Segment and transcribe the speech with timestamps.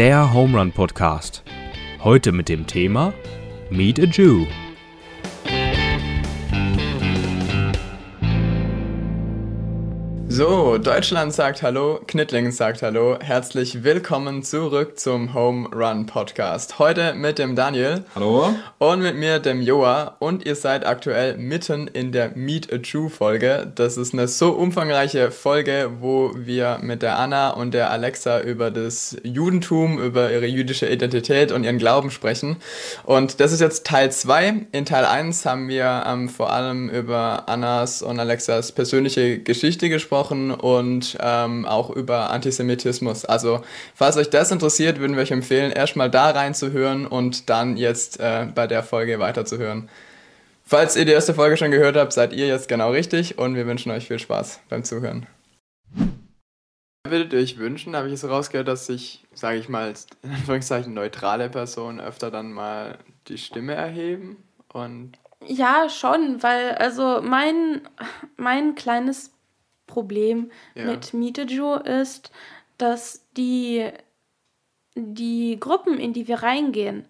[0.00, 1.42] der Home Run Podcast.
[2.02, 3.12] Heute mit dem Thema
[3.68, 4.46] Meet a Jew.
[10.40, 13.18] So, Deutschland sagt Hallo, Knittlingen sagt Hallo.
[13.20, 16.78] Herzlich willkommen zurück zum Home Run Podcast.
[16.78, 18.06] Heute mit dem Daniel.
[18.14, 18.54] Hallo.
[18.78, 20.16] Und mit mir, dem Joa.
[20.18, 23.70] Und ihr seid aktuell mitten in der Meet a Jew Folge.
[23.74, 28.70] Das ist eine so umfangreiche Folge, wo wir mit der Anna und der Alexa über
[28.70, 32.56] das Judentum, über ihre jüdische Identität und ihren Glauben sprechen.
[33.04, 34.68] Und das ist jetzt Teil 2.
[34.72, 40.29] In Teil 1 haben wir ähm, vor allem über Annas und Alexas persönliche Geschichte gesprochen
[40.52, 43.24] und ähm, auch über Antisemitismus.
[43.24, 43.62] Also,
[43.94, 48.46] falls euch das interessiert, würden wir euch empfehlen, erstmal da reinzuhören und dann jetzt äh,
[48.54, 49.88] bei der Folge weiterzuhören.
[50.64, 53.66] Falls ihr die erste Folge schon gehört habt, seid ihr jetzt genau richtig und wir
[53.66, 55.26] wünschen euch viel Spaß beim Zuhören.
[57.08, 60.94] Würdet ihr euch wünschen, habe ich es rausgehört, dass sich, sage ich mal, in Anführungszeichen
[60.94, 64.36] neutrale Personen öfter dann mal die Stimme erheben
[64.72, 67.80] und Ja, schon, weil also mein,
[68.36, 69.32] mein kleines
[69.90, 70.84] Problem Ja.
[70.86, 72.30] mit Mieteju ist,
[72.78, 73.88] dass die,
[74.94, 77.04] die Gruppen, in die wir reingehen,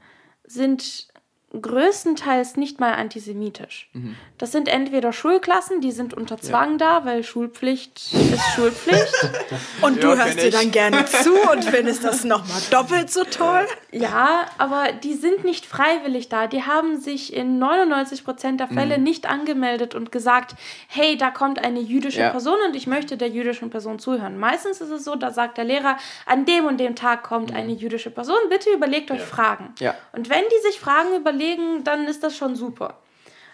[0.45, 1.09] sind
[1.53, 3.91] größtenteils nicht mal antisemitisch.
[3.93, 4.17] Mhm.
[4.41, 9.13] Das sind entweder Schulklassen, die sind unter Zwang da, weil Schulpflicht ist Schulpflicht.
[9.83, 13.67] Und du Ja, hörst dir dann gerne zu und findest das nochmal doppelt so toll.
[13.93, 16.47] Ja, aber die sind nicht freiwillig da.
[16.47, 19.05] Die haben sich in 99% der Fälle Mhm.
[19.05, 20.55] nicht angemeldet und gesagt,
[20.89, 22.31] hey, da kommt eine jüdische Ja.
[22.31, 24.39] Person und ich möchte der jüdischen Person zuhören.
[24.39, 27.73] Meistens ist es so, da sagt der Lehrer, an dem und dem Tag kommt eine
[27.73, 29.75] jüdische Person, bitte überlegt euch Fragen.
[29.79, 29.85] Mhm.
[29.85, 29.95] Ja.
[30.13, 32.95] Und wenn die sich Fragen überlegen, dann ist das schon super.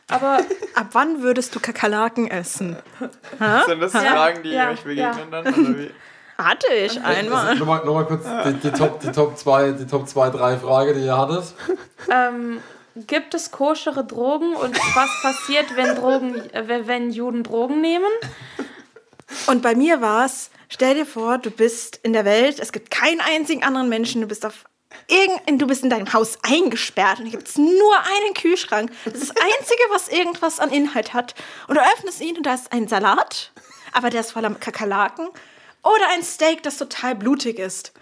[0.08, 0.40] Aber
[0.76, 2.76] Ab wann würdest du Kakerlaken essen?
[3.66, 5.42] sind das Fragen, die ja, euch begegnen ja.
[5.42, 5.54] dann?
[5.54, 5.90] Oder wie?
[6.36, 7.56] Hatte ich einmal.
[7.56, 11.06] Nochmal, nochmal kurz die, die Top, die Top 2, die Top 2, 3 Frage, die
[11.06, 11.44] ihr hattet.
[12.10, 12.60] ähm,
[12.94, 18.11] gibt es koschere Drogen und was passiert, wenn, Drogen, äh, wenn Juden Drogen nehmen?
[19.46, 22.90] Und bei mir war es, stell dir vor, du bist in der Welt, es gibt
[22.90, 24.66] keinen einzigen anderen Menschen, du bist auf
[25.08, 28.90] irgend, du bist in deinem Haus eingesperrt und hier gibt es nur einen Kühlschrank.
[29.05, 31.34] Das ist das Einzige, was irgendwas an Inhalt hat.
[31.68, 33.52] Und du öffnest ihn und da ist ein Salat,
[33.92, 35.28] aber der ist voller Kakerlaken.
[35.83, 37.92] Oder ein Steak, das total blutig ist.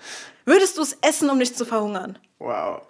[0.46, 2.18] Würdest du es essen, um nicht zu verhungern?
[2.38, 2.82] Wow.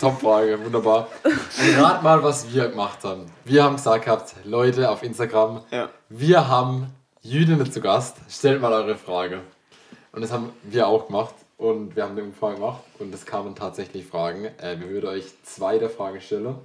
[0.00, 1.08] Top-Frage, wunderbar.
[1.24, 3.26] Und rat mal, was wir gemacht haben.
[3.44, 5.88] Wir haben gesagt gehabt, Leute auf Instagram, Ja.
[6.08, 6.86] wir haben
[7.20, 9.40] Jüdinnen zu Gast, stellt mal eure Frage.
[10.12, 11.34] Und das haben wir auch gemacht.
[11.62, 14.46] Und wir haben den Umfang gemacht und es kamen tatsächlich Fragen.
[14.58, 16.56] Äh, wir würden euch zwei der Fragen stellen.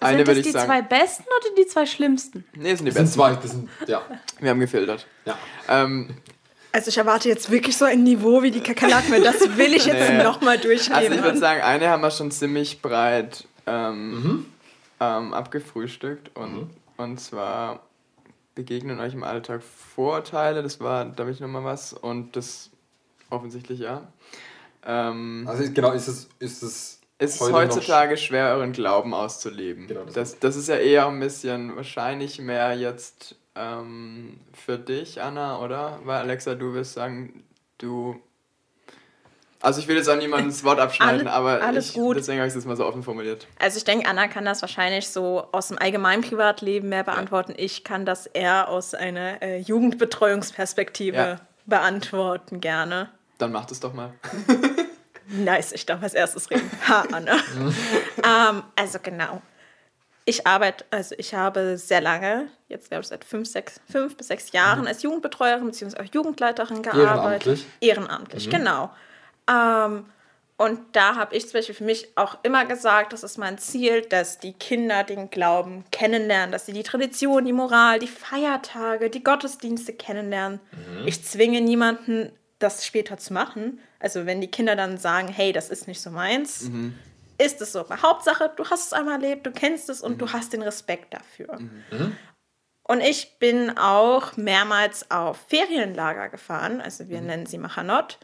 [0.00, 0.66] Eine sind würde das ich die sagen.
[0.66, 2.44] zwei besten oder die zwei schlimmsten?
[2.54, 3.14] Nee, das sind die Das sind besten.
[3.14, 4.02] zwei, das sind, ja.
[4.40, 5.06] Wir haben gefiltert.
[5.26, 5.36] ja.
[5.68, 6.16] Ähm,
[6.72, 9.84] Also ich erwarte jetzt wirklich so ein Niveau wie die Kakerlaken, weil das will ich
[9.86, 10.22] jetzt Nee.
[10.22, 10.90] nochmal also ich
[11.22, 14.46] würde sagen, eine haben wir schon ziemlich breit ähm,
[15.00, 16.34] ähm, abgefrühstückt.
[16.36, 17.80] Und, und zwar
[18.54, 20.62] begegnen euch im Alltag Vorurteile.
[20.62, 21.92] Das war, da habe ich nochmal was.
[21.92, 22.70] Und das
[23.30, 24.06] offensichtlich ja.
[24.84, 29.86] Ähm, Also genau, ist es, ist es es ist heutzutage schwer, euren Glauben auszuleben.
[29.86, 35.22] Genau, das- das, das ist ja eher ein bisschen wahrscheinlich mehr jetzt ähm, für dich,
[35.22, 35.98] Anna, oder?
[36.04, 37.42] Weil Alexa, du wirst sagen,
[37.78, 38.20] du.
[39.62, 42.18] Also ich will jetzt auch niemandem das Wort abschneiden, Alle- aber alles ich, gut.
[42.18, 43.46] deswegen habe ich es jetzt mal so offen formuliert.
[43.58, 47.54] Also ich denke, Anna kann das wahrscheinlich so aus dem allgemeinen Privatleben mehr beantworten.
[47.56, 51.40] Ich kann das eher aus einer äh, Jugendbetreuungsperspektive Ja.
[51.64, 53.08] beantworten gerne.
[53.38, 54.14] Dann macht es doch mal.
[55.28, 56.70] Nice, ich darf als erstes reden.
[56.88, 57.36] Ha, Anna.
[58.24, 59.42] ähm, also genau.
[60.24, 64.28] Ich arbeite, also ich habe sehr lange, jetzt glaube ich seit fünf, sechs, fünf bis
[64.28, 66.00] sechs Jahren als Jugendbetreuerin bzw.
[66.00, 67.06] auch Jugendleiterin gearbeitet.
[67.46, 67.66] Ehrenamtlich?
[67.80, 68.90] Ehrenamtlich, genau.
[69.48, 70.06] Ähm,
[70.58, 74.02] und da habe ich zum Beispiel für mich auch immer gesagt, das ist mein Ziel,
[74.02, 79.22] dass die Kinder den Glauben kennenlernen, dass sie die Tradition, die Moral, die Feiertage, die
[79.22, 80.60] Gottesdienste kennenlernen.
[81.04, 83.80] Ich zwinge niemanden, das später zu machen.
[84.00, 86.70] Also wenn die Kinder dann sagen, hey, das ist nicht so meins,
[87.38, 87.80] ist es so.
[87.80, 91.12] Aber Hauptsache, du hast es einmal erlebt, du kennst es und du hast den Respekt
[91.14, 91.58] dafür.
[92.82, 96.80] Und ich bin auch mehrmals auf Ferienlager gefahren.
[96.80, 98.18] Also wir nennen sie Machanot.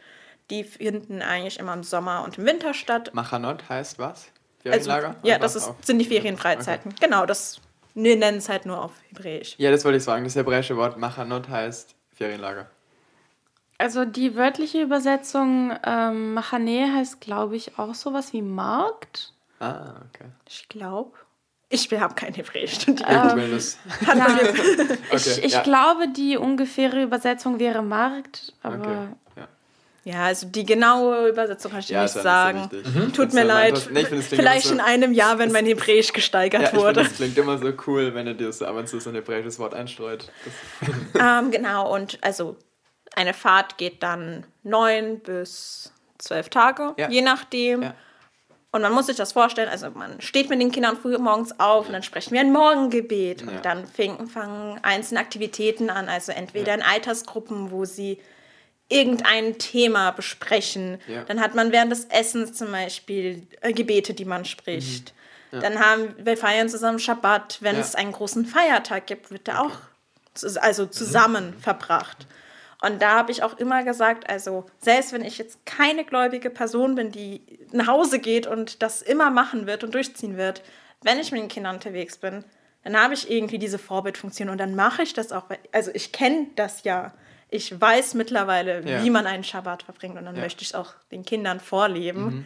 [0.49, 3.11] Die finden eigentlich immer im Sommer und im Winter statt.
[3.13, 4.27] Machanot heißt was?
[4.65, 5.15] Also, Ferienlager?
[5.23, 6.95] ja, Und das ist, sind die Ferienfreizeiten.
[6.99, 7.59] Genau, das
[7.95, 9.55] wir nennen es halt nur auf Hebräisch.
[9.57, 10.23] Ja, das wollte ich sagen.
[10.23, 12.69] Das hebräische Wort Machanot heißt Ferienlager.
[13.83, 19.33] Also die wörtliche Übersetzung ähm, Machane heißt, glaube ich, auch sowas wie Markt.
[19.59, 20.29] Ah, okay.
[20.47, 21.11] Ich glaube.
[21.69, 23.09] Ich habe kein Hebräisch studiert.
[23.09, 25.61] Ja, Okay, ich ich ja.
[25.63, 28.93] glaube, die ungefähre Übersetzung wäre Markt, aber Okay,
[29.37, 29.47] ja.
[30.05, 32.69] Ja, also die genaue Übersetzung kann ich dir Ja, nicht sagen.
[32.69, 33.13] so wichtig.
[33.15, 33.73] Tut Das mir leid.
[33.85, 36.75] mein- nee, find, Vielleicht immer in so- einem Jahr, wenn mein Hebräisch gesteigert Ja, ich
[36.75, 37.03] wurde.
[37.03, 39.59] das klingt immer so cool, wenn er dir so ab und zu so ein hebräisches
[39.59, 40.29] Wort einstreut.
[41.19, 42.57] Ähm, genau, und also
[43.15, 47.09] eine Fahrt geht dann neun bis zwölf Tage, Ja.
[47.09, 47.83] je nachdem.
[47.83, 47.95] Ja.
[48.71, 51.85] Und man muss sich das vorstellen, also man steht mit den Kindern früh morgens auf
[51.87, 53.41] und dann sprechen wir ein Morgengebet.
[53.41, 53.47] Ja.
[53.49, 58.19] Und dann fing, fangen einzelne Aktivitäten an, also entweder in Altersgruppen, wo sie
[58.89, 60.99] irgendein Thema besprechen.
[61.07, 61.23] Ja.
[61.23, 65.13] Dann hat man während des Essens zum Beispiel äh, Gebete, die man spricht.
[65.51, 67.59] Dann haben wir feiern zusammen Schabbat.
[67.61, 67.81] Wenn Ja.
[67.81, 69.71] es einen großen Feiertag gibt, wird der auch
[70.33, 72.25] zus- also zusammen verbracht.
[72.85, 76.95] Und da habe ich auch immer gesagt, also selbst wenn ich jetzt keine gläubige Person
[76.95, 77.41] bin, die
[77.71, 80.61] nach Hause geht und das immer machen wird und durchziehen wird,
[81.01, 82.43] wenn ich mit den Kindern unterwegs bin,
[82.83, 85.45] dann habe ich irgendwie diese Vorbildfunktion und dann mache ich das auch.
[85.71, 87.13] Also ich kenne das ja.
[87.49, 89.01] Ich weiß mittlerweile, Ja.
[89.03, 90.41] wie man einen Schabbat verbringt und dann Ja.
[90.41, 92.45] möchte ich es auch den Kindern vorleben,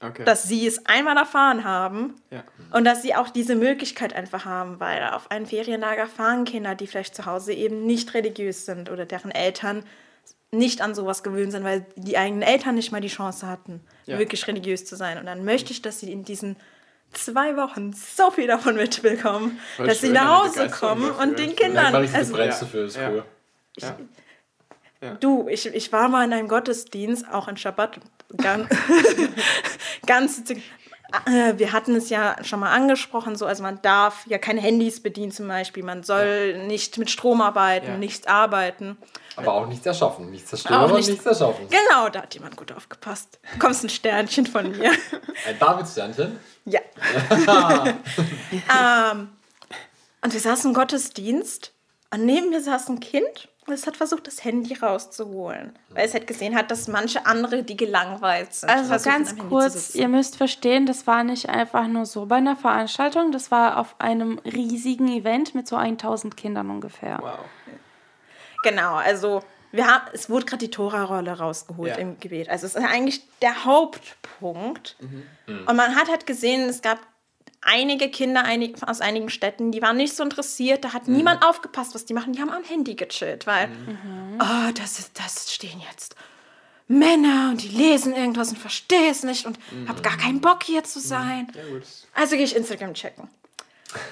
[0.00, 0.24] okay.
[0.24, 2.44] dass sie es einmal erfahren haben ja.
[2.72, 6.86] und dass sie auch diese Möglichkeit einfach haben, weil auf ein Ferienlager fahren Kinder, die
[6.86, 9.84] vielleicht zu Hause eben nicht religiös sind oder deren Eltern
[10.50, 14.18] nicht an sowas gewöhnt sind, weil die eigenen Eltern nicht mal die Chance hatten, Ja.
[14.18, 15.18] wirklich religiös zu sein.
[15.18, 16.56] Und dann möchte ich, dass sie in diesen
[17.12, 21.38] zwei Wochen so viel davon mitbekommen, Voll dass sie schön, nach eine Hause kommen und
[21.38, 21.92] den Kindern.
[21.92, 22.46] man richtig, Also, Ja.
[22.46, 23.10] dafür, ist Ja.
[23.10, 23.24] cool.
[25.00, 25.14] Ja.
[25.14, 28.00] Du, ich, ich war mal in einem Gottesdienst, auch in Schabbat,
[28.36, 28.68] ganz,
[30.06, 34.60] ganz äh, wir hatten es ja schon mal angesprochen, so, also man darf ja keine
[34.60, 37.96] Handys bedienen zum Beispiel, man soll nicht mit Strom arbeiten, Ja.
[37.96, 38.98] nichts arbeiten.
[39.36, 40.30] Aber auch nichts erschaffen.
[40.32, 41.68] Nichts zerstören und nicht- nichts erschaffen.
[41.70, 43.38] Genau, da hat jemand gut aufgepasst.
[43.42, 44.90] Du bekommst ein Sternchen von mir.
[45.46, 46.38] Ein Davidsternchen.
[46.64, 46.80] Ja.
[48.52, 49.28] ähm,
[50.22, 51.72] und wir saßen im Gottesdienst
[52.12, 56.26] und neben mir saß ein Kind es hat versucht, das Handy rauszuholen, weil es halt
[56.26, 61.06] gesehen hat, dass manche andere, die gelangweilt sind, Also ganz kurz, ihr müsst verstehen, das
[61.06, 65.68] war nicht einfach nur so bei einer Veranstaltung, das war auf einem riesigen Event mit
[65.68, 67.18] so 1000 Kindern ungefähr.
[67.20, 67.38] Wow.
[68.62, 71.98] Genau, also wir haben, es wurde gerade die Tora-Rolle rausgeholt Ja.
[71.98, 72.48] im Gebet.
[72.48, 74.96] Also es ist eigentlich der Hauptpunkt.
[75.00, 75.24] Mhm.
[75.66, 76.98] Und man hat halt gesehen, es gab
[77.60, 78.44] einige Kinder
[78.86, 80.84] aus einigen Städten, die waren nicht so interessiert.
[80.84, 81.16] Da hat Mhm.
[81.16, 82.32] niemand aufgepasst, was die machen.
[82.32, 83.68] Die haben am Handy gechillt, weil,
[84.40, 86.14] oh, das, ist, das stehen jetzt
[86.86, 90.84] Männer und die lesen irgendwas und verstehe es nicht und habe gar keinen Bock hier
[90.84, 91.48] zu sein.
[91.52, 91.58] Mhm.
[91.58, 91.82] Ja, gut.
[92.14, 93.28] Also gehe ich Instagram checken.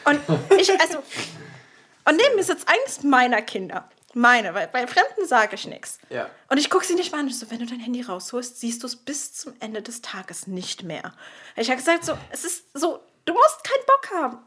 [0.04, 0.20] Und
[0.58, 3.88] ich, also, und neben mir sitzt eines meiner Kinder.
[4.14, 5.98] Meine, weil bei Fremden sage ich nichts.
[6.08, 6.30] Ja.
[6.48, 7.28] Und ich gucke sie nicht mal an.
[7.28, 10.46] Ich so, wenn du dein Handy rausholst, siehst du es bis zum Ende des Tages
[10.46, 11.12] nicht mehr.
[11.56, 14.38] Ich habe gesagt, so, es ist so, du musst keinen Bock haben.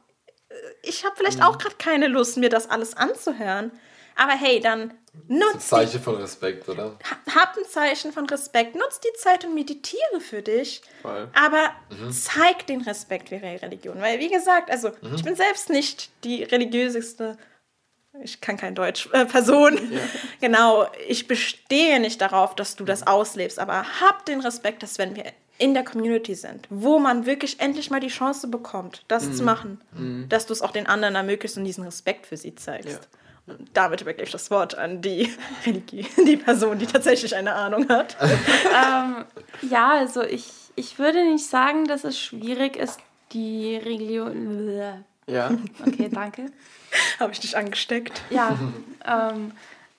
[0.82, 3.72] Ich habe vielleicht auch gerade keine Lust, mir das alles anzuhören.
[4.16, 4.94] Aber hey, dann
[5.30, 6.98] nutz die Zeichen von Respekt, oder?
[7.34, 10.82] hab ein Zeichen von Respekt, nutz die Zeit und meditiere für dich.
[11.02, 11.30] Voll.
[11.34, 11.72] Aber
[12.12, 14.02] zeig den Respekt für ihre Religion.
[14.02, 17.38] Weil, wie gesagt, also ich bin selbst nicht die religiöseste,
[18.22, 19.80] ich kann kein Deutsch, äh, Person.
[20.42, 25.16] Genau, ich bestehe nicht darauf, dass du das auslebst, aber hab den Respekt, dass wenn
[25.16, 29.44] wir in der Community sind, wo man wirklich endlich mal die Chance bekommt, das zu
[29.44, 29.80] machen,
[30.30, 33.08] dass du es auch den anderen ermöglicht und diesen Respekt für sie zeigst.
[33.46, 35.34] Und damit übergebe ich das Wort an die
[35.66, 38.16] Religie, die Person, die tatsächlich eine Ahnung hat.
[38.70, 39.26] Ähm,
[39.70, 43.00] ja, also ich, ich würde nicht sagen, dass es schwierig ist,
[43.34, 44.80] die Religion.
[45.28, 45.52] Ja.
[45.86, 46.46] Okay, danke.
[47.20, 48.22] Habe ich dich angesteckt?
[48.30, 48.58] Ja,
[49.06, 49.52] ähm,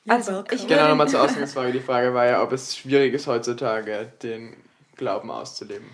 [0.08, 1.73] also ich Genau, nochmal zur Ausgangsfrage.
[1.73, 4.54] Die Frage war ja, ob es schwierig ist heutzutage, den
[5.00, 5.87] Glauben auszuleben.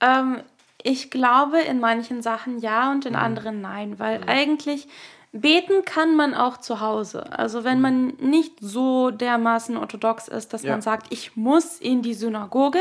[0.00, 0.40] ähm,
[0.86, 4.86] ich glaube in manchen Sachen ja und in anderen nein, weil eigentlich
[5.32, 7.32] beten kann man auch zu Hause.
[7.38, 10.72] Also wenn man nicht so dermaßen orthodox ist, dass Ja.
[10.72, 12.80] man sagt, ich muss in die Synagoge,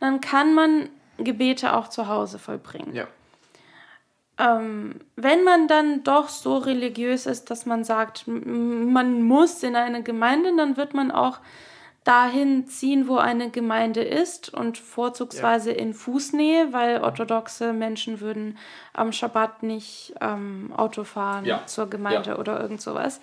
[0.00, 2.92] dann kann man Gebete auch zu Hause vollbringen.
[2.94, 3.06] Ja.
[4.38, 10.02] Ähm, wenn man dann doch so religiös ist, dass man sagt, man muss in eine
[10.02, 11.38] Gemeinde, dann wird man auch
[12.08, 18.56] dahin ziehen, wo eine Gemeinde ist und vorzugsweise in Fußnähe, weil orthodoxe Menschen würden
[18.94, 21.66] am Schabbat nicht ähm, Auto fahren Ja.
[21.66, 22.38] zur Gemeinde Ja.
[22.38, 23.20] oder irgend sowas.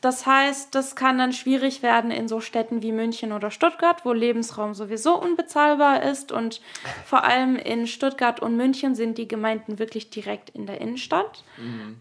[0.00, 4.12] Das heißt, das kann dann schwierig werden in so Städten wie München oder Stuttgart, wo
[4.12, 6.32] Lebensraum sowieso unbezahlbar ist.
[6.32, 6.62] Und
[7.04, 11.44] vor allem in Stuttgart und München sind die Gemeinden wirklich direkt in der Innenstadt.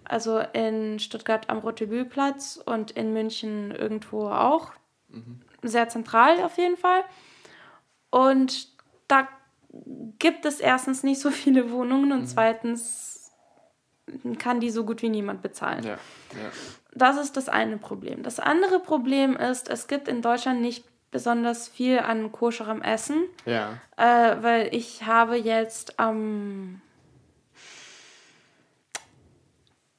[0.05, 4.71] Also in Stuttgart am Rotebühlplatz und in München irgendwo auch.
[5.63, 7.03] Sehr zentral auf jeden Fall.
[8.09, 8.69] Und
[9.07, 9.27] da
[10.19, 13.31] gibt es erstens nicht so viele Wohnungen und zweitens
[14.39, 15.83] kann die so gut wie niemand bezahlen.
[15.83, 15.91] Ja.
[15.91, 16.51] ja.
[16.93, 18.23] Das ist das eine Problem.
[18.23, 23.77] Das andere Problem ist, es gibt in Deutschland nicht besonders viel an koscherem Essen, Ja.
[23.97, 26.81] äh, weil ich habe jetzt am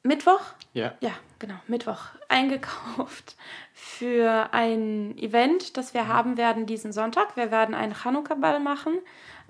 [0.02, 0.40] Mittwoch,
[0.72, 0.94] Ja.
[1.00, 3.36] ja, genau, Mittwoch eingekauft
[3.72, 7.36] für ein Event, das wir haben werden diesen Sonntag.
[7.36, 8.98] Wir werden einen Chanukka-Ball machen.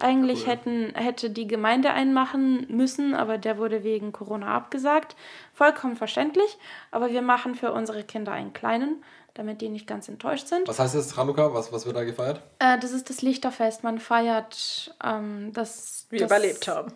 [0.01, 5.17] Eigentlich hätten, hätte die Gemeinde einen machen müssen, aber der wurde wegen Corona abgesagt.
[5.53, 6.57] Vollkommen verständlich.
[6.93, 9.03] Aber wir machen für unsere Kinder einen kleinen,
[9.35, 10.69] damit die nicht ganz enttäuscht sind.
[10.69, 11.53] Was heißt das, Chanukka?
[11.53, 12.43] Was, was wird da gefeiert?
[12.61, 13.83] Äh, das ist das Lichterfest.
[13.83, 16.07] Man feiert ähm, das.
[16.11, 16.93] Wir das, überlebt haben.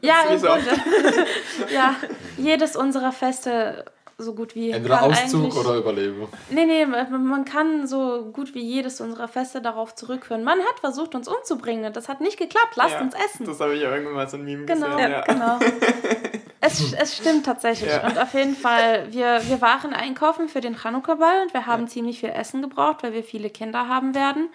[0.00, 0.40] Ja, im.
[0.40, 0.70] Grunde.
[1.74, 1.96] ja,
[2.36, 3.84] jedes unserer Feste
[4.18, 4.70] so gut wie.
[4.70, 6.28] Entweder Auszug oder Überlebung.
[6.50, 10.44] Nee, nee, man kann so gut wie jedes unserer Feste darauf zurückführen.
[10.44, 11.92] Man hat versucht, uns umzubringen.
[11.92, 12.76] Das hat nicht geklappt.
[12.76, 13.00] Lasst ja.
[13.00, 13.46] uns essen.
[13.46, 15.10] Das habe ich ja irgendwann mal so ein Meme Genau, gesehen.
[15.10, 15.20] Ja.
[15.22, 15.58] genau.
[16.66, 17.90] Es, es stimmt tatsächlich.
[17.90, 18.06] Ja.
[18.06, 22.20] Und auf jeden Fall, wir, wir waren einkaufen für den Chanukka-Ball und wir haben ziemlich
[22.20, 24.48] viel Essen gebraucht, weil wir viele Kinder haben werden.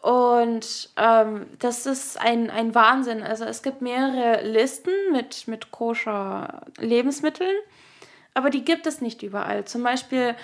[0.00, 3.22] Und ähm, das ist ein, ein Wahnsinn.
[3.22, 7.54] Also es gibt mehrere Listen mit, mit koscher Lebensmitteln,
[8.34, 9.64] aber die gibt es nicht überall.
[9.64, 10.34] Zum Beispiel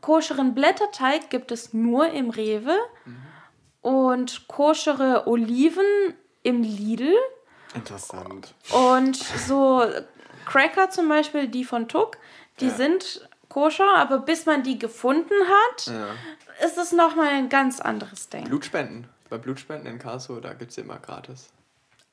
[0.00, 2.76] koscheren Blätterteig gibt es nur im Rewe
[3.82, 5.84] und koschere Oliven
[6.42, 7.12] im Lidl.
[7.74, 8.54] Interessant.
[8.72, 9.82] Und so
[10.46, 12.16] Cracker zum Beispiel, die von Tuck,
[12.60, 12.74] die Ja.
[12.74, 16.66] sind koscher, aber bis man die gefunden hat, Ja.
[16.66, 18.44] ist es nochmal ein ganz anderes Ding.
[18.44, 19.08] Blutspenden.
[19.30, 21.50] Bei Blutspenden in Karlsruhe, da gibt es immer gratis.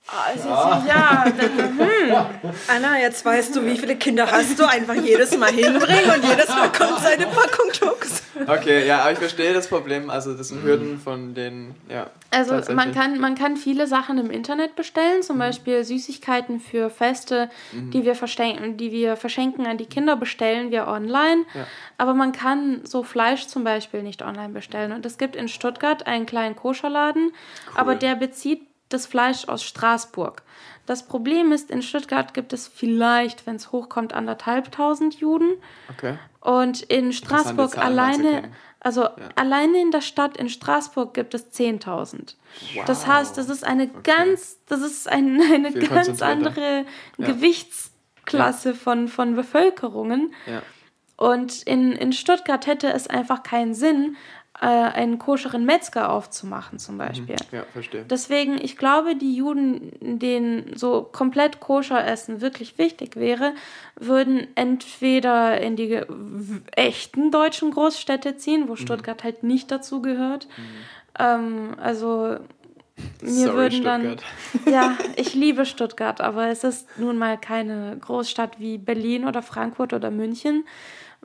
[0.07, 2.51] Also, ja, dann, hm.
[2.67, 4.65] Anna, jetzt weißt du, wie viele Kinder hast du.
[4.65, 8.21] Einfach jedes Mal hinbringen und jedes Mal kommt seine Packung Tux.
[8.45, 10.12] Okay, ja, aber ich verstehe das Problem.
[10.12, 12.12] Also das sind Hürden von den, ja.
[12.29, 17.50] Also man kann, man kann viele Sachen im Internet bestellen, zum Beispiel Süßigkeiten für Feste,
[17.71, 21.45] die, wir verschenken, die wir verschenken an die Kinder, bestellen wir online.
[21.55, 21.65] Ja.
[21.97, 24.91] Aber man kann so Fleisch zum Beispiel nicht online bestellen.
[24.91, 27.31] Und es gibt in Stuttgart einen kleinen Koscherladen,
[27.74, 30.44] aber der bezieht das Fleisch aus Straßburg.
[30.86, 35.50] Das Problem ist, in Stuttgart gibt es vielleicht, wenn es hochkommt, anderthalbtausend Juden.
[35.89, 36.18] Okay.
[36.42, 42.36] Und in Straßburg alleine, also alleine in der Stadt in Straßburg gibt es 10.000.
[42.86, 43.08] Das Wow.
[43.08, 46.86] heißt, das ist eine ganz, das ist ein, eine Viel ganz andere
[47.18, 47.25] Ja.
[47.27, 50.34] Gewichtsklasse von, von Bevölkerungen.
[50.46, 50.62] Ja.
[51.18, 54.18] Und in, in Stuttgart hätte es einfach keinen Sinn,
[54.62, 57.35] äh, einen koscheren Metzger aufzumachen zum Beispiel.
[57.51, 58.05] Ja, verstehe.
[58.09, 63.53] Deswegen, ich glaube, die Juden, denen so komplett koscher Essen wirklich wichtig wäre,
[63.97, 66.01] würden entweder in die
[66.75, 70.47] echten deutschen Großstädte ziehen, wo Stuttgart halt nicht dazu gehört.
[71.19, 72.38] Ähm, also
[73.21, 74.01] mir Sorry, würden dann.
[74.01, 74.24] Stuttgart.
[74.71, 79.91] Ja, ich liebe Stuttgart, aber es ist nun mal keine Großstadt wie Berlin oder Frankfurt
[79.93, 80.65] oder München,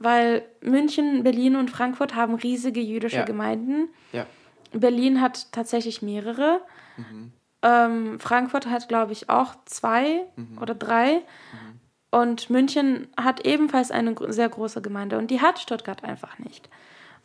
[0.01, 3.25] weil München, Berlin und Frankfurt haben riesige jüdische Ja.
[3.25, 3.89] Gemeinden.
[4.13, 4.27] Ja.
[4.73, 6.61] Berlin hat tatsächlich mehrere.
[6.97, 7.33] Mhm.
[7.63, 10.59] Ähm, Frankfurt hat, glaube ich, auch zwei Mhm.
[10.61, 11.21] oder drei.
[12.11, 16.69] Und München hat ebenfalls eine sehr große Gemeinde und die hat Stuttgart einfach nicht.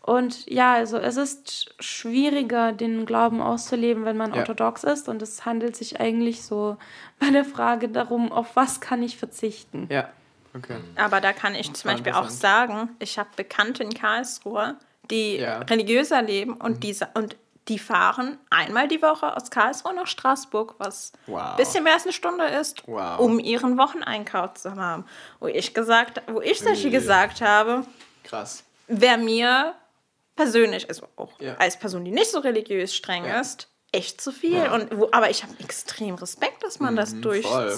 [0.01, 4.39] Und ja, also es ist schwieriger, den Glauben auszuleben, wenn man Ja.
[4.41, 5.10] orthodox ist.
[5.10, 6.77] Und es handelt sich eigentlich so
[7.20, 9.88] bei der Frage darum, auf was kann ich verzichten.
[9.89, 10.10] Ja,
[10.55, 10.77] okay.
[10.95, 14.77] Aber da kann ich zum war Beispiel auch sagen, ich habe Bekannte in Karlsruhe,
[15.12, 15.59] die Ja.
[15.59, 17.35] religiöser leben und, diese, und
[17.67, 21.51] die fahren einmal die Woche aus Karlsruhe nach Straßburg, was Wow.
[21.51, 23.19] ein bisschen mehr als eine Stunde ist, Wow.
[23.19, 25.05] um ihren Wocheneinkauf zu haben.
[25.39, 27.85] Wo ich gesagt, wo ich solche gesagt habe,
[28.24, 28.63] Krass.
[28.88, 29.74] wäre mir
[30.35, 31.55] persönlich, also auch Ja.
[31.55, 33.39] als Person, die nicht so religiös streng Ja.
[33.39, 34.67] ist, echt zu viel.
[34.69, 37.69] Und wo, aber ich habe extrem Respekt, dass man das Mhm, voll.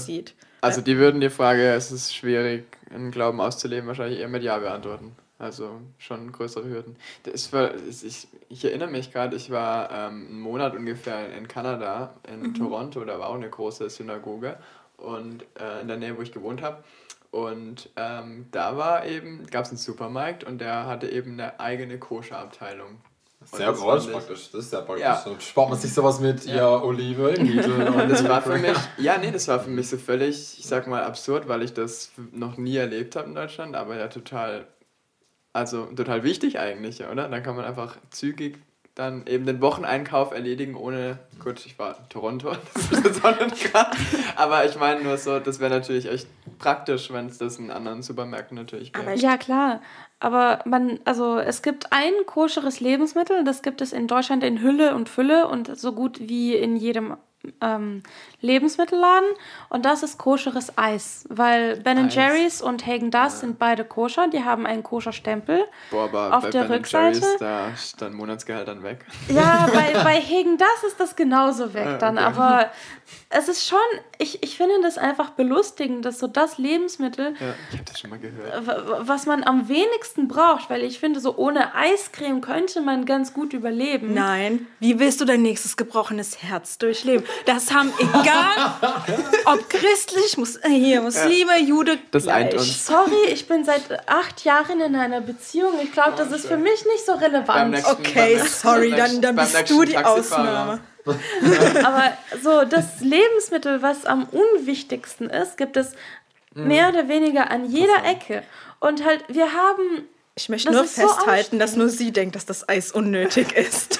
[0.61, 4.57] Also die würden die Frage, es ist schwierig, einen Glauben auszuleben, wahrscheinlich eher mit Ja
[4.57, 5.15] beantworten.
[5.39, 6.95] Also schon größere Hürden.
[7.23, 12.15] Das war, ich, ich erinnere mich gerade, ich war ähm, einen Monat ungefähr in Kanada,
[12.27, 14.57] in Toronto, da war auch eine große Synagoge
[14.97, 16.83] und äh, in der Nähe, wo ich gewohnt habe.
[17.29, 21.99] Und ähm, da war eben, gab es einen Supermarkt und der hatte eben eine eigene
[21.99, 22.99] Koscherabteilung.
[23.51, 24.51] Sehr ich- praktisch.
[24.51, 25.03] Das ist sehr praktisch.
[25.03, 25.21] Ja.
[25.25, 27.87] Dann spart man sich sowas mit, ja, Olive im Lidl.
[27.87, 30.87] Und das war für mich, ja, nee, das war für mich so völlig, ich sag
[30.87, 34.67] mal, absurd, weil ich das noch nie erlebt habe in Deutschland, aber ja total,
[35.53, 37.29] also total wichtig eigentlich, oder?
[37.29, 38.59] Dann kann man einfach zügig
[38.97, 43.95] dann eben den Wocheneinkauf erledigen, ohne, gut, ich war in Toronto, das ist krass,
[44.35, 46.27] aber ich meine nur so, das wäre natürlich echt
[46.57, 49.13] praktisch, wenn es das in anderen Supermärkten natürlich gäbe.
[49.13, 49.81] Ja, klar.
[50.19, 54.95] Aber man, also es gibt ein koscheres Lebensmittel, das gibt es in Deutschland in Hülle
[54.95, 57.17] und Fülle und so gut wie in jedem
[57.61, 58.03] ähm,
[58.41, 59.29] Lebensmittelladen
[59.69, 62.15] und das ist koscheres Eis, weil Ben Eis.
[62.15, 66.43] Jerry's und Hagen Dazs sind beide koscher, die haben einen koscher Stempel Boah, aber auf
[66.43, 67.19] bei der Ben Rückseite.
[67.19, 69.05] Jerry's, da ist dein Monatsgehalt dann weg.
[69.29, 72.25] Ja, bei, bei Hagen Dazs ist das genauso weg Ah, dann, okay.
[72.27, 72.71] aber
[73.29, 73.77] es ist schon,
[74.17, 78.19] ich, ich finde das einfach belustigend, dass so das Lebensmittel, Ja, ich das schon mal
[78.19, 79.07] gehört.
[79.07, 83.53] was man am wenigsten braucht, weil ich finde, so ohne Eiscreme könnte man ganz gut
[83.53, 84.13] überleben.
[84.13, 87.25] Nein, wie willst du dein nächstes gebrochenes Herz durchleben?
[87.45, 88.71] Das haben egal,
[89.45, 92.61] ob christlich, mus äh, hier Muslime, Jude, Das eint gleich.
[92.61, 92.85] uns.
[92.85, 95.73] Sorry, ich bin seit acht Jahren in einer Beziehung.
[95.83, 97.71] Ich glaube, das ist für mich nicht so relevant.
[97.71, 100.41] nächsten- Okay, nächsten- sorry, beim dann, dann bist nächsten du die Taxifahrer.
[100.49, 100.79] Ausnahme.
[101.83, 105.93] Aber so das Lebensmittel, was am unwichtigsten ist, gibt es
[106.53, 106.67] Mhm.
[106.69, 108.41] mehr oder weniger an jeder Ecke.
[108.79, 110.07] Und halt, wir haben.
[110.35, 113.99] Ich möchte nur ist so festhalten, dass nur sie denkt, dass das Eis unnötig ist.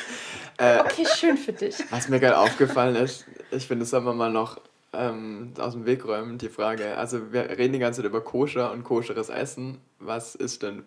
[0.58, 1.76] Okay, schön für dich.
[1.92, 4.60] Was mir gerade aufgefallen ist, ich finde, das soll man mal noch
[4.94, 6.98] ähm, aus dem Weg räumen, die Frage.
[6.98, 9.80] Also wir reden die ganze Zeit über koscher und koscheres Essen.
[10.00, 10.84] Was ist denn,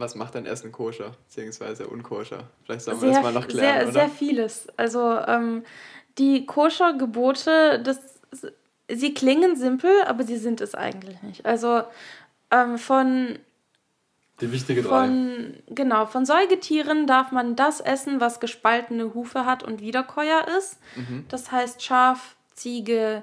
[0.00, 2.44] was macht denn Essen koscher, beziehungsweise unkoscher?
[2.64, 3.92] Vielleicht sollen wir das mal noch klären, sehr, oder?
[3.92, 4.68] sehr vieles.
[4.76, 5.64] Also ähm,
[6.18, 8.20] die Koscher-Gebote, das,
[8.88, 11.46] sie klingen simpel, aber sie sind es eigentlich nicht.
[11.46, 11.82] Also
[12.50, 13.38] ähm, von
[14.40, 14.88] Die wichtige drei.
[14.88, 20.78] Von, genau, von Säugetieren darf man das essen, was gespaltene Hufe hat und Wiederkäuer ist.
[21.28, 23.22] Das heißt Schaf, Ziege,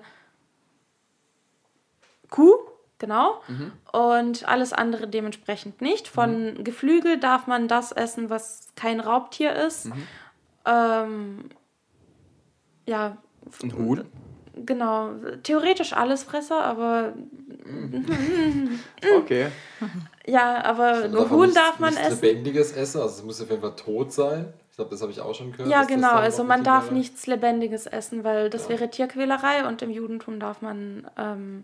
[2.29, 2.55] Kuh,
[2.99, 3.41] genau.
[3.91, 6.07] Und alles andere dementsprechend nicht.
[6.07, 9.89] Von Geflügel darf man das essen, was kein Raubtier ist.
[10.65, 11.49] Ähm,
[12.85, 13.17] ja,
[13.63, 14.05] Ein Huhn?
[14.65, 15.11] genau.
[15.43, 17.13] Theoretisch Allesfresser, aber
[19.17, 19.47] Okay.
[20.25, 22.21] ja, aber darf Huhn darf man essen.
[22.21, 24.53] Lebendiges essen, also es muss auf jeden Fall tot sein.
[24.71, 25.69] Ich glaube, das habe ich auch schon gehört.
[25.71, 26.13] Ja, genau.
[26.13, 26.93] Also man darf wäre.
[26.95, 28.69] nichts Lebendiges essen, weil das Ja.
[28.69, 31.63] wäre Tierquälerei und im Judentum darf man ähm,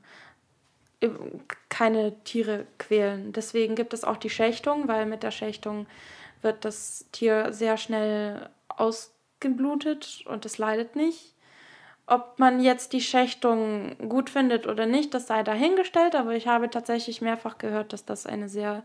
[1.69, 3.33] keine Tiere quälen.
[3.33, 5.87] Deswegen gibt es auch die Schächtung, weil mit der Schächtung
[6.41, 11.33] wird das Tier sehr schnell ausgeblutet und es leidet nicht.
[12.05, 16.69] Ob man jetzt die Schächtung gut findet oder nicht, das sei dahingestellt, aber ich habe
[16.69, 18.83] tatsächlich mehrfach gehört, dass das eine sehr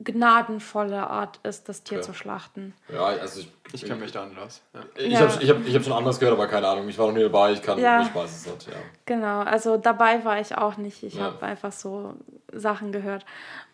[0.00, 2.02] gnadenvolle Art ist, das Tier Ja.
[2.02, 2.74] zu schlachten.
[2.92, 4.62] Ja, also ich, Ich kenne mich da aus.
[4.72, 4.80] Ja.
[4.96, 5.20] Ich Ja.
[5.28, 6.88] habe ich hab, ich hab schon anderes gehört, aber keine Ahnung.
[6.88, 8.00] Ich war noch nie dabei, ich kann, Ja.
[8.00, 8.66] ich weiß es nicht.
[8.68, 8.74] Ja.
[9.06, 11.02] Genau, also dabei war ich auch nicht.
[11.02, 11.24] Ich Ja.
[11.24, 12.14] habe einfach so
[12.52, 13.26] Sachen gehört.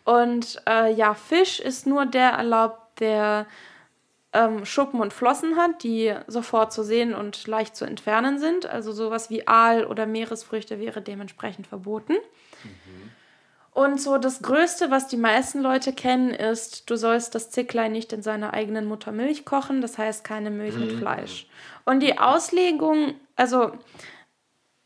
[0.03, 3.45] Und äh, ja, Fisch ist nur der erlaubt, der
[4.33, 8.65] ähm, Schuppen und Flossen hat, die sofort zu sehen und leicht zu entfernen sind.
[8.65, 12.15] Also sowas wie Aal oder Meeresfrüchte wäre dementsprechend verboten.
[13.75, 18.13] Und so das Größte, was die meisten Leute kennen, ist, du sollst das Zicklein nicht
[18.13, 21.45] in seiner eigenen Muttermilch kochen, das heißt keine Milch mit Fleisch.
[21.83, 23.73] Und die Auslegung, also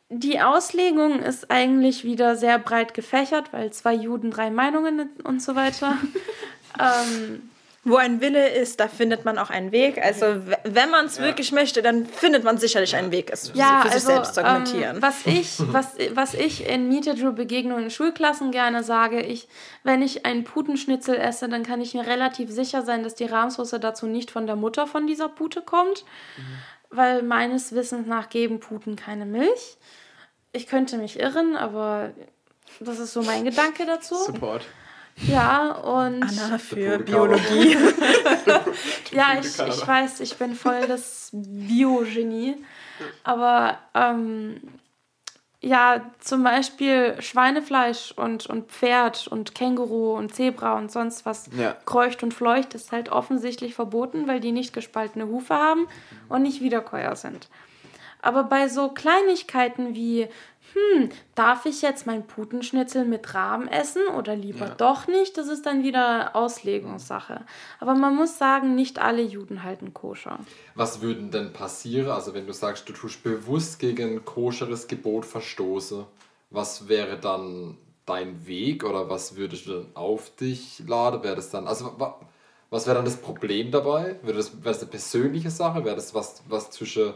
[0.10, 5.56] die Auslegung ist eigentlich wieder sehr breit gefächert, weil zwei Juden, drei Meinungen und so
[5.56, 5.96] weiter.
[6.80, 7.48] ähm,
[7.86, 10.04] Wo ein Wille ist, da findet man auch einen Weg.
[10.04, 10.26] Also
[10.64, 13.96] wenn man es wirklich möchte, dann findet man sicherlich einen Weg, es ja, für sich
[13.96, 14.98] also, selbst zu argumentieren.
[14.98, 19.48] Ähm, was, ich, was, was ich in Meet-Drew-Begegnungen in Schulklassen gerne sage, ich,
[19.84, 23.80] wenn ich einen Putenschnitzel esse, dann kann ich mir relativ sicher sein, dass die Rahmsoße
[23.80, 26.04] dazu nicht von der Mutter von dieser Pute kommt,
[26.90, 29.78] weil meines Wissens nach geben Puten keine Milch.
[30.52, 32.12] Ich könnte mich irren, aber
[32.82, 34.16] das ist so mein Gedanke dazu.
[34.16, 34.66] Support.
[35.28, 37.76] Ja, und Anna für Biologie.
[39.12, 42.56] ja, ich, ich weiß, ich bin voll das Biogenie.
[43.24, 44.62] Aber ähm,
[45.62, 51.76] ja, zum Beispiel Schweinefleisch und, und Pferd und Känguru und Zebra und sonst was Ja.
[51.86, 55.88] kreucht und fleucht ist halt offensichtlich verboten, weil die nicht gespaltene Hufe haben
[56.30, 57.50] und nicht Wiederkäuer sind.
[58.22, 60.28] Aber bei so Kleinigkeiten wie,
[60.74, 64.76] hm, darf ich jetzt mein Putenschnitzel mit Rahmen essen oder lieber Ja.
[64.76, 67.46] doch nicht, das ist dann wieder Auslegungssache.
[67.80, 70.40] Aber man muss sagen, nicht alle Juden halten koscher.
[70.76, 75.26] Was würde denn passieren, also wenn du sagst, du tust bewusst gegen ein koscheres Gebot
[75.26, 76.06] verstoßen,
[76.50, 81.24] was wäre dann dein Weg oder was würdest du dann auf dich laden?
[81.24, 82.20] Wäre das dann, also wa-
[82.72, 84.16] was wäre dann das Problem dabei?
[84.24, 85.86] Wäre das, wäre das eine persönliche Sache?
[85.86, 87.14] Wäre das was, was zwischen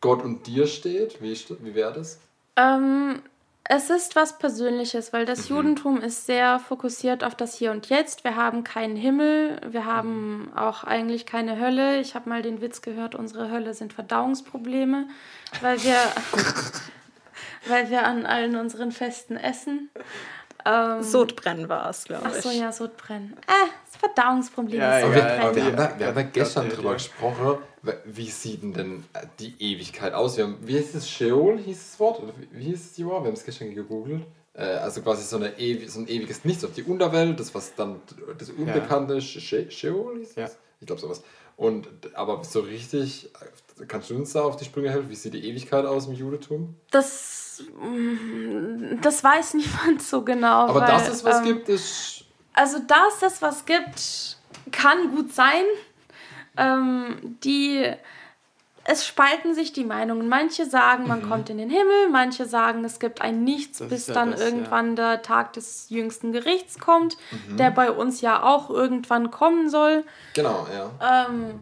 [0.00, 1.20] Gott und dir steht?
[1.22, 2.18] Wie, wie wäre das?
[2.56, 3.22] Ähm,
[3.64, 8.24] es ist was Persönliches, weil das Judentum ist sehr fokussiert auf das Hier und Jetzt.
[8.24, 12.00] Wir haben keinen Himmel, wir haben auch eigentlich keine Hölle.
[12.00, 15.06] Ich habe mal den Witz gehört, unsere Hölle sind Verdauungsprobleme,
[15.60, 15.96] weil wir,
[17.66, 19.90] weil wir an allen unseren Festen essen.
[20.64, 22.36] Ähm, Sodbrennen war es, glaube ich.
[22.36, 23.32] Achso, ja, Sodbrennen.
[23.46, 23.52] Äh,
[23.90, 25.54] das Verdauungsproblem Ja, ist Aber egal.
[25.54, 25.68] wir, Ja.
[25.68, 26.94] haben, da- wir haben ja gestern Gott, drüber ja.
[26.94, 27.58] gesprochen,
[28.04, 30.36] wie sieht denn, denn äh, die Ewigkeit aus?
[30.36, 31.08] Wir haben, wie hieß es?
[31.10, 32.20] Sheol hieß das Wort?
[32.22, 33.22] Oder wie, hieß es die Wort?
[33.24, 34.22] Wir haben es gestern gegoogelt.
[34.54, 37.74] Äh, also quasi so, eine ewi so ein ewiges Nichts auf die Unterwelt, das was
[37.74, 38.00] dann
[38.38, 40.44] das Unbekannte, She Sheol hieß Ja.
[40.44, 40.58] es?
[40.80, 41.22] Ich glaube sowas.
[41.56, 43.30] Und, aber so richtig,
[43.80, 45.10] äh, kannst du uns da auf die Sprünge helfen?
[45.10, 46.76] Wie sieht die Ewigkeit aus im Judentum?
[46.90, 50.68] Das, mm, das weiß niemand so genau.
[50.68, 52.24] Aber weil, dass es was ähm, gibt, ist...
[52.54, 54.36] Also, dass es was gibt,
[54.70, 55.64] kann gut sein.
[56.56, 57.90] Ähm, die,
[58.84, 60.28] es spalten sich die Meinungen.
[60.28, 64.00] Manche sagen, man kommt in den Himmel, manche sagen, es gibt ein Nichts, Das bis
[64.00, 64.46] ist ja dann das, ja.
[64.46, 67.16] irgendwann der Tag des jüngsten Gerichts kommt,
[67.58, 70.04] der bei uns ja auch irgendwann kommen soll.
[70.34, 71.26] Genau, ja.
[71.30, 71.60] Ähm,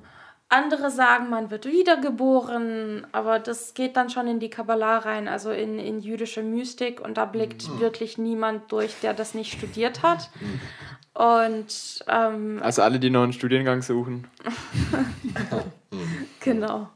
[0.51, 5.51] andere sagen, man wird wiedergeboren, aber das geht dann schon in die Kabbalah rein, also
[5.51, 10.29] in, in jüdische Mystik und da blickt wirklich niemand durch, der das nicht studiert hat.
[11.15, 14.27] Und ähm, Also alle, die noch einen Studiengang suchen.
[16.41, 16.89] genau.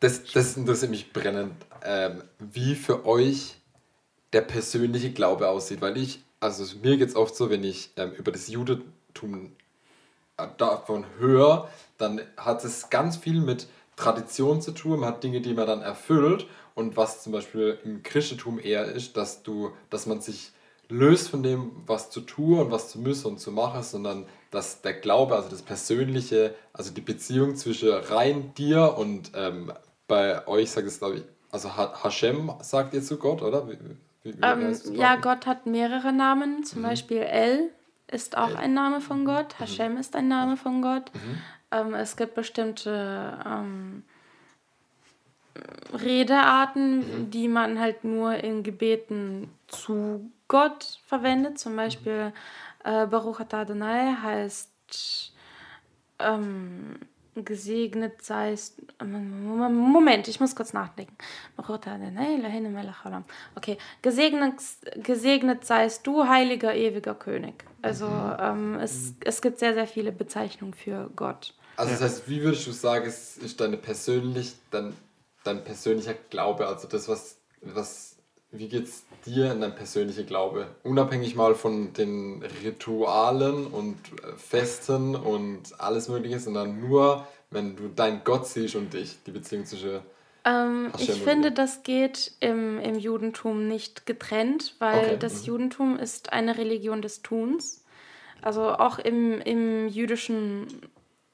[0.00, 1.54] Das, das interessiert mich brennend,
[1.84, 3.56] ähm, wie für euch
[4.32, 5.80] der persönliche Glaube aussieht.
[5.80, 9.52] Weil ich, also mir geht es oft so, wenn ich ähm, über das Judentum
[10.46, 15.00] davon höre, dann hat es ganz viel mit Tradition zu tun.
[15.00, 16.46] Man hat Dinge, die man dann erfüllt.
[16.74, 20.52] Und was zum Beispiel im Christentum eher ist, dass du, dass man sich
[20.88, 24.80] löst von dem, was zu tun und was zu müssen und zu machen, sondern dass
[24.82, 29.72] der Glaube, also das Persönliche, also die Beziehung zwischen rein dir und ähm,
[30.08, 31.22] bei euch sagt es, glaube ich,
[31.52, 33.68] also Ha- Hashem sagt ihr zu Gott, oder?
[33.68, 33.78] Wie,
[34.24, 35.16] wie, wie Ähm, ja?
[35.16, 37.70] Gott hat mehrere Namen, zum Beispiel El
[38.10, 41.10] ist auch ein Name von Gott, Hashem ist ein Name von Gott.
[41.70, 44.02] Ähm, es gibt bestimmte ähm,
[45.92, 51.58] Redearten, die man halt nur in Gebeten zu Gott verwendet.
[51.58, 52.32] Zum Beispiel
[52.84, 55.32] äh, Baruch Adonai heißt
[56.18, 56.96] ähm,
[57.34, 58.80] gesegnet seist.
[59.02, 61.16] Moment, ich muss kurz nachdenken.
[63.54, 64.54] Okay, gesegnet,
[64.96, 67.64] gesegnet seist du, heiliger, ewiger König.
[67.82, 71.54] Also ähm, es, es gibt sehr, sehr viele Bezeichnungen für Gott.
[71.76, 74.94] Also das heißt, wie würdest du sagen, es ist deine persönlich, dein,
[75.44, 78.09] dein persönlicher Glaube, also das, was, was
[78.52, 80.68] wie geht's dir in dein persönlicher Glaube?
[80.82, 87.88] Unabhängig mal von den Ritualen und äh, Festen und alles mögliche, sondern nur, wenn du
[87.88, 90.00] deinen Gott siehst und dich, die Beziehung zwischen...
[90.44, 95.46] Ähm, ich finde, das geht im, im Judentum nicht getrennt, weil Okay, das mhm.
[95.46, 97.84] Judentum ist eine Religion des Tuns.
[98.42, 100.66] Also auch im, im jüdischen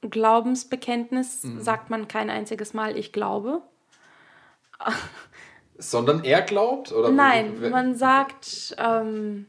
[0.02, 1.60] Glaubensbekenntnis Mhm.
[1.60, 3.62] sagt man kein einziges Mal, ich glaube.
[5.78, 6.92] Sondern er glaubt?
[6.92, 9.46] Oder Nein, wie- man sagt, ähm,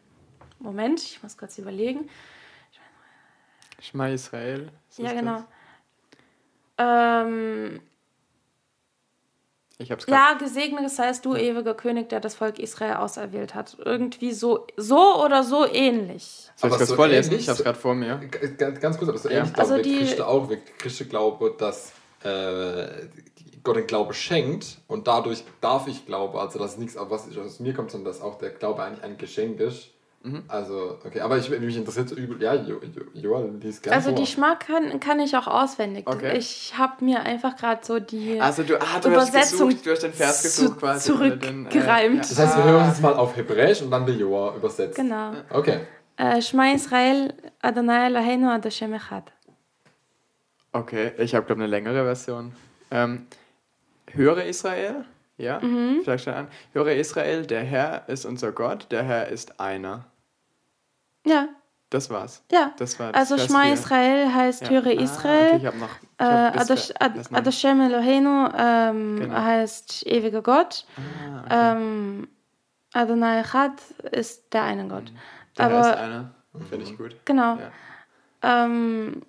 [0.59, 2.09] Moment, ich muss kurz überlegen.
[3.79, 4.71] Schma Israel.
[4.89, 5.43] ist ja, genau.
[6.79, 7.79] Ähm,
[9.79, 13.77] Ich hab's ja, gesegnet seist du, ewiger König, der das Volk Israel auserwählt hat.
[13.85, 16.49] Irgendwie so, so oder so ähnlich.
[16.55, 17.29] Soll ich das so vorlesen?
[17.31, 18.19] ähnlich- Ich hab's gerade vor mir.
[18.57, 19.37] Ganz, ganz kurz, aber so Ja.
[19.39, 22.87] ähnlich glaube Also ich, die- Christen auch, Christen glauben, dass äh,
[23.67, 27.73] Gott den Glaube schenkt und dadurch darf ich glauben, also dass nichts was aus mir
[27.73, 29.89] kommt, sondern dass auch der Glaube eigentlich ein Geschenk ist.
[30.23, 30.43] Mhm.
[30.47, 34.09] Also, okay, aber ich, mich interessiert so übel, ja, Jo- Jo- Joel, liest gerne Also
[34.09, 34.17] vor.
[34.19, 36.07] die Schmack kann, kann ich auch auswendig.
[36.07, 36.35] Okay.
[36.37, 39.91] Ich habe mir einfach gerade so die Also du, ah, du hast Übersetzung gesucht, du
[39.91, 41.11] hast den Vers zu- gesucht quasi.
[41.11, 42.19] oder den, äh, zurückgereimt.
[42.21, 44.95] das heißt, wir hören uns mal auf Hebräisch und dann der Joa übersetzt.
[44.95, 45.33] Genau.
[45.51, 45.81] Okay.
[46.17, 49.31] Äh, Shema Israel, Adonai Eloheinu, Ad Hashem Echad.
[50.73, 52.53] Okay, ich habe glaube eine längere Version.
[52.91, 53.27] Ähm,
[54.11, 55.05] höre Israel,
[55.37, 56.01] ja, Mhm.
[56.03, 56.47] vielleicht schon an.
[56.73, 60.05] Höre Israel, der Herr ist unser Gott, der Herr ist einer.
[61.25, 61.47] Ja,
[61.89, 62.43] Das war's.
[62.51, 62.71] ja.
[62.77, 63.73] Das war Also vier.
[63.73, 64.69] Israel heißt Ja.
[64.69, 65.47] Höre Ah, Israel.
[65.47, 65.89] okay, ich habe noch.
[66.01, 69.35] Ich Äh, hab bis Ad, Ver- Ad, das noch- Ad Hashem Eloheinu ähm, Genau.
[69.35, 70.85] heißt ewiger Gott.
[70.97, 71.77] Ah, okay.
[71.81, 72.27] Ähm,
[72.93, 73.73] Adonai Echad
[74.11, 75.11] ist der eine Gott.
[75.57, 76.31] der Herr aber- ist einer.
[76.69, 77.15] Finde ich gut.
[77.25, 77.57] Genau.
[77.57, 77.71] Ja.
[78.65, 79.21] Ähm,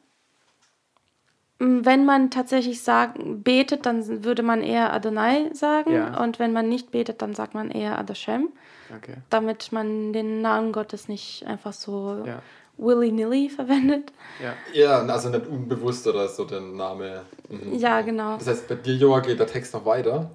[1.58, 5.92] wenn man tatsächlich sagen, betet, dann würde man eher Adonai sagen.
[5.92, 6.22] Ja.
[6.22, 8.50] Und wenn man nicht betet, dann sagt man eher Adoshem,
[8.96, 9.14] Okay.
[9.30, 12.40] damit man den Namen Gottes nicht einfach so Ja.
[12.76, 14.12] willy-nilly verwendet.
[14.42, 14.54] Ja.
[14.72, 17.22] Ja, also nicht unbewusst oder so der Name.
[17.48, 17.74] Mhm.
[17.76, 18.36] Ja, genau.
[18.38, 20.30] Das heißt, bei dir, Joa, geht der Text noch weiter.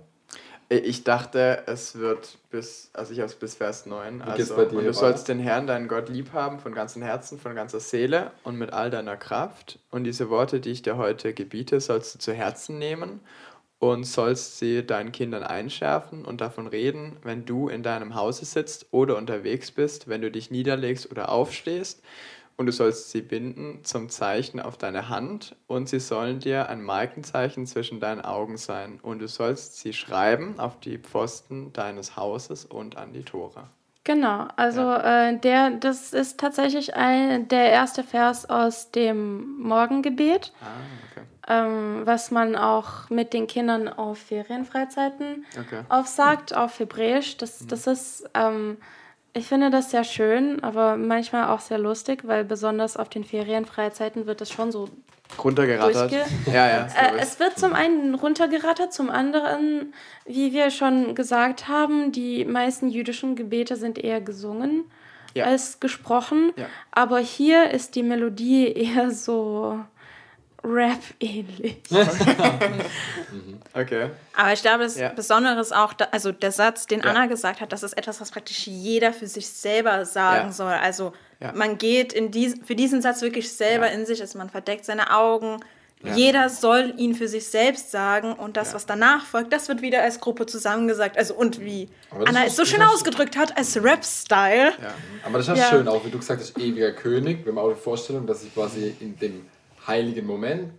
[0.79, 4.19] Ich dachte, es wird bis, also ich habe es bis Vers 9.
[4.19, 6.73] Wie geht's Also, bei dir und du sollst den Herrn, deinen Gott, lieb haben von
[6.73, 9.79] ganzem Herzen, von ganzer Seele und mit all deiner Kraft.
[9.91, 13.19] Und diese Worte, die ich dir heute gebiete, sollst du zu Herzen nehmen
[13.79, 18.87] und sollst sie deinen Kindern einschärfen und davon reden, wenn du in deinem Hause sitzt
[18.91, 22.01] oder unterwegs bist, wenn du dich niederlegst oder aufstehst.
[22.55, 26.83] Und du sollst sie binden zum Zeichen auf deine Hand und sie sollen dir ein
[26.83, 28.99] Markenzeichen zwischen deinen Augen sein.
[29.01, 33.69] Und du sollst sie schreiben auf die Pfosten deines Hauses und an die Tore.
[34.05, 40.51] Genau, also äh, der, das ist tatsächlich ein, der erste Vers aus dem Morgengebet.
[40.61, 40.65] Ah,
[41.09, 41.25] okay.
[41.47, 45.83] ähm, was man auch mit den Kindern auf Ferienfreizeiten Okay.
[45.87, 47.37] aufsagt, auf Hebräisch.
[47.37, 48.77] Das, das ist, ähm,
[49.33, 54.27] ich finde das sehr schön, aber manchmal auch sehr lustig, weil besonders auf den Ferienfreizeiten
[54.27, 54.89] wird das schon so.
[55.43, 56.11] Runtergerattert.
[56.45, 56.85] Ja, ja.
[56.85, 59.93] Äh, es wird zum einen runtergerattert, zum anderen,
[60.25, 64.83] wie wir schon gesagt haben, die meisten jüdischen Gebete sind eher gesungen
[65.33, 65.45] Ja.
[65.45, 66.51] als gesprochen.
[66.55, 66.67] Ja.
[66.91, 69.79] Aber hier ist die Melodie eher so
[70.63, 71.77] Rap-ähnlich.
[73.73, 74.09] okay.
[74.35, 75.09] Aber ich glaube, das Ja.
[75.09, 77.07] Besondere ist auch, da, also der Satz, den Ja.
[77.07, 80.51] Anna gesagt hat, das ist etwas, was praktisch jeder für sich selber sagen Ja.
[80.51, 80.73] soll.
[80.73, 81.51] Also Ja.
[81.53, 83.93] man geht in dies, für diesen Satz wirklich selber Ja.
[83.93, 85.59] in sich, also man verdeckt seine Augen.
[86.05, 86.15] Ja.
[86.15, 88.75] Jeder soll ihn für sich selbst sagen und das, Ja.
[88.75, 91.17] was danach folgt, das wird wieder als Gruppe zusammengesagt.
[91.17, 91.87] Also und wie
[92.25, 94.73] Anna es so schön ausgedrückt hat, als Rap-Style.
[94.81, 94.93] Ja.
[95.25, 95.69] Aber das ist Ja.
[95.69, 97.45] schön, auch wie du gesagt hast, ewiger König.
[97.45, 99.45] Wir haben auch die Vorstellung, dass ich quasi in dem
[99.87, 100.71] heiligen Moment,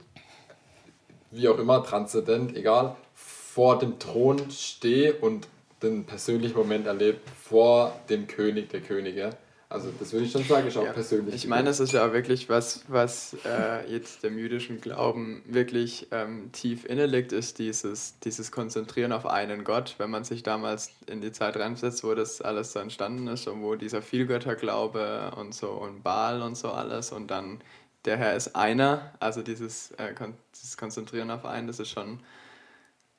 [1.31, 5.49] wie auch immer, transzendent, egal, vor dem Thron stehe und
[5.83, 9.31] den persönlichen Moment erlebe vor dem König der Könige.
[9.69, 10.93] Also das würde ich schon sagen, ist auch Ja.
[10.93, 11.35] persönlich.
[11.35, 16.07] Ich meine, das ist ja auch wirklich was, was äh, jetzt dem jüdischen Glauben wirklich
[16.13, 19.97] ähm, tief inne liegt, ist dieses, dieses Konzentrieren auf einen Gott.
[19.99, 23.63] Wenn man sich damals in die Zeit reinsetzt, wo das alles so entstanden ist und
[23.63, 27.61] wo dieser Vielgötterglaube und so und Baal und so alles und dann
[28.05, 32.21] der Herr ist einer, also dieses, äh, kon dieses Konzentrieren auf einen, das ist schon,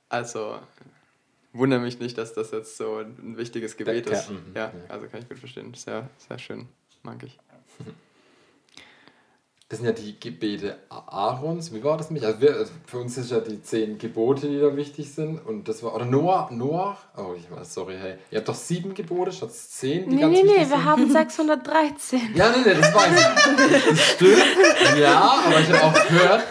[0.09, 0.59] also
[1.53, 4.29] wundere mich nicht, dass das jetzt so ein wichtiges Gebet Ja, ist.
[4.53, 4.73] Ja, ja.
[4.89, 5.73] also kann ich gut verstehen.
[5.73, 6.67] Sehr, sehr schön,
[7.03, 7.37] mag ich.
[9.67, 11.73] Das sind ja die Gebete Aarons.
[11.73, 12.23] Wie war das nicht?
[12.23, 15.39] Also, wir, also für uns ist ja die zehn Gebote, die da wichtig sind.
[15.43, 15.95] Und das war.
[15.95, 16.49] Oder Noah.
[16.51, 16.95] Noah.
[17.17, 18.17] Oh, ich war sorry, hey.
[18.29, 20.85] Ihr habt doch sieben Gebote statt zehn, die Nee, ganz nee, nee, wir sind.
[20.85, 22.35] haben 613.
[22.35, 23.89] Ja, nee, nee, das weiß ich.
[23.89, 24.43] Das stimmt.
[24.99, 26.43] Ja, aber ich habe auch gehört,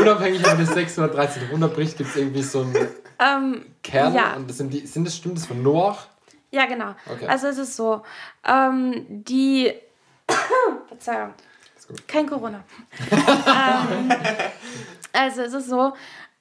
[0.00, 4.14] unabhängig, ob das 613 runterbricht, gibt es irgendwie so einen Ähm, Kern.
[4.14, 4.34] Ja.
[4.36, 6.06] Und das sind, die, sind das, stimmt das von Noach?
[6.50, 6.94] Ja, genau.
[7.12, 7.26] Okay.
[7.26, 8.00] Also es ist so,
[8.46, 9.72] ähm, die
[10.88, 11.34] Verzeihung,
[11.92, 12.08] gut.
[12.08, 12.64] kein Corona.
[13.10, 14.12] ähm,
[15.12, 15.92] also es ist so,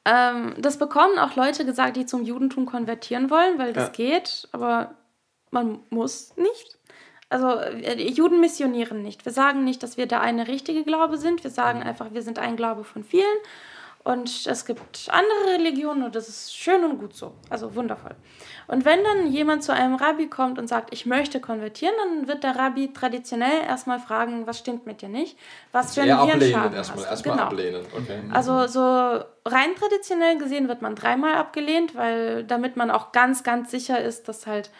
[0.05, 3.91] ähm, das bekommen auch Leute gesagt, die zum Judentum konvertieren wollen, weil das Ja.
[3.93, 4.95] geht, aber
[5.51, 6.77] man muss nicht.
[7.29, 9.25] Also äh, Juden missionieren nicht.
[9.25, 11.43] Wir sagen nicht, dass wir der eine richtige Glaube sind.
[11.43, 13.37] Wir sagen einfach, wir sind ein Glaube von vielen.
[14.03, 17.33] Und es gibt andere Religionen und das ist schön und gut so.
[17.51, 18.15] Also wundervoll.
[18.67, 22.43] Und wenn dann jemand zu einem Rabbi kommt und sagt, ich möchte konvertieren, dann wird
[22.43, 25.37] der Rabbi traditionell erstmal fragen, was stimmt mit dir nicht?
[25.71, 26.97] Was für Eher einen ablehnen Hirnschaden erstmal.
[27.03, 27.11] hast?
[27.11, 27.47] Erstmal Genau.
[27.47, 27.85] ablehnen.
[27.95, 28.21] Okay.
[28.31, 28.79] Also so
[29.45, 34.27] rein traditionell gesehen wird man dreimal abgelehnt, weil damit man auch ganz, ganz sicher ist,
[34.27, 34.71] dass halt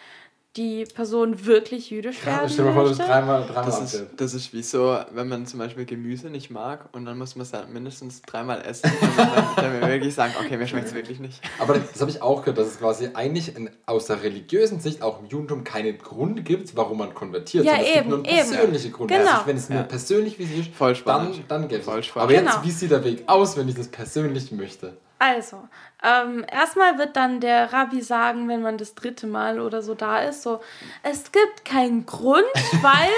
[0.56, 3.02] die Person wirklich jüdisch werden Stell dir mal vor, möchte.
[3.04, 6.90] dreimal, dreimal Das ist, das ist wie so, wenn man zum Beispiel Gemüse nicht mag
[6.92, 8.90] und dann muss man es mindestens dreimal essen,
[9.56, 11.40] damit wir wirklich sagen, okay, mir schmeckt es wirklich nicht.
[11.58, 15.00] Aber das habe ich auch gehört, dass es quasi eigentlich in, aus der religiösen Sicht
[15.00, 17.64] auch im Judentum keinen Grund gibt, warum man konvertiert.
[17.64, 18.28] Ja, sondern es gibt eben, nur eben.
[18.50, 19.10] persönlichen Grund.
[19.10, 19.30] Genau.
[19.30, 19.82] Also wenn es mir Ja.
[19.84, 20.96] persönlich wichtig ist, Voll dann,
[21.32, 21.44] spannend.
[21.48, 22.14] dann Voll es.
[22.14, 22.62] Aber jetzt, Genau.
[22.64, 24.98] wie sieht der Weg aus, wenn ich das persönlich möchte?
[25.22, 25.68] Also,
[26.02, 30.18] ähm, erstmal wird dann der Rabbi sagen, wenn man das dritte Mal oder so da
[30.18, 30.60] ist, so,
[31.04, 32.42] es gibt keinen Grund,
[32.80, 33.08] weil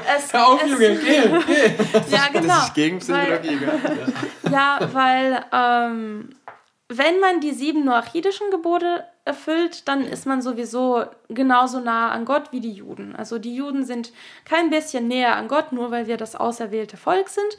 [0.16, 0.32] es...
[0.32, 2.08] Hör auf, es, Junge, geh, geh.
[2.08, 2.46] Ja, genau.
[2.46, 3.66] Das ist gegen weil, Psychologie?
[4.50, 6.30] Ja, weil ähm,
[6.88, 12.50] wenn man die sieben noachidischen Gebote erfüllt, dann ist man sowieso genauso nah an Gott
[12.52, 13.14] wie die Juden.
[13.14, 14.12] Also die Juden sind
[14.44, 17.56] kein bisschen näher an Gott, nur weil wir das auserwählte Volk sind,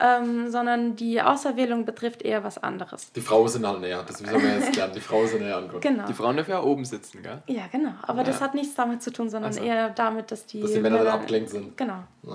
[0.00, 3.10] ähm, sondern die Auserwählung betrifft eher was anderes.
[3.12, 4.92] Die Frauen sind halt näher, das sollen wir jetzt lernen.
[4.94, 5.80] Die Frauen sind näher an Gott.
[5.82, 6.06] Genau.
[6.06, 7.42] Die Frauen dürfen ja oben sitzen, gell?
[7.46, 7.92] Ja, genau.
[8.02, 8.44] Aber das Ja.
[8.46, 9.64] hat nichts damit zu tun, sondern Also.
[9.64, 11.76] eher damit, dass die, Dass die Männer dann abgelenkt sind.
[11.76, 12.04] Genau.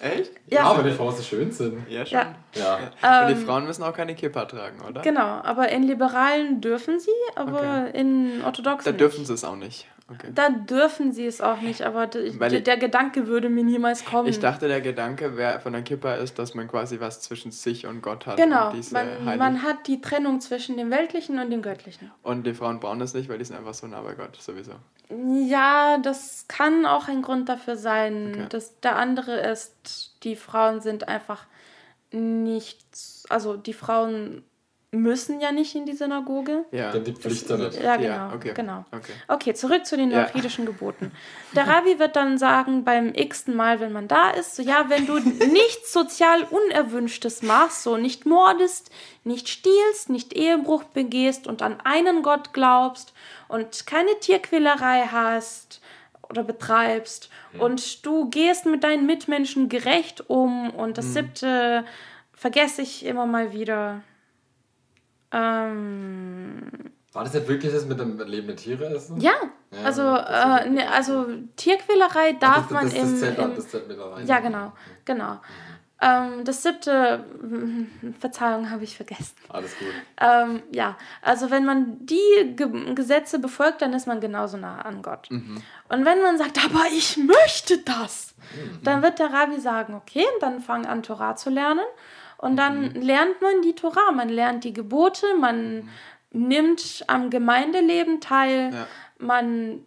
[0.00, 0.30] Echt?
[0.46, 1.88] Ja, aber die Frauen so schön sind.
[1.90, 2.18] Ja, schon.
[2.54, 2.78] Ja.
[3.02, 3.22] Ja.
[3.22, 5.02] Und die Ähm, Frauen müssen auch keine Kippa tragen, oder?
[5.02, 7.47] Genau, aber in Liberalen dürfen sie, aber
[7.94, 9.00] in Orthodoxen Da nicht.
[9.00, 9.86] dürfen sie es auch nicht.
[10.10, 10.28] Okay.
[10.34, 14.26] Da dürfen sie es auch nicht, aber ich- der Gedanke würde mir niemals kommen.
[14.26, 17.86] Ich dachte, der Gedanke wer von der Kippa ist, dass man quasi was zwischen sich
[17.86, 18.38] und Gott hat.
[18.38, 22.10] genau, man, man hat die Trennung zwischen dem Weltlichen und dem Göttlichen.
[22.22, 24.72] und die Frauen brauchen das nicht, weil die sind einfach so nah bei Gott, sowieso.
[25.46, 28.32] Ja, das kann auch ein Grund dafür sein.
[28.34, 28.46] Okay.
[28.48, 31.44] Dass der andere ist, die Frauen sind einfach
[32.12, 32.78] nicht,
[33.28, 34.42] also die Frauen
[34.90, 36.64] müssen ja nicht in die Synagoge.
[36.70, 36.90] Ja.
[36.92, 37.80] Denn die Pflicht dann nicht.
[37.82, 38.08] Ja, genau.
[38.08, 38.52] Ja, okay.
[38.54, 38.86] genau.
[38.90, 39.12] Okay.
[39.28, 40.30] Okay, zurück zu den Ja.
[40.32, 41.12] jüdischen Geboten.
[41.54, 45.06] Der Rabbi wird dann sagen, beim x-ten Mal, wenn man da ist, so, ja, wenn
[45.06, 48.90] du nichts sozial Unerwünschtes machst, so nicht mordest,
[49.24, 53.12] nicht stiehlst, nicht Ehebruch begehst und an einen Gott glaubst
[53.48, 55.82] und keine Tierquälerei hast
[56.30, 61.84] oder betreibst und du gehst mit deinen Mitmenschen gerecht um und das siebte
[62.32, 64.00] vergesse ich immer mal wieder.
[65.32, 66.70] Ähm,
[67.12, 69.20] War das nicht wirklich das mit dem lebenden Tiere essen?
[69.20, 69.32] ja,
[69.70, 73.88] Ja, also, äh, ne, also Tierquälerei darf man das, das im, zählt, im das zählt
[73.88, 74.26] mit da rein.
[74.26, 74.72] ja genau,
[75.04, 75.40] genau.
[76.00, 77.24] Ähm, das siebte,
[78.20, 79.34] Verzeihung, habe ich vergessen.
[79.48, 79.88] Alles gut.
[80.20, 85.02] Ähm, ja, also wenn man die Ge Gesetze befolgt, dann ist man genauso nah an
[85.02, 85.28] Gott.
[85.28, 88.34] Und wenn man sagt, aber ich möchte das,
[88.84, 91.84] dann wird der Rabbi sagen, okay, dann fang an, Torah zu lernen.
[92.38, 95.88] Und dann lernt man die Torah, man lernt die Gebote, man
[96.30, 98.86] nimmt am Gemeindeleben teil, Ja.
[99.18, 99.84] man,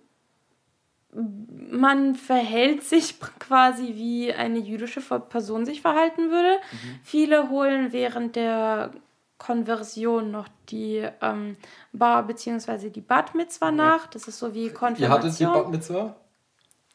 [1.13, 6.57] man verhält sich quasi wie eine jüdische Person sich verhalten würde.
[7.03, 8.91] Viele holen während der
[9.37, 11.57] Konversion noch die ähm,
[11.93, 12.89] Bar bzw.
[12.89, 14.07] die Bat Mitzvah nach.
[14.07, 14.99] Das ist so wie Ihr hattet die
[15.45, 15.53] Konfirmation.
[15.53, 16.15] Bat Mitzvah?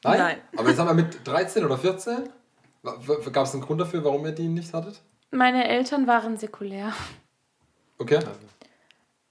[0.04, 0.18] Nein?
[0.18, 0.38] Nein.
[0.56, 2.28] Aber jetzt haben wir mit 13 oder 14?
[3.32, 5.02] Gab es einen Grund dafür, warum ihr die nicht hattet?
[5.30, 6.92] Meine Eltern waren säkulär.
[7.98, 8.20] Okay.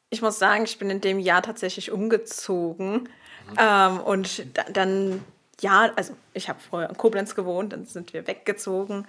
[0.09, 3.09] Ich muss sagen, ich bin in dem Jahr tatsächlich umgezogen.
[3.57, 5.23] Ähm, und da, dann,
[5.61, 9.07] ja, also ich habe vorher in Koblenz gewohnt, dann sind wir weggezogen.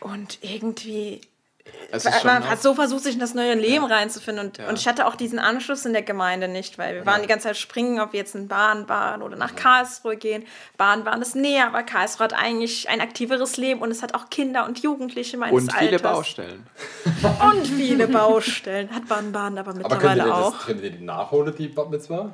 [0.00, 1.20] Und irgendwie,
[2.24, 4.46] man hat so versucht, sich in das neue Leben reinzufinden.
[4.46, 4.68] Und, Ja.
[4.68, 7.48] und ich hatte auch diesen Anschluss in der Gemeinde nicht, weil wir waren die ganze
[7.48, 10.44] Zeit springen, ob wir jetzt in Bahn waren oder nach Karlsruhe gehen.
[10.78, 14.30] Bahn waren es näher, aber Karlsruhe hat eigentlich ein aktiveres Leben und es hat auch
[14.30, 16.02] Kinder und Jugendliche meines Und viele Alters.
[16.02, 16.66] Baustellen.
[17.52, 18.90] Und viele Baustellen.
[18.94, 20.66] Hat Baden-Baden aber Aber könnt mittlerweile das, auch.
[20.66, 22.32] könnt ihr die nachholen, die Bat Mitzvah?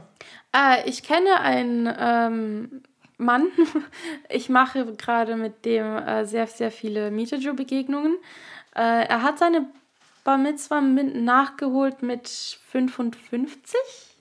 [0.54, 2.82] Äh, ich kenne einen ähm,
[3.18, 3.48] Mann.
[4.30, 8.16] Ich mache gerade mit dem äh, sehr, sehr viele Mieterjo-Begegnungen.
[8.74, 9.66] Äh, er hat seine
[10.24, 13.78] Bar Mitzvah mit, nachgeholt mit 55,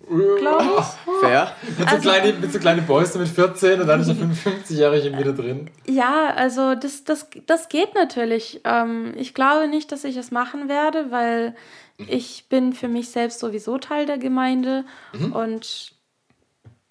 [0.07, 1.19] glaube ich.
[1.19, 1.53] Fair.
[1.77, 5.33] Mit so, kleine, mit so kleine Boys mit 14 und dann ist der 55-Jährige wieder
[5.33, 5.69] drin.
[5.85, 8.61] Ja, also das, das, das geht natürlich.
[8.63, 11.55] Ähm, ich glaube nicht, dass ich es machen werde, weil
[11.97, 14.85] ich bin für mich selbst sowieso Teil der Gemeinde
[15.33, 15.93] und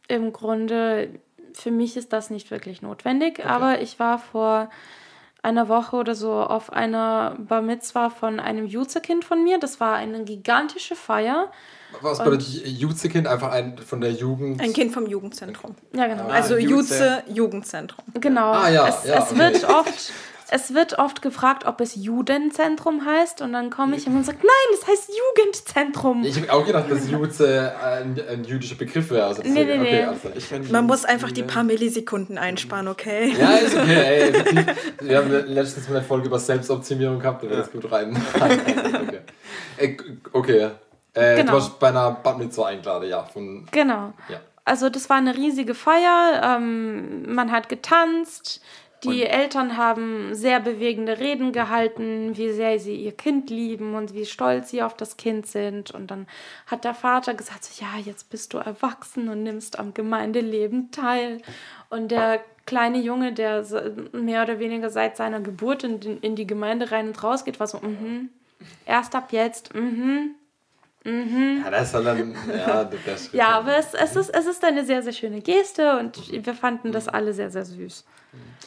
[0.09, 1.09] im Grunde
[1.55, 3.47] für mich ist das nicht wirklich notwendig.
[3.47, 4.69] Aber ich war vor
[5.46, 9.59] einer Woche oder so auf einer Bar Mitzvah von einem Jutze-Kind von mir.
[9.59, 11.50] Das war eine gigantische Feier.
[12.00, 13.26] Was bedeutet Jutze-Kind?
[13.28, 14.61] Einfach ein von der Jugend.
[14.61, 15.76] Ein Kind vom Jugendzentrum.
[15.94, 16.26] Ja, genau.
[16.26, 16.72] Also Jutze.
[16.74, 18.04] Jutze Jugendzentrum.
[18.14, 18.52] Genau.
[18.52, 19.38] Ah, ja, es, ja, es okay.
[19.38, 20.12] wird oft.
[20.48, 24.38] Es wird oft gefragt, ob es Judenzentrum heißt und dann komme ich immer und sage,
[24.38, 26.22] nein, es heißt Jugendzentrum.
[26.24, 29.26] Ich habe auch gedacht, dass Jutze ein, ein jüdischer Begriff wäre.
[29.26, 30.06] Also Nee, nee, nee.
[30.06, 33.35] okay, also Man muss einfach die paar Millisekunden einsparen, okay?
[33.38, 34.32] Ja, ist okay.
[34.32, 34.64] Ey.
[35.09, 38.16] Wir haben letztens mal eine Folge über Selbstoptimierung gehabt, da wird das gut rein.
[38.35, 39.20] okay.
[39.76, 39.96] Äh,
[40.32, 40.70] okay.
[41.12, 41.52] Äh, Genau.
[41.52, 43.24] Du warst bei einer Bad Mitzvah eingeladen, ja.
[43.24, 44.12] Von, Genau.
[44.28, 44.40] ja.
[44.64, 46.56] Also das war eine riesige Feier.
[46.59, 48.61] Ähm, man hat getanzt.
[49.04, 54.24] Die Eltern haben sehr bewegende Reden gehalten, wie sehr sie ihr Kind lieben und wie
[54.24, 55.90] stolz sie auf das Kind sind.
[55.90, 56.26] Und dann
[56.66, 61.42] hat der Vater gesagt, so, ja, jetzt bist du erwachsen und nimmst am Gemeindeleben teil.
[61.90, 63.64] Und der kleine Junge, der
[64.12, 67.66] mehr oder weniger seit seiner Geburt in, in die Gemeinde rein und raus geht, war
[67.66, 68.30] so, mhm,
[68.87, 70.35] erst ab jetzt, mhm.
[71.07, 73.33] Ja, das ist dann, ja, Schritt.
[73.33, 76.90] Ja, aber es, es, ist, es ist eine sehr, sehr schöne Geste und wir fanden
[76.90, 78.05] das alle sehr, sehr süß.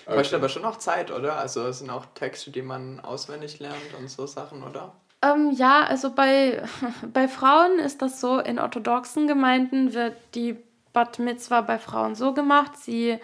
[0.06, 1.38] Kostet aber schon auch Zeit, oder?
[1.38, 4.94] Also es sind auch Texte, die man auswendig lernt und so Sachen, oder?
[5.22, 6.64] Ähm, ja, also bei,
[7.14, 10.58] bei Frauen ist das so, in orthodoxen Gemeinden wird die
[10.94, 13.20] Bat Mitzvah bei Frauen so gemacht, sie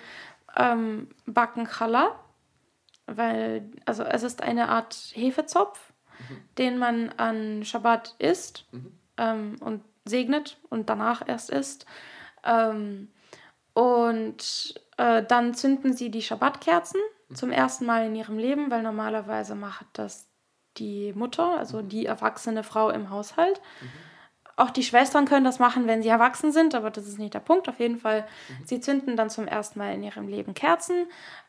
[0.58, 2.20] ähm, backen Challah,
[3.08, 5.94] weil, also es ist eine Art Hefezopf,
[6.58, 8.66] den man an Schabbat isst
[9.18, 11.86] ähm, und segnet und danach erst isst.
[12.44, 13.10] Ähm,
[13.74, 17.00] und äh, dann zünden sie die Schabbatkerzen
[17.34, 20.28] zum ersten Mal in ihrem Leben, weil normalerweise macht das
[20.78, 23.62] die Mutter, also die erwachsene Frau im Haushalt.
[24.58, 27.42] Auch die Schwestern können das machen, wenn sie erwachsen sind, aber das ist nicht der
[27.42, 27.68] Punkt.
[27.68, 28.26] Auf jeden Fall,
[28.64, 31.08] sie zünden dann zum ersten Mal in ihrem Leben Kerzen,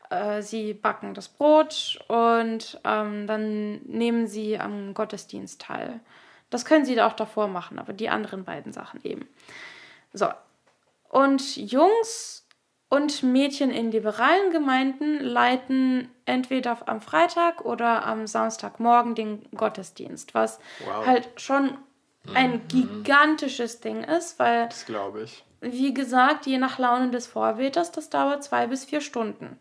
[0.09, 6.01] äh, sie backen das Brot und ähm, dann nehmen sie am Gottesdienst teil.
[6.49, 9.27] Das können sie auch davor machen, aber die anderen beiden Sachen eben.
[10.13, 10.27] So.
[11.09, 12.45] Und Jungs
[12.89, 20.59] und Mädchen in liberalen Gemeinden leiten entweder am Freitag oder am Samstagmorgen den Gottesdienst, was
[20.85, 21.05] Wow.
[21.05, 21.77] halt schon
[22.33, 25.43] ein gigantisches Ding ist, weil, Das glaube ich.
[25.61, 29.59] wie gesagt, je nach Laune des Vorweters, das dauert zwei bis vier Stunden.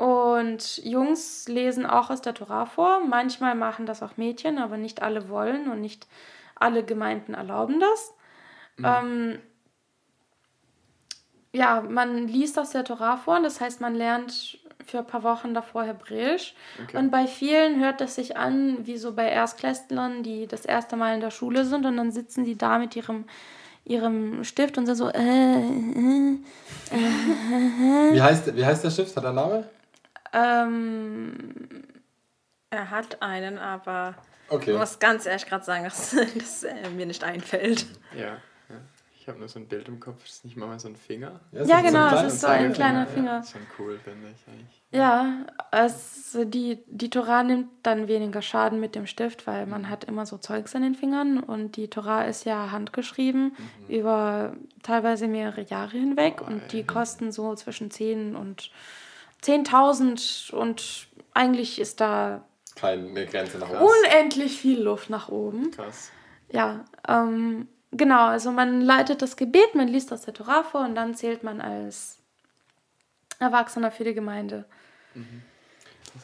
[0.00, 3.00] Und Jungs lesen auch aus der Tora vor.
[3.06, 6.06] Manchmal machen das auch Mädchen, aber nicht alle wollen und nicht
[6.54, 8.14] alle Gemeinden erlauben das.
[8.82, 9.38] Ähm,
[11.52, 15.52] ja, man liest aus der Tora vor, das heißt, man lernt für ein paar Wochen
[15.52, 16.54] davor Hebräisch.
[16.82, 16.96] Okay.
[16.96, 21.14] Und bei vielen hört es sich an, wie so bei Erstklässlern, die das erste Mal
[21.14, 23.26] in der Schule sind und dann sitzen sie da mit ihrem,
[23.84, 26.38] ihrem Stift und sind so, äh, äh,
[28.12, 29.14] Wie heißt, wie heißt der Stift?
[29.14, 29.64] Hat er einen Namen?
[30.32, 31.54] Ähm,
[32.70, 34.14] Er hat einen, aber
[34.48, 34.72] Okay.
[34.72, 37.86] ich muss ganz ehrlich gerade sagen, dass das äh, mir nicht einfällt.
[38.16, 38.26] Ja.
[38.26, 38.36] ja.
[39.18, 41.38] Ich habe nur so ein Bild im Kopf, das ist nicht mal so ein Finger.
[41.52, 42.74] es Ja, ist genau, ein es ist so ein Zeigefinger.
[42.74, 43.44] kleiner Ja, Finger.
[43.44, 44.82] Schon cool, finde ich eigentlich.
[44.92, 50.02] Ja, es, die, die Torah nimmt dann weniger Schaden mit dem Stift, weil man hat
[50.04, 53.54] immer so Zeugs in den Fingern und die Torah ist ja handgeschrieben
[53.88, 58.70] über teilweise mehrere Jahre hinweg und die kosten so zwischen 10 und
[59.42, 62.44] 10.000 und eigentlich ist da
[62.76, 63.80] Keine Grenze nach oben.
[63.80, 65.70] unendlich viel Luft nach oben.
[65.70, 66.10] Krass.
[66.50, 70.94] Ja, ähm, genau, also man leitet das Gebet, man liest aus der Torah vor und
[70.94, 72.18] dann zählt man als
[73.38, 74.64] Erwachsener für die Gemeinde.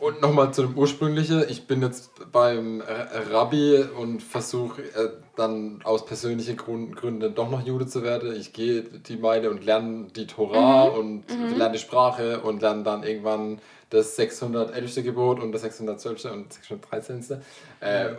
[0.00, 1.44] Und nochmal zu dem ursprünglichen.
[1.48, 2.84] Ich bin jetzt beim äh,
[3.32, 8.34] Rabbi und versuche äh, dann aus persönlichen Gründen doch noch Jude zu werden.
[8.34, 11.24] Ich gehe die Meile und lerne die Torah und
[11.56, 13.60] lerne die Sprache und lerne dann irgendwann
[13.90, 15.04] das 611.
[15.04, 16.24] Gebot und das 612.
[16.32, 17.40] und 613.
[17.80, 18.10] Äh,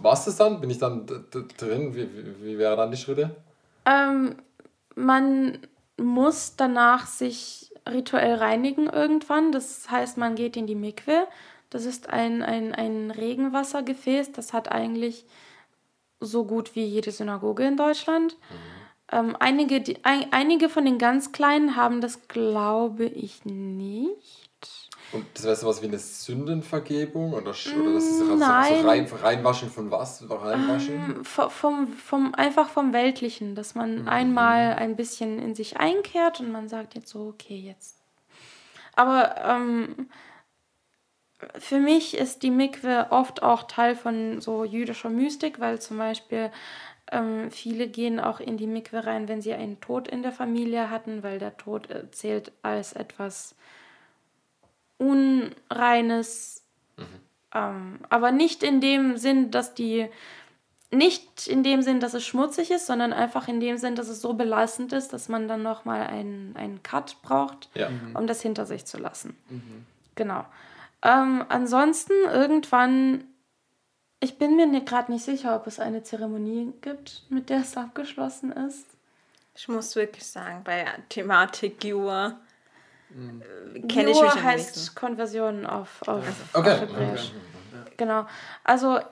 [0.00, 0.60] Was das dann?
[0.60, 1.94] Bin ich dann drin?
[1.94, 3.34] Wie, wie, wie wäre dann die Schritte?
[3.86, 4.36] Ähm,
[4.94, 5.58] man
[5.96, 9.52] muss danach sich rituell reinigen irgendwann.
[9.52, 11.26] Das heißt, man geht in die Mikwe.
[11.70, 14.32] Das ist ein, ein, ein Regenwassergefäß.
[14.32, 15.24] Das hat eigentlich
[16.20, 18.36] so gut wie jede Synagoge in Deutschland.
[19.10, 24.41] Ähm, einige, die, ein, einige von den ganz Kleinen haben das, glaube ich, nicht.
[25.12, 27.32] Und das wäre sowas wie eine Sündenvergebung?
[27.34, 27.50] Oder, oder
[27.94, 28.86] das ist so, so Nein.
[28.86, 30.24] rein, reinwaschen von was?
[30.28, 31.24] Reinwaschen?
[31.24, 36.50] V- vom, vom, einfach vom Weltlichen, dass man einmal ein bisschen in sich einkehrt und
[36.50, 37.98] man sagt jetzt so, okay, jetzt.
[38.94, 40.08] Aber ähm,
[41.58, 46.50] für mich ist die Mikwe oft auch Teil von so jüdischer Mystik, weil zum Beispiel
[47.10, 50.90] ähm, viele gehen auch in die Mikwe rein, wenn sie einen Tod in der Familie
[50.90, 53.54] hatten, weil der Tod äh, zählt als etwas
[55.02, 56.62] Unreines,
[57.54, 60.08] ähm, aber nicht in dem Sinn, dass die
[60.90, 64.20] nicht in dem Sinn, dass es schmutzig ist, sondern einfach in dem Sinn, dass es
[64.20, 67.88] so belastend ist, dass man dann nochmal einen, einen Cut braucht, Ja.
[68.12, 69.34] um das hinter sich zu lassen.
[70.16, 70.44] Genau.
[71.02, 73.24] Ähm, ansonsten irgendwann,
[74.20, 78.52] ich bin mir gerade nicht sicher, ob es eine Zeremonie gibt, mit der es abgeschlossen
[78.52, 78.84] ist.
[79.54, 82.38] Ich muss wirklich sagen, bei Thematik Jura
[83.74, 84.94] äh, kenne ich mich heißt wenigsten.
[84.94, 86.72] Konversion auf, auf, Okay.
[86.72, 87.32] auf Hebräisch.
[87.96, 88.26] Genau.
[88.64, 89.02] Also äh,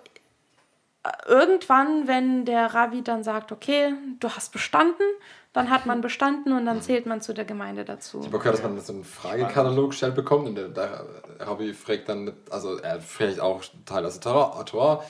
[1.27, 5.05] irgendwann, wenn der Rabbi dann sagt, okay, du hast bestanden,
[5.53, 8.21] dann hat man bestanden und dann zählt man zu der Gemeinde dazu.
[8.21, 11.05] Ich habe gehört, dass man so einen Fragekatalog gestellt bekommt und der, der
[11.41, 14.33] Rabbi fragt dann, nicht, also er fragt auch Teil aus der
[14.65, 15.05] Torah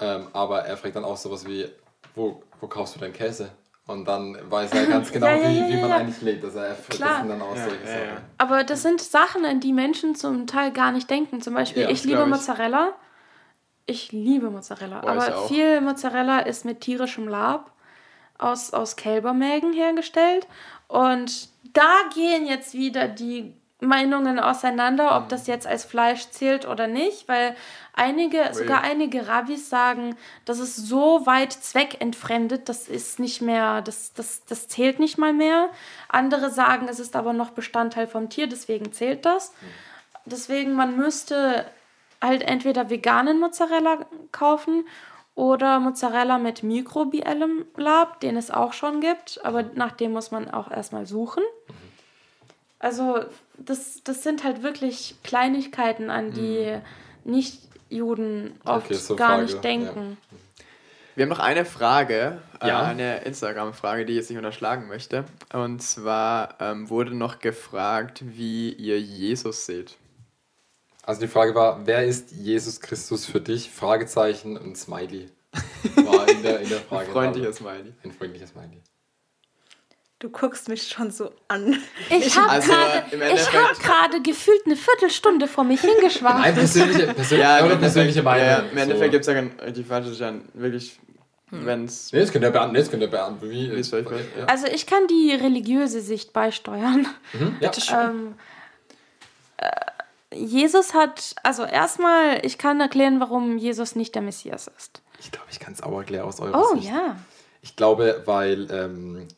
[0.00, 1.68] ähm, aber er fragt dann auch sowas wie,
[2.14, 3.50] wo, wo kaufst du deinen Käse?
[3.88, 5.96] Und dann weiß er ganz genau, Ja, ja, wie, ja, wie man ja.
[5.96, 6.44] eigentlich lebt.
[6.44, 7.08] Also er Klar.
[7.08, 8.06] das sind dann auch Ja, solche ja, Sachen.
[8.06, 8.20] ja.
[8.38, 11.40] Aber das sind Sachen, an die Menschen zum Teil gar nicht denken.
[11.42, 12.26] Zum Beispiel, Ja, ich liebe ich.
[12.28, 12.92] Mozzarella.
[13.86, 15.00] Ich liebe Mozzarella.
[15.00, 17.72] Boah, aber viel Mozzarella ist mit tierischem Lab
[18.36, 20.46] aus, aus Kälbermägen hergestellt.
[20.86, 26.88] Und da gehen jetzt wieder die Meinungen auseinander, ob das jetzt als Fleisch zählt oder
[26.88, 27.54] nicht, weil
[27.92, 34.12] einige, sogar einige Rabbis sagen, das ist so weit zweckentfremdet, das ist nicht mehr, das,
[34.14, 35.68] das, das zählt nicht mal mehr.
[36.08, 39.52] Andere sagen, es ist aber noch Bestandteil vom Tier, deswegen zählt das.
[40.24, 41.64] Deswegen, man müsste
[42.20, 44.86] halt entweder veganen Mozzarella kaufen
[45.36, 50.50] oder Mozzarella mit mikrobiellem Lab, den es auch schon gibt, aber nach dem muss man
[50.50, 51.44] auch erstmal suchen.
[52.80, 53.20] Also
[53.58, 56.78] das, das sind halt wirklich Kleinigkeiten, an die
[57.24, 60.16] Nicht-Juden oft Okay, so gar Frage, nicht denken.
[61.14, 62.82] Wir haben noch eine Frage, Ja.
[62.82, 65.24] äh, eine Instagram-Frage, die ich jetzt nicht unterschlagen möchte.
[65.52, 69.96] Und zwar ähm, wurde noch gefragt, wie ihr Jesus seht.
[71.02, 73.70] Also die Frage war, wer ist Jesus Christus für dich?
[73.70, 75.30] Fragezeichen und Smiley.
[75.96, 77.10] War in der, in der Frage.
[77.10, 77.94] Freundliches Smiley.
[78.04, 78.82] Ein freundliches Smiley.
[80.20, 81.80] Du guckst mich schon so an.
[82.10, 86.54] Ich habe Also, gerade hab gefühlt eine Viertelstunde vor mich Nein, hingeschwafelt.
[86.56, 88.46] persönliche, persönliche, eure persönliche Meinung.
[88.46, 89.10] Ja, Im Endeffekt so.
[89.12, 90.98] gibt es ja kein- die falsche ist ja ein wirklich
[91.50, 92.12] Wenn's.
[92.12, 93.40] Nee, das könnte der Bernd, nee, das könnte der Bernd.
[93.42, 94.00] Wie, es ja.
[94.48, 97.06] Also ich kann die religiöse Sicht beisteuern.
[97.32, 97.70] Mhm, ja.
[98.10, 98.34] Ähm,
[99.56, 99.70] äh,
[100.36, 105.00] Jesus hat, also erstmal, ich kann erklären, warum Jesus nicht der Messias ist.
[105.20, 106.88] Ich glaube, ich kann es auch erklären aus eurer Oh Sicht.
[106.90, 107.16] ja.
[107.62, 109.28] Ich glaube, weil ähm,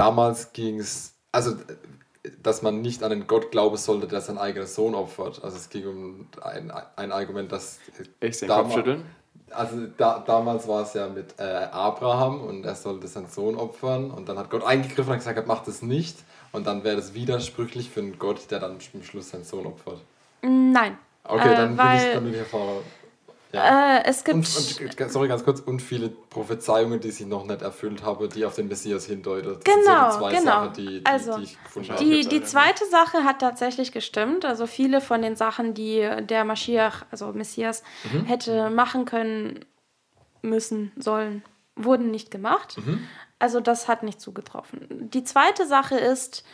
[0.00, 4.38] damals ging es, also äh, dass man nicht an den Gott glauben sollte, der seinen
[4.38, 5.42] eigenen Sohn opfert.
[5.42, 7.78] Also es ging um ein, ein Argument, das
[8.20, 9.04] äh, Ich sehe Dama- Kopfschütteln.
[9.52, 14.12] Also da, damals war es ja mit äh, Abraham und er sollte seinen Sohn opfern
[14.12, 16.18] und dann hat Gott eingegriffen und gesagt, macht das nicht
[16.52, 19.98] und dann wäre das widersprüchlich für einen Gott, der dann am Schluss seinen Sohn opfert.
[20.42, 20.96] Nein.
[21.24, 22.82] Okay, Äh, dann bin ich, weil- dann bin ich hervor.
[23.52, 23.96] Ja.
[23.98, 24.36] Äh, es gibt.
[24.36, 28.44] Und, und sorry, ganz kurz, und viele Prophezeiungen, die sich noch nicht erfüllt habe, die
[28.44, 29.54] auf den Messias hindeuten.
[29.54, 30.44] Das Genau, sind so die zwei genau.
[30.44, 31.58] Sachen, die, die, Also, die ich.
[31.98, 34.44] Die, die zweite Sache hat tatsächlich gestimmt.
[34.44, 37.82] Also viele von den Sachen, die der Maschiach, also Messias,
[38.12, 38.24] Mhm.
[38.26, 39.64] hätte machen können,
[40.42, 41.42] müssen, sollen,
[41.76, 42.76] wurden nicht gemacht.
[42.78, 43.06] Mhm.
[43.40, 44.86] Also das hat nicht zugetroffen.
[45.10, 46.44] Die zweite Sache ist,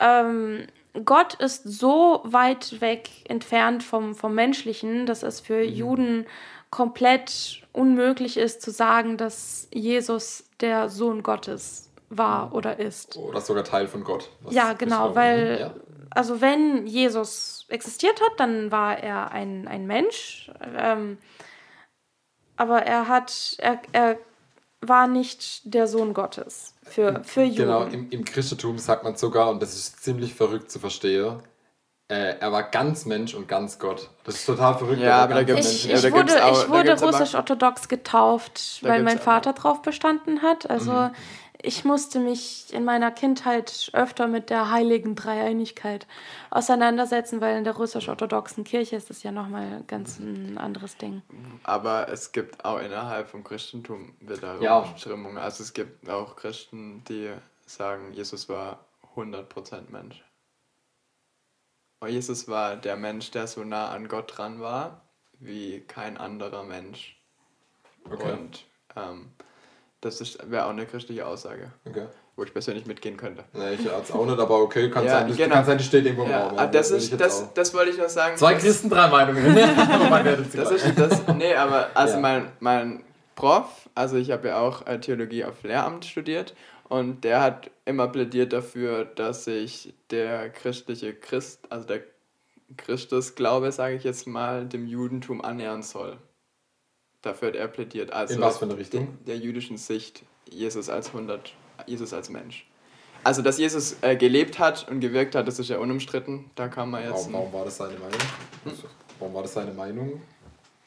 [0.00, 0.66] ähm,
[1.04, 5.72] Gott ist so weit weg entfernt vom, vom Menschlichen, dass es für Mhm.
[5.72, 6.26] Juden
[6.70, 13.16] komplett unmöglich ist zu sagen, dass Jesus der Sohn Gottes war oder ist.
[13.16, 14.28] Oder sogar Teil von Gott.
[14.50, 15.74] Ja, genau, weil, Ja.
[16.10, 21.16] also wenn Jesus existiert hat, dann war er ein, ein Mensch, ähm,
[22.56, 24.18] aber er hat, er, er
[24.84, 27.56] war nicht der Sohn Gottes für, für Juden.
[27.56, 31.38] Genau, im, im Christentum sagt man sogar, und das ist ziemlich verrückt zu verstehen,
[32.08, 34.10] äh, er war ganz Mensch und ganz Gott.
[34.24, 35.00] Das ist total verrückt.
[35.00, 37.06] Ja, er aber da ganz gibt's- Ich, Ja, ich gibt's wurde, auch- ich wurde aber-
[37.06, 40.68] russisch-orthodox getauft, weil mein Vater drauf bestanden hat.
[40.68, 41.10] Also
[41.62, 46.06] ich musste mich in meiner Kindheit öfter mit der heiligen Dreieinigkeit
[46.50, 51.22] auseinandersetzen, weil in der russisch-orthodoxen Kirche ist das ja nochmal ganz ein anderes Ding.
[51.62, 54.84] Aber es gibt auch innerhalb vom Christentum wieder Ja.
[54.96, 55.38] Strömungen.
[55.38, 57.30] Also es gibt auch Christen, die
[57.66, 58.84] sagen, Jesus war
[59.14, 60.22] 100% Mensch.
[62.00, 65.02] Und Jesus war der Mensch, der so nah an Gott dran war,
[65.38, 67.16] wie kein anderer Mensch.
[68.10, 68.32] Okay.
[68.32, 69.32] Und ähm,
[70.02, 72.06] das wäre auch eine christliche Aussage, Okay.
[72.36, 73.44] wo ich persönlich mitgehen könnte.
[73.54, 75.54] Nee, ich jetzt auch nicht, aber okay, kann, Ja, sein, das, genau.
[75.54, 76.58] kann sein, die steht irgendwo im Ja, Raum.
[76.58, 77.54] ah, das, ist, das, auch.
[77.54, 78.36] das wollte ich noch sagen.
[78.36, 79.56] Zwei das- Christen, drei Meinungen.
[80.54, 81.26] Das ist das.
[81.36, 82.20] Nee, aber also Ja.
[82.20, 86.54] mein, mein Prof, also ich habe ja auch äh, Theologie auf Lehramt studiert
[86.88, 92.00] und der hat immer plädiert dafür, dass sich der christliche Christ, also der
[92.76, 96.16] Christusglaube, sage ich jetzt mal, dem Judentum annähern soll.
[97.22, 98.12] Dafür hat er plädiert.
[98.12, 99.16] Also In was für eine Richtung?
[99.26, 101.54] Der, der jüdischen Sicht, Jesus als 100,
[101.86, 102.66] Jesus als Mensch.
[103.24, 106.50] Also, dass Jesus äh, gelebt hat und gewirkt hat, das ist ja unumstritten.
[106.56, 107.12] Da kann man jetzt.
[107.12, 108.18] Warum, warum war das seine Meinung?
[109.20, 110.20] Warum war das seine Meinung?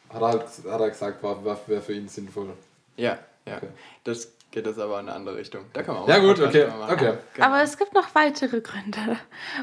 [0.10, 2.50] Hat er, halt, hat er gesagt, war, war, wäre für ihn sinnvoll.
[2.98, 3.18] Ja,
[3.48, 3.58] ja.
[3.58, 3.68] Okay.
[4.04, 5.66] Das geht jetzt aber in eine andere Richtung.
[5.74, 7.18] Da kann man auch Ja, gut, okay, okay.
[7.34, 7.48] Genau.
[7.48, 9.18] Aber es gibt noch weitere Gründe.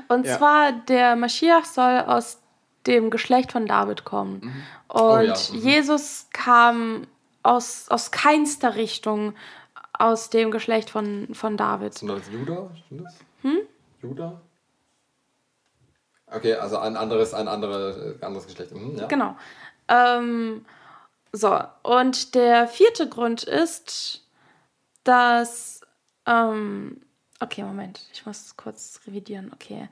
[0.08, 0.38] Und Ja.
[0.38, 2.38] zwar, der Maschiach soll aus
[2.86, 4.40] dem Geschlecht von David kommen.
[4.88, 5.58] Und Oh ja, mhm.
[5.58, 7.06] Jesus kam
[7.42, 9.34] aus, aus keinster Richtung
[9.92, 11.94] aus dem Geschlecht von, von David.
[11.94, 12.70] Sind das Judah?
[12.86, 13.14] Stimmt das?
[13.42, 13.58] Hm?
[14.02, 14.40] Judah?
[16.26, 18.72] Okay, also ein anderes, ein andere, äh, anderes Geschlecht.
[18.72, 19.06] Mhm, ja.
[19.06, 19.36] Genau.
[19.88, 20.64] Ähm,
[21.32, 24.26] so, und der vierte Grund ist,
[25.04, 25.82] dass.
[26.26, 27.02] Ähm,
[27.40, 29.52] okay, Moment, ich muss kurz revidieren.
[29.52, 29.88] Okay.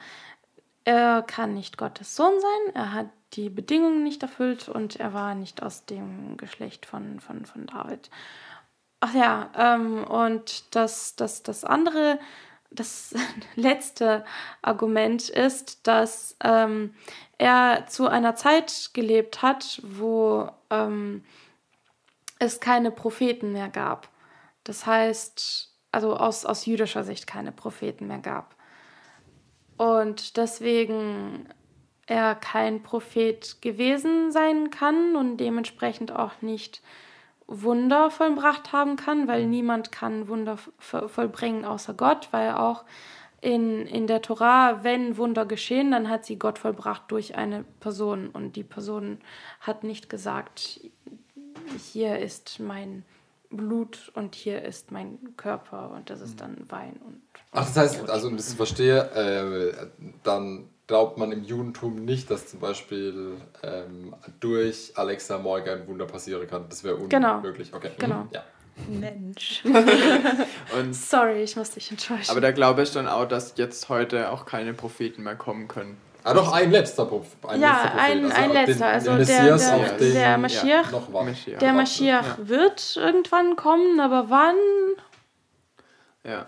[0.84, 5.34] Er kann nicht Gottes Sohn sein, er hat die Bedingungen nicht erfüllt und er war
[5.34, 8.10] nicht aus dem Geschlecht von, von, von David.
[9.00, 12.18] Ach ja, ähm, und das, das, das andere,
[12.70, 13.14] das
[13.56, 14.24] letzte
[14.62, 16.94] Argument ist, dass ähm,
[17.38, 21.24] er zu einer Zeit gelebt hat, wo ähm,
[22.38, 24.08] es keine Propheten mehr gab.
[24.64, 28.54] Das heißt, also aus, aus jüdischer Sicht keine Propheten mehr gab.
[29.80, 31.48] Und deswegen
[32.06, 36.82] er kein Prophet gewesen sein kann und dementsprechend auch nicht
[37.46, 42.84] Wunder vollbracht haben kann, weil niemand kann Wunder vo- vollbringen außer Gott, weil auch
[43.40, 48.28] in, in der Tora, wenn Wunder geschehen, dann hat sie Gott vollbracht durch eine Person
[48.28, 49.16] und die Person
[49.60, 50.80] hat nicht gesagt,
[51.90, 53.02] hier ist mein
[53.50, 57.20] Blut und hier ist mein Körper und das ist dann Wein und
[57.52, 59.72] Ach, das heißt, also das zu verstehen, äh,
[60.22, 66.06] dann glaubt man im Judentum nicht, dass zum Beispiel ähm, durch Alexa Morgan ein Wunder
[66.06, 66.66] passieren kann.
[66.68, 67.36] Das wäre Genau.
[67.36, 67.72] unmöglich.
[67.74, 67.90] Okay.
[67.98, 68.20] Genau.
[68.24, 68.28] Mhm.
[68.32, 68.44] Ja.
[68.88, 69.62] Mensch.
[70.78, 72.30] Und, Sorry, ich muss dich enttäuschen.
[72.30, 75.96] aber der Glaube ist dann auch, dass jetzt heute auch keine Propheten mehr kommen können.
[76.22, 77.32] Ah, doch, ein letzter Prophet.
[77.48, 78.00] Ein Ja, letzter Prophet.
[78.10, 80.38] ein- ein auf letzter, also der- der- den der war.
[80.38, 80.90] Maschiach.
[81.46, 81.72] Der Ja.
[81.72, 84.56] Maschiach wird irgendwann kommen, aber wann?
[86.24, 86.46] Ja.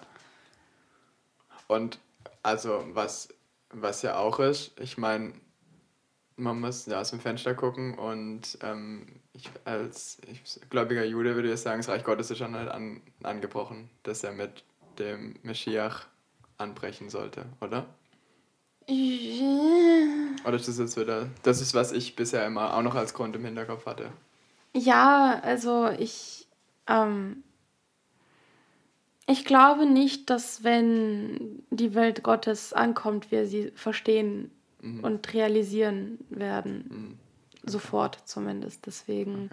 [1.68, 1.99] Und
[2.43, 3.29] also, was,
[3.70, 5.33] was ja auch ist, ich meine,
[6.37, 11.53] man muss ja aus dem Fenster gucken und ähm, ich, als ich, gläubiger Jude würde
[11.53, 14.64] ich sagen, das Reich Gottes ist schon halt an, angebrochen, dass er mit
[14.99, 16.07] dem Meschiach
[16.59, 17.87] anbrechen sollte, oder?
[18.89, 23.37] Oder ist das jetzt wieder, das ist, was ich bisher immer auch noch als Grund
[23.37, 24.11] im Hinterkopf hatte.
[24.74, 26.49] Ja, also ich,
[26.89, 27.45] ähm,
[29.26, 34.51] ich glaube nicht, dass wenn die Welt Gottes ankommt, wir sie verstehen
[34.83, 37.18] und realisieren werden.
[37.64, 38.85] Sofort zumindest.
[38.87, 39.51] Deswegen.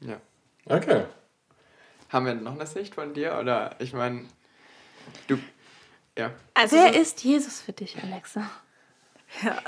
[0.00, 0.20] Ja.
[0.66, 1.04] Okay.
[2.08, 3.38] Haben wir noch eine Sicht von dir?
[3.40, 4.24] Oder ich meine,
[5.28, 5.38] du.
[6.18, 6.30] Ja.
[6.54, 8.42] Also, Wer ist Jesus für dich, Alexa?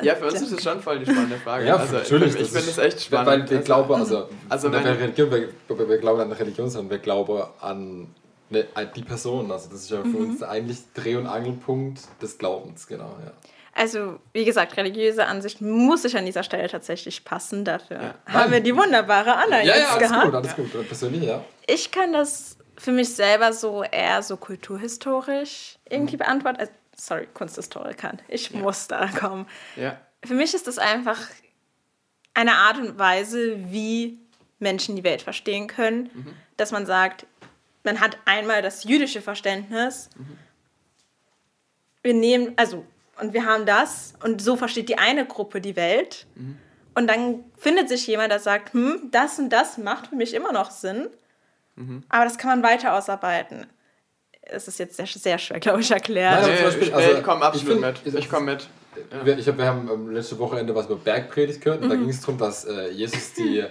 [0.01, 1.67] Ja, für uns ist das schon voll die spannende Frage.
[1.67, 2.37] Ja, also, natürlich.
[2.37, 3.27] Ich, finde es echt spannend.
[3.27, 6.31] Weil wir Also- glauben, also, Also also wir, wenn- Religion, wir, wir, wir glauben an
[6.31, 8.15] Religion, sondern wir glauben an,
[8.49, 9.51] eine, an die Person.
[9.51, 10.31] Also das ist ja für Mhm.
[10.31, 13.17] uns eigentlich Dreh- und Angelpunkt des Glaubens, genau.
[13.25, 13.33] Ja.
[13.75, 17.65] also, wie gesagt, religiöse Ansicht muss ich an dieser Stelle tatsächlich passen.
[17.65, 18.15] Dafür Ja.
[18.33, 20.25] haben wir die wunderbare Anna Ja, jetzt ja, alles gehabt.
[20.27, 20.87] gut, alles gut.
[20.87, 21.45] Persönlich, ja.
[21.67, 26.61] Ich kann das für mich selber so eher so kulturhistorisch irgendwie beantworten.
[26.61, 28.19] Also, sorry, Kunsthistorikerin.
[28.29, 29.47] Ich muss da kommen.
[29.77, 30.01] Ja.
[30.25, 31.21] Für mich ist das einfach
[32.35, 34.19] eine Art und Weise, wie
[34.59, 36.11] Menschen die Welt verstehen können,
[36.57, 37.27] dass man sagt,
[37.83, 40.11] man hat einmal das jüdische Verständnis.
[42.03, 42.85] Wir nehmen, also,
[43.21, 46.27] und wir haben das, und so versteht die eine Gruppe die Welt.
[46.95, 50.53] Und dann findet sich jemand, der sagt, hm, das und das macht für mich immer
[50.53, 51.09] noch Sinn,
[52.09, 53.67] aber das kann man weiter ausarbeiten.
[54.43, 56.43] Es ist jetzt sehr, sehr schwer, glaube ich, erklärt.
[56.43, 57.99] Nein, Beispiel, ich, also, ich komme absolut ich mit.
[57.99, 58.69] find- Ich komme mit.
[59.25, 62.09] Wir, ich hab, wir haben ähm, letzte Wochenende was über Bergpredigt gehört und da ging
[62.09, 63.69] es darum, dass äh, Jesus die äh,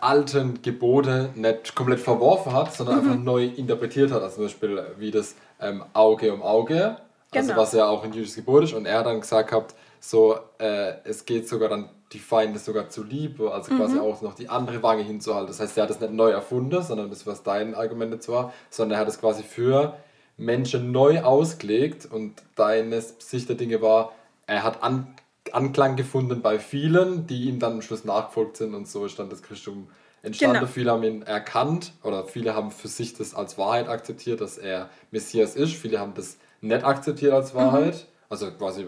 [0.00, 4.22] alten Gebote nicht komplett verworfen hat, sondern einfach neu interpretiert hat.
[4.22, 6.96] Also zum Beispiel äh, wie das ähm, Auge um Auge,
[7.30, 7.60] also Genau.
[7.60, 8.72] was ja auch ein jüdisches Gebot ist.
[8.72, 9.74] Und er hat dann gesagt gehabt,
[10.06, 14.34] so, äh, es geht sogar dann die Feinde sogar zu Liebe, also quasi auch noch
[14.34, 15.48] die andere Wange hinzuhalten.
[15.48, 18.52] Das heißt, er hat es nicht neu erfunden, sondern das, was dein Argument jetzt war,
[18.68, 19.96] sondern er hat es quasi für
[20.36, 24.12] Menschen neu ausgelegt und deine Sicht der Dinge war,
[24.46, 25.14] er hat An
[25.52, 29.28] Anklang gefunden bei vielen, die ihm dann am Schluss nachgefolgt sind und so ist dann
[29.28, 29.88] das Christentum
[30.22, 30.60] entstanden.
[30.60, 30.70] Genau.
[30.70, 34.88] Viele haben ihn erkannt oder viele haben für sich das als Wahrheit akzeptiert, dass er
[35.10, 35.74] Messias ist.
[35.74, 38.06] Viele haben das nicht akzeptiert als Wahrheit.
[38.34, 38.84] Also quasi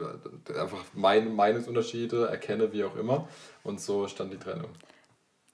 [0.61, 3.29] einfach meine Meinungsunterschiede erkenne, wie auch immer.
[3.63, 4.71] Und so stand die Trennung.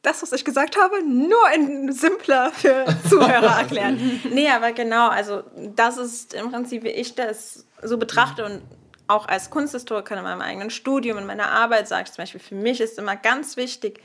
[0.00, 4.22] das, was ich gesagt habe, nur in simpler für Zuhörer erklären.
[4.30, 5.42] nee, aber genau, also
[5.76, 8.62] das ist im Prinzip, wie ich das so betrachte und
[9.08, 12.54] auch als Kunsthistoriker in meinem eigenen Studium, in meiner Arbeit sage ich zum Beispiel, für
[12.54, 14.00] mich ist immer ganz wichtig,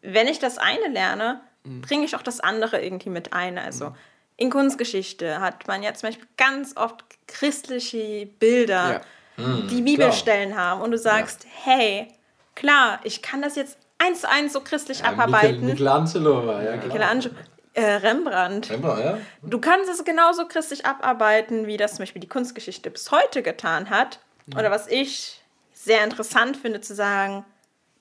[0.00, 1.42] wenn ich das eine lerne,
[1.82, 3.58] bringe ich auch das andere irgendwie mit ein.
[3.58, 3.94] Also
[4.42, 9.02] in Kunstgeschichte hat man ja zum Beispiel ganz oft christliche Bilder,
[9.36, 12.08] die Bibelstellen haben und du sagst, hey,
[12.56, 15.60] klar, ich kann das jetzt eins zu eins so christlich abarbeiten.
[15.60, 16.86] Michel, Michelangelo war, ja, klar.
[16.88, 17.34] Michelangelo,
[17.74, 18.70] äh, Rembrandt.
[18.70, 19.18] Rembrandt, ja.
[19.42, 23.90] Du kannst es genauso christlich abarbeiten, wie das zum Beispiel die Kunstgeschichte bis heute getan
[23.90, 24.18] hat.
[24.56, 25.40] Oder was ich
[25.72, 27.44] sehr interessant finde, zu sagen,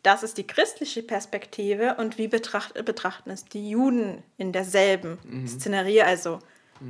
[0.04, 6.02] das ist die christliche Perspektive und wie betracht, betrachten es die Juden in derselben Szenerie.
[6.02, 6.39] Also,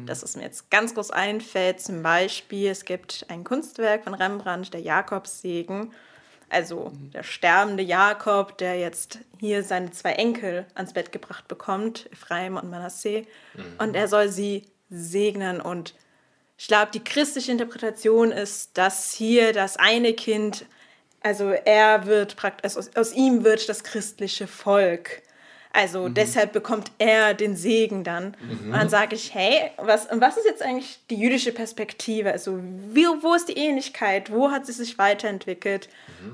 [0.06, 4.74] dass es mir jetzt ganz groß einfällt, zum Beispiel, es gibt ein Kunstwerk von Rembrandt,
[4.74, 5.92] der Jakobssegen.
[6.48, 12.58] Also der sterbende Jakob, der jetzt hier seine zwei Enkel ans Bett gebracht bekommt, Ephraim
[12.58, 13.26] und Manasseh.
[13.78, 15.62] Und er soll sie segnen.
[15.62, 15.96] Und
[16.58, 20.66] ich glaube, die christliche Interpretation ist, dass hier das eine Kind,
[21.22, 25.22] also er wird praktisch, aus, aus ihm wird das christliche Volk.
[25.74, 28.36] Also deshalb bekommt er den Segen dann.
[28.66, 32.32] Und dann sage ich, hey, was, und was ist jetzt eigentlich die jüdische Perspektive?
[32.32, 34.34] Also wie, wo ist die Ähnlichkeit?
[34.34, 35.88] Wo hat sie sich weiterentwickelt?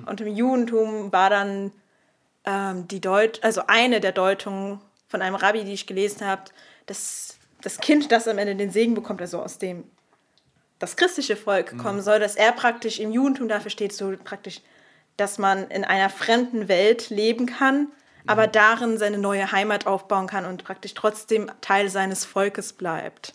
[0.08, 1.72] Und im Judentum war dann
[2.46, 6.44] ähm, die Deut also eine der Deutungen von einem Rabbi, die ich gelesen habe,
[6.88, 9.84] dass das Kind, das am Ende den Segen bekommt, also aus dem
[10.80, 14.62] das christliche Volk kommen soll, dass er praktisch im Judentum dafür steht, so praktisch,
[15.18, 17.88] dass man in einer fremden Welt leben kann,
[18.26, 23.34] aber darin seine neue Heimat aufbauen kann und praktisch trotzdem Teil seines Volkes bleibt.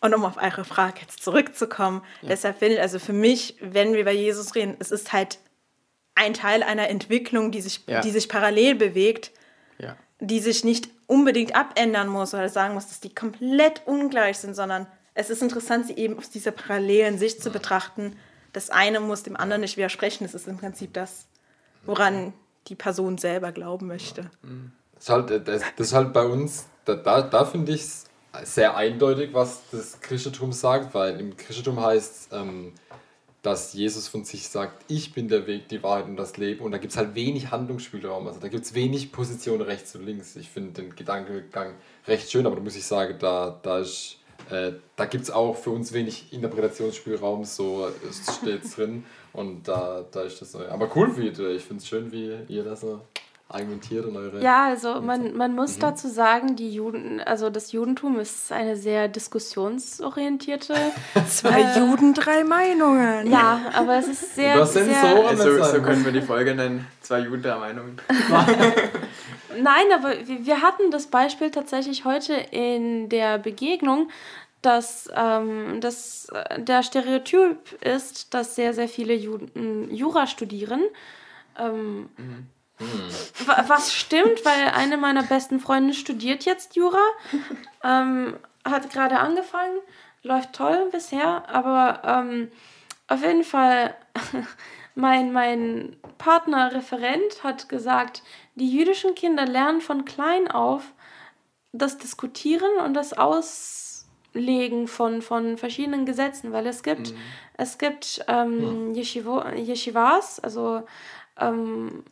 [0.00, 4.00] Und um auf eure Frage jetzt zurückzukommen, deshalb finde ich, also für mich, wenn wir
[4.00, 5.38] über Jesus reden, es ist halt
[6.14, 8.00] ein Teil einer Entwicklung, die sich, Ja.
[8.00, 9.30] die sich parallel bewegt,
[9.78, 9.96] Ja.
[10.18, 14.86] die sich nicht unbedingt abändern muss oder sagen muss, dass die komplett ungleich sind, sondern
[15.14, 18.16] es ist interessant, sie eben aus dieser parallelen Sicht zu betrachten,
[18.52, 20.24] das eine muss dem anderen nicht widersprechen.
[20.24, 21.26] Das ist im Prinzip das,
[21.84, 22.32] woran
[22.68, 24.30] die Person selber glauben möchte.
[24.94, 28.04] Das ist halt, äh, das, ist halt bei uns, da, da, da finde ich es
[28.44, 32.72] sehr eindeutig, was das Christentum sagt, weil im Christentum heißt ähm,
[33.42, 36.64] dass Jesus von sich sagt, ich bin der Weg, die Wahrheit und das Leben.
[36.64, 38.28] Und da gibt es halt wenig Handlungsspielraum.
[38.28, 40.36] Also da gibt es wenig Position rechts und links.
[40.36, 41.74] Ich finde den Gedankengang
[42.06, 43.84] recht schön, aber da muss ich sagen, da, da,
[44.50, 47.88] äh, da gibt es auch für uns wenig Interpretationsspielraum, so
[48.40, 49.04] steht es drin.
[49.32, 50.60] Und da, da ist das so.
[50.66, 53.00] Aber cool, wie ich finde es schön, wie ihr das so
[53.52, 54.42] argumentiert und eure.
[54.42, 55.80] Ja, also man, man muss mhm.
[55.80, 60.74] dazu sagen, die Juden, also das Judentum ist eine sehr diskussionsorientierte.
[61.28, 63.30] Zwei äh, Juden, drei Meinungen.
[63.30, 64.56] Ja, aber es ist sehr.
[64.56, 66.86] Das sind sehr so, so, so können wir die Folge nennen.
[67.00, 68.00] Zwei Juden, drei Meinungen.
[69.60, 74.10] Nein, aber wir hatten das Beispiel tatsächlich heute in der Begegnung,
[74.62, 80.82] dass, ähm, dass der Stereotyp ist, dass sehr, sehr viele Juden Jura studieren.
[81.58, 82.46] Ähm, mhm.
[83.66, 87.02] Was stimmt, weil eine meiner besten Freundinnen studiert jetzt Jura,
[87.84, 89.78] ähm, hat gerade angefangen,
[90.22, 92.50] läuft toll bisher, aber ähm,
[93.08, 93.94] auf jeden Fall,
[94.94, 98.22] mein, mein Partner, Referent, hat gesagt,
[98.54, 100.92] die jüdischen Kinder lernen von klein auf
[101.72, 107.16] das Diskutieren und das Auslegen von, von verschiedenen Gesetzen, weil es gibt, mhm.
[107.56, 110.82] es gibt ähm, Yeshivo, Yeshivas, also
[111.40, 112.04] ähm,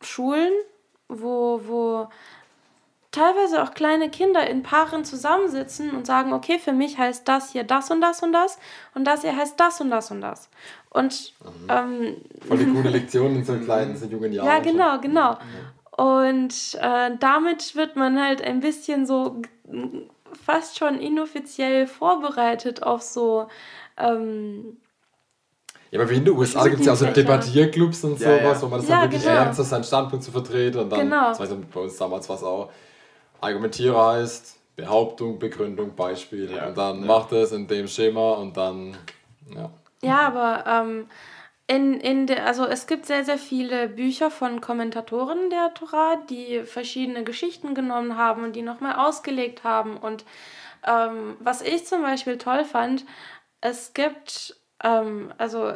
[0.00, 0.52] Schulen,
[1.08, 2.08] wo, wo
[3.14, 7.62] teilweise auch kleine Kinder in Paaren zusammensitzen und sagen, okay, für mich heißt das hier
[7.62, 8.58] das und das und das
[8.94, 10.50] und das hier heißt das und das und das.
[10.94, 11.68] Und mhm.
[11.68, 12.16] ähm,
[12.48, 14.46] voll die coole Lektion in so kleinen, so jungen Jahren.
[14.46, 15.36] Ja, genau, genau.
[15.96, 19.42] Und äh, damit wird man halt ein bisschen so
[20.44, 23.48] fast schon inoffiziell vorbereitet auf so
[23.96, 24.78] ähm,
[25.90, 28.56] ja, aber wie in den USA gibt es ja auch so Debattierclubs und ja, sowas,
[28.56, 28.62] ja.
[28.62, 29.36] wo man das ja, dann wirklich genau.
[29.36, 30.80] ernst ist, seinen Standpunkt zu vertreten.
[30.80, 31.28] Und dann, genau.
[31.28, 32.72] das weiß bei uns damals was auch,
[33.40, 36.50] Argumentiere heißt Behauptung, Begründung, Beispiel.
[36.50, 36.66] Ja.
[36.66, 38.96] Und dann macht es in dem Schema und dann,
[39.54, 39.70] ja.
[40.04, 41.06] Ja, aber ähm,
[41.66, 46.62] in, in de, also es gibt sehr, sehr viele Bücher von Kommentatoren der Torah, die
[46.62, 49.96] verschiedene Geschichten genommen haben und die nochmal ausgelegt haben.
[49.96, 50.24] Und
[50.86, 53.04] ähm, was ich zum Beispiel toll fand,
[53.60, 55.72] es gibt ähm, also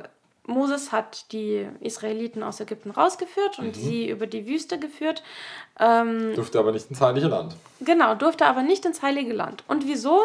[0.47, 3.81] Moses hat die Israeliten aus Ägypten rausgeführt und mhm.
[3.81, 5.23] sie über die Wüste geführt.
[5.79, 7.57] Ähm, durfte aber nicht ins Heilige Land.
[7.81, 9.63] Genau, durfte aber nicht ins Heilige Land.
[9.69, 10.23] Und wieso?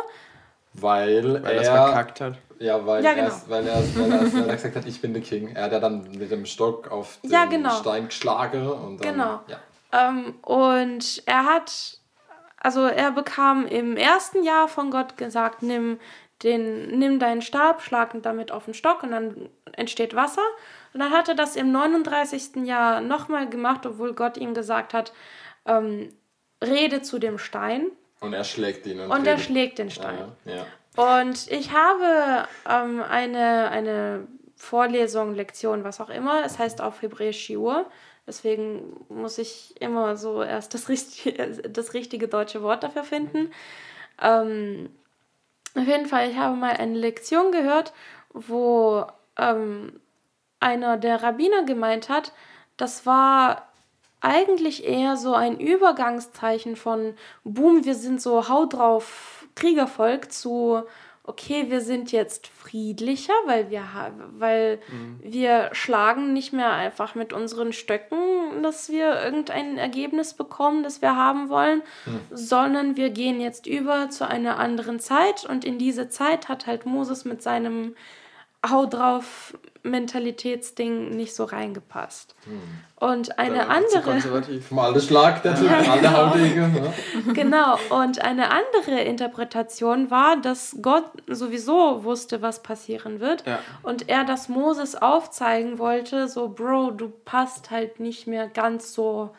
[0.74, 2.38] Weil, weil er verkackt hat.
[2.64, 3.28] Ja, weil, ja, genau.
[3.28, 5.54] er, weil, er, weil, er, weil er gesagt hat, ich bin der King.
[5.54, 7.72] Er hat ja dann mit dem Stock auf den ja, genau.
[7.72, 8.66] Stein geschlagen.
[8.66, 9.42] Und dann, genau.
[9.48, 9.60] Ja.
[9.92, 11.98] Ähm, und er hat,
[12.58, 16.00] also er bekam im ersten Jahr von Gott gesagt, nimm
[16.44, 20.42] den, nimm deinen Stab, schlag damit auf den Stock und dann entsteht Wasser.
[20.94, 22.66] Und dann hat er das im 39.
[22.66, 25.12] Jahr nochmal gemacht, obwohl Gott ihm gesagt hat,
[25.66, 26.14] ähm,
[26.64, 27.88] rede zu dem Stein.
[28.22, 29.02] Und er schlägt ihn.
[29.02, 30.18] Und, und er schlägt den Stein.
[30.18, 30.66] Ah, ja.
[30.96, 36.46] Und ich habe ähm, eine, eine Vorlesung, Lektion, was auch immer.
[36.46, 37.86] Es heißt auf Hebräisch Shiur.
[38.26, 40.86] Deswegen muss ich immer so erst das,
[41.70, 43.52] das richtige deutsche Wort dafür finden.
[44.22, 44.90] Ähm,
[45.76, 47.94] auf jeden Fall, ich habe mal eine Lektion gehört,
[48.32, 49.06] wo
[49.38, 50.00] ähm,
[50.60, 52.32] einer der Rabbiner gemeint hat,
[52.78, 53.68] das war
[54.22, 60.84] eigentlich eher so ein Übergangszeichen von Boom, wir sind so Hau drauf Kriegervolk zu
[61.26, 63.84] okay, wir sind jetzt friedlicher, weil wir,
[64.38, 65.20] weil mhm.
[65.24, 71.16] wir schlagen nicht mehr einfach mit unseren Stöcken, dass wir irgendein Ergebnis bekommen, das wir
[71.16, 72.20] haben wollen, mhm.
[72.32, 76.86] sondern wir gehen jetzt über zu einer anderen Zeit und in diese Zeit hat halt
[76.86, 77.96] Moses mit seinem
[78.70, 82.36] Hau drauf Mentalitätsding nicht so reingepasst.
[82.46, 82.62] Hm.
[82.96, 84.22] Und eine andere.
[84.70, 86.68] Mal Schlag der ja, alle Haudege.
[86.70, 86.94] Ne?
[87.34, 87.78] Genau.
[87.90, 93.46] Und eine andere Interpretation war, dass Gott sowieso wusste, was passieren wird.
[93.46, 93.60] Ja.
[93.82, 99.32] Und er das Moses aufzeigen wollte: so, Bro, du passt halt nicht mehr ganz so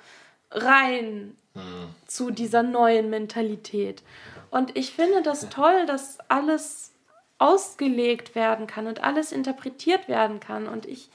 [0.50, 1.62] rein hm.
[2.06, 4.02] zu dieser neuen Mentalität.
[4.50, 6.93] Und ich finde das toll, dass alles
[7.38, 10.68] ausgelegt werden kann und alles interpretiert werden kann.
[10.68, 11.10] Und ich,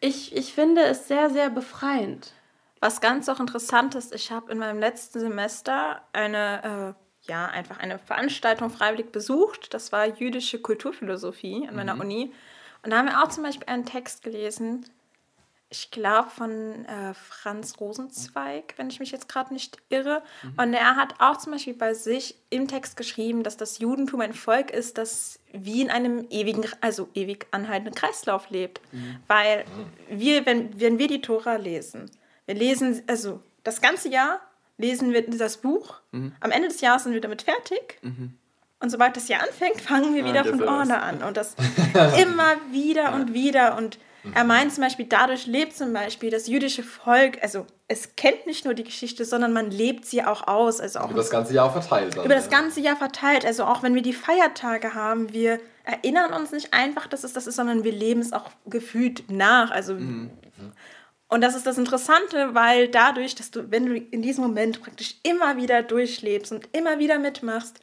[0.00, 2.32] ich, ich finde es sehr, sehr befreiend.
[2.80, 6.94] Was ganz auch interessant ist, ich habe in meinem letzten Semester eine,
[7.26, 9.74] äh, ja, einfach eine Veranstaltung freiwillig besucht.
[9.74, 12.00] Das war jüdische Kulturphilosophie an meiner mhm.
[12.00, 12.32] Uni.
[12.82, 14.86] Und da haben wir auch zum Beispiel einen Text gelesen,
[15.72, 20.20] ich glaube, von äh, Franz Rosenzweig, wenn ich mich jetzt gerade nicht irre.
[20.56, 24.34] Und er hat auch zum Beispiel bei sich im Text geschrieben, dass das Judentum ein
[24.34, 28.80] Volk ist, das wie in einem ewigen, also ewig anhaltenden Kreislauf lebt.
[29.28, 29.64] Weil
[30.08, 32.10] wir, wenn, wenn wir die Tora lesen,
[32.46, 34.40] wir lesen, also das ganze Jahr
[34.76, 36.00] lesen wir das Buch,
[36.40, 38.00] am Ende des Jahres sind wir damit fertig.
[38.80, 41.22] Und sobald das Jahr anfängt, fangen wir wieder das von vorne an.
[41.22, 41.54] Und das
[42.20, 43.76] immer wieder und wieder.
[43.76, 43.98] Und
[44.34, 48.64] er meint zum Beispiel, dadurch lebt zum Beispiel das jüdische Volk, also es kennt nicht
[48.64, 50.80] nur die Geschichte, sondern man lebt sie auch aus.
[50.80, 52.16] Also auch Über das ganze Jahr verteilt.
[52.16, 52.50] Dann, über das ja.
[52.50, 53.44] ganze Jahr verteilt.
[53.44, 57.46] Also auch wenn wir die Feiertage haben, wir erinnern uns nicht einfach, dass es das
[57.46, 59.70] ist, sondern wir leben es auch gefühlt nach.
[59.70, 59.96] Also
[61.30, 65.16] und das ist das Interessante, weil dadurch, dass du, wenn du in diesem Moment praktisch
[65.22, 67.80] immer wieder durchlebst und immer wieder mitmachst,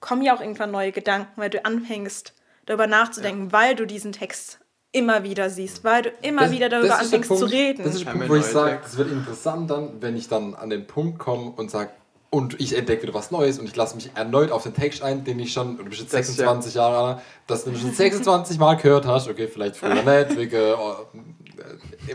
[0.00, 2.32] kommen ja auch irgendwann neue Gedanken, weil du anfängst,
[2.64, 4.60] darüber nachzudenken, weil du diesen Text
[4.96, 7.84] immer wieder siehst, weil du immer Das- wieder darüber anfängst zu Punkt- reden.
[7.84, 10.70] Das ist der Punkt, wo ich sage, es wird interessant dann, wenn ich dann an
[10.70, 11.90] den Punkt komme und sage,
[12.30, 15.24] und ich entdecke wieder was Neues und ich lasse mich erneut auf den Text ein,
[15.24, 18.74] den ich schon, du bist jetzt Das, 26 Jahre alt, dass du schon 26 Mal
[18.76, 20.74] gehört hast, okay, vielleicht früher nicht, wegen, äh,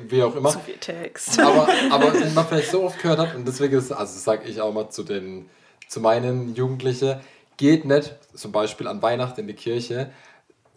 [0.09, 0.51] wie auch immer.
[0.51, 1.39] so viel Text.
[1.39, 4.59] aber, aber wenn man vielleicht so oft gehört hat und deswegen ist, also sage ich
[4.61, 5.49] auch mal zu den,
[5.87, 7.15] zu meinen Jugendlichen,
[7.57, 10.11] geht nicht zum Beispiel an Weihnachten in die Kirche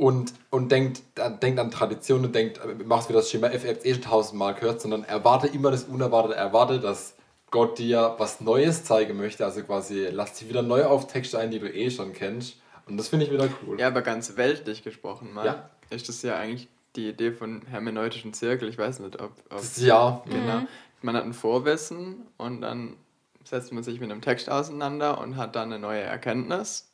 [0.05, 3.64] und, und denkt, an- denkt an Tradition und denkt, äh, machst wieder das Schema F,
[3.64, 7.14] ihr eh schon tausendmal gehört, sondern erwarte immer das Unerwartete, erwarte, dass
[7.50, 11.50] Gott dir was Neues zeigen möchte, also quasi lass dich wieder neu auf Texte ein,
[11.50, 13.80] die du eh schon kennst und das finde ich wieder cool.
[13.80, 15.70] Ja, aber ganz weltlich gesprochen mal, Ja.
[15.90, 18.68] ist das ja eigentlich die Idee von hermeneutischen Zirkel.
[18.68, 19.32] Ich weiß nicht, ob.
[19.50, 20.62] ob ja, genau.
[21.02, 22.96] Man hat ein Vorwissen und dann
[23.44, 26.90] setzt man sich mit einem Text auseinander und hat dann eine neue Erkenntnis.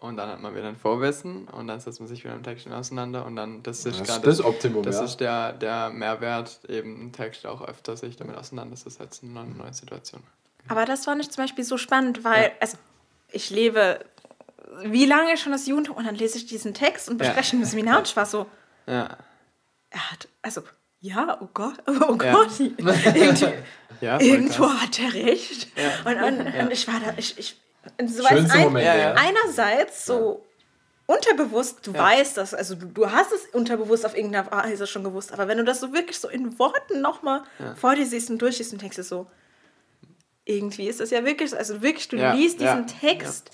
[0.00, 2.56] Und dann hat man wieder ein Vorwissen und dann setzt man sich wieder mit einem
[2.56, 5.04] Text auseinander und dann, das ist das das Optimum, das ja.
[5.04, 9.72] ist der, der Mehrwert, eben einen Text auch öfter sich damit auseinanderzusetzen in einer neuen
[9.72, 10.22] Situation.
[10.68, 12.78] Aber das fand ich zum Beispiel so spannend, weil, also
[13.32, 13.98] ich lebe
[14.84, 17.26] wie lange schon das Judentum und dann lese ich diesen Text und Ja.
[17.26, 18.46] bespreche ihn im Seminar und ich war so,
[18.86, 19.16] Ja.
[19.90, 20.62] er hat, also,
[21.00, 22.34] ja, oh Gott, oh Ja.
[22.34, 22.50] Gott,
[24.00, 25.66] Ja, irgendwo hat er recht.
[25.76, 26.08] Ja.
[26.08, 27.56] Und, und, und ich war da, ich, ich,
[28.06, 29.00] so Schönste weißt, Momente, ja, ja.
[29.10, 29.14] ja.
[29.14, 30.44] einerseits so
[31.06, 31.98] unterbewusst, du Ja.
[32.02, 35.58] weißt das, also du, du hast es unterbewusst auf irgendeiner Weise schon gewusst, aber wenn
[35.58, 37.42] du das so wirklich so in Worten nochmal
[37.76, 39.26] vor dir siehst und durchliest und denkst dir so,
[40.44, 43.50] irgendwie ist das ja wirklich, so, also wirklich, du Ja, liest ja, diesen Text,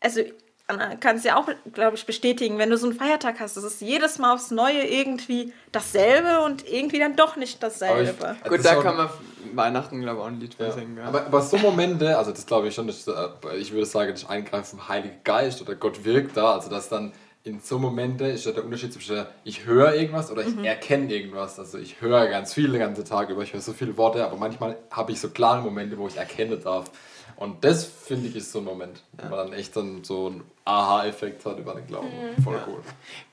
[0.00, 0.20] also
[0.66, 3.64] Anna kann es ja auch, glaube ich, bestätigen, wenn du so einen Feiertag hast, das
[3.64, 8.36] ist jedes Mal aufs Neue irgendwie dasselbe und irgendwie dann doch nicht dasselbe.
[8.42, 9.10] Ich- Gut, Das da ist auch- kann man
[9.56, 10.66] Weihnachten, glaube ich, auch ein Lied Ja.
[10.66, 10.96] für singen.
[10.96, 11.04] Ja.
[11.04, 13.28] Aber, aber so Momente, also das glaube ich schon, das, äh,
[13.58, 17.12] ich würde sagen, das Eingreifen vom Heiligen Geist oder Gott wirkt da, also dass dann
[17.44, 21.58] in so Momente ist ja der Unterschied zwischen ich höre irgendwas oder ich erkenne irgendwas.
[21.58, 24.36] Also ich höre ganz viel den ganzen Tag über, ich höre so viele Worte, aber
[24.36, 26.90] manchmal habe ich so klare Momente, wo ich erkennen darf.
[27.36, 30.44] Und das finde ich ist so ein Moment, wo man dann echt dann so einen
[30.64, 32.08] Aha-Effekt hat über den Glauben.
[32.42, 32.80] Voll cool.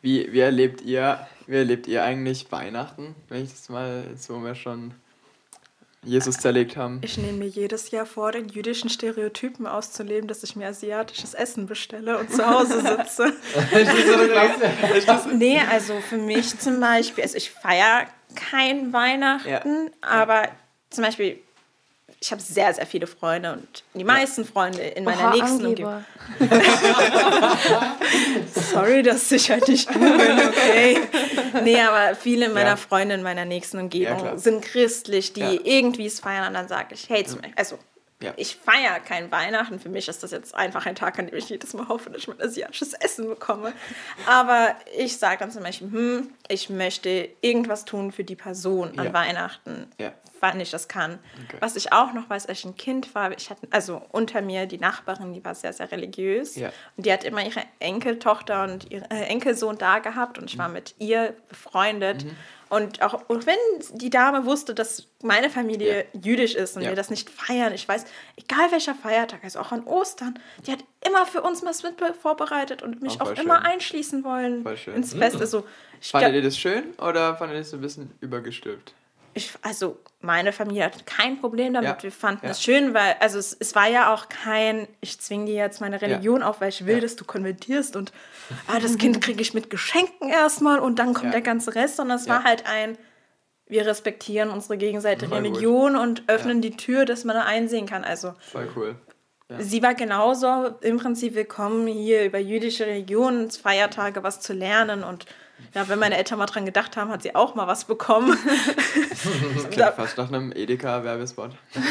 [0.01, 4.39] Wie, wie, erlebt ihr, wie erlebt ihr eigentlich Weihnachten, wenn ich das mal, jetzt wo
[4.39, 4.93] wir schon
[6.03, 6.99] Jesus zerlegt haben?
[7.03, 11.67] Ich nehme mir jedes Jahr vor, den jüdischen Stereotypen auszuleben, dass ich mir asiatisches Essen
[11.67, 13.33] bestelle und zu Hause sitze.
[15.33, 20.47] nee, also für mich zum Beispiel, also ich feiere kein Weihnachten, aber
[20.89, 21.39] zum Beispiel,
[22.23, 26.05] ich habe sehr, sehr viele Freunde und die meisten Freunde in meiner Oha, nächsten Umgebung.
[28.53, 30.97] Sorry, dass ich halt nicht du bin, okay.
[31.63, 32.75] Nee, aber viele meiner Ja.
[32.75, 34.37] Freunde in meiner nächsten Ja, Umgebung klar.
[34.37, 35.59] sind christlich, die Ja.
[35.63, 37.79] irgendwie es feiern und dann sage ich, hey, zum Beispiel, also
[38.21, 38.33] Ja.
[38.37, 39.79] ich feiere kein Weihnachten.
[39.79, 42.21] Für mich ist das jetzt einfach ein Tag, an dem ich jedes Mal hoffe, dass
[42.21, 43.73] ich mein asiatisches Essen bekomme.
[44.27, 49.05] Aber ich sage dann zum Beispiel, hm, ich möchte irgendwas tun für die Person an
[49.07, 49.13] Ja.
[49.13, 50.11] Weihnachten, Ja.
[50.39, 51.19] wann ich das kann.
[51.47, 51.57] Okay.
[51.59, 54.65] Was ich auch noch weiß, als ich ein Kind war, ich hatte, also unter mir
[54.65, 56.55] die Nachbarin, die war sehr, sehr religiös.
[56.55, 56.71] Ja.
[56.97, 60.69] Und die hat immer ihre Enkeltochter und ihren äh, Enkelsohn da gehabt und ich war
[60.69, 62.25] mit ihr befreundet.
[62.25, 62.35] Mhm.
[62.71, 63.57] Und auch und wenn
[63.91, 66.89] die Dame wusste, dass meine Familie jüdisch ist und Ja.
[66.89, 68.05] wir das nicht feiern, ich weiß,
[68.37, 72.81] egal welcher Feiertag, also auch an Ostern, die hat immer für uns was mit vorbereitet
[72.81, 73.65] und mich auch voll immer schön.
[73.65, 74.95] einschließen wollen Voll schön.
[74.95, 75.35] ins Fest.
[75.41, 75.65] Also,
[75.99, 78.93] ich, Fandet ihr das schön oder fandet ihr das ein bisschen übergestülpt?
[79.33, 81.89] Ich, also meine Familie hat kein Problem damit.
[81.89, 82.03] Ja.
[82.03, 82.51] Wir fanden Ja.
[82.51, 86.01] es schön, weil also es, es war ja auch kein, ich zwinge dir jetzt meine
[86.01, 87.01] Religion auf, weil ich will, Ja.
[87.01, 88.11] dass du konvertierst und
[88.67, 91.31] ah, das Kind kriege ich mit Geschenken erstmal und dann kommt Ja.
[91.31, 92.35] der ganze Rest, sondern es Ja.
[92.35, 92.97] war halt ein,
[93.67, 95.51] wir respektieren unsere gegenseitige Voll gut.
[95.51, 96.69] Religion und öffnen Ja.
[96.69, 98.03] die Tür, dass man da einsehen kann.
[98.03, 98.95] Also Voll cool.
[99.59, 105.25] sie war genauso im Prinzip willkommen, hier über jüdische Religionsfeiertage was zu lernen und
[105.73, 108.37] Ja, wenn meine Eltern mal dran gedacht haben, hat sie auch mal was bekommen.
[109.55, 111.51] Das klingt fast nach einem Edeka-Werbespot.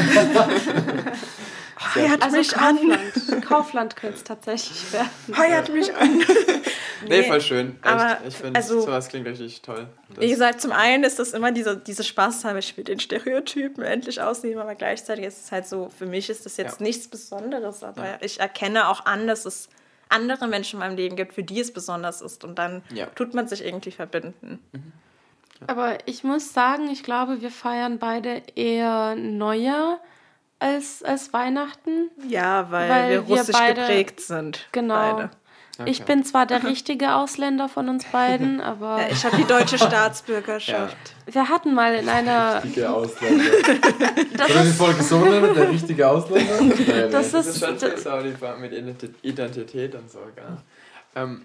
[1.95, 2.77] Heuert Also mich an.
[2.79, 3.45] Kaufland.
[3.47, 5.09] Kaufland könnte es tatsächlich werden.
[5.37, 6.23] Heuert mich an.
[7.09, 7.77] Nee, voll schön.
[7.83, 7.87] Echt.
[7.87, 9.87] aber, ich finde, also- sowas klingt richtig toll.
[10.11, 13.83] Das, Wie gesagt, zum einen ist das immer diese, diese Spaßhalber, ich will den Stereotypen
[13.83, 16.85] endlich ausnehmen, aber gleichzeitig ist es halt so, für mich ist das jetzt Ja.
[16.87, 19.71] nichts Besonderes, aber ich erkenne auch an, dass es
[20.11, 23.07] andere Menschen in meinem Leben gibt, für die es besonders ist und dann Ja.
[23.07, 24.59] tut man sich irgendwie verbinden.
[25.67, 29.99] Aber ich muss sagen, ich glaube, wir feiern beide eher Neujahr
[30.59, 32.11] als, als Weihnachten.
[32.29, 34.67] Ja, weil, Weil wir wir russisch beide- geprägt sind.
[34.73, 34.95] Genau.
[35.17, 35.31] Beide.
[35.87, 39.79] Ich bin zwar der richtige Ausländer von uns beiden, aber Ja, ich habe die deutsche
[40.25, 40.97] Staatsbürgerschaft.
[41.27, 42.63] wir hatten mal in einer.
[42.65, 43.45] Richtige Ausländer.
[44.37, 45.55] Das Sollen wir die ist, Folge so nennen?
[45.55, 46.61] Der richtige Ausländer?
[46.61, 46.85] Nee.
[47.11, 47.79] das Das ist ist, schon
[48.37, 50.57] Frage mit Identi- Identität und so, gell?
[51.17, 51.43] Ähm,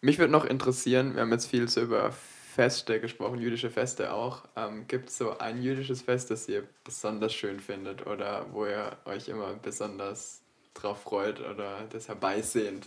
[0.00, 2.12] mich würde noch interessieren, wir haben jetzt viel so über
[2.54, 4.42] Feste gesprochen, jüdische Feste auch.
[4.56, 8.96] Ähm, Gibt es so ein jüdisches Fest, das ihr besonders schön findet oder wo ihr
[9.04, 10.40] euch immer besonders
[10.74, 12.86] drauf freut oder das herbeisehnt?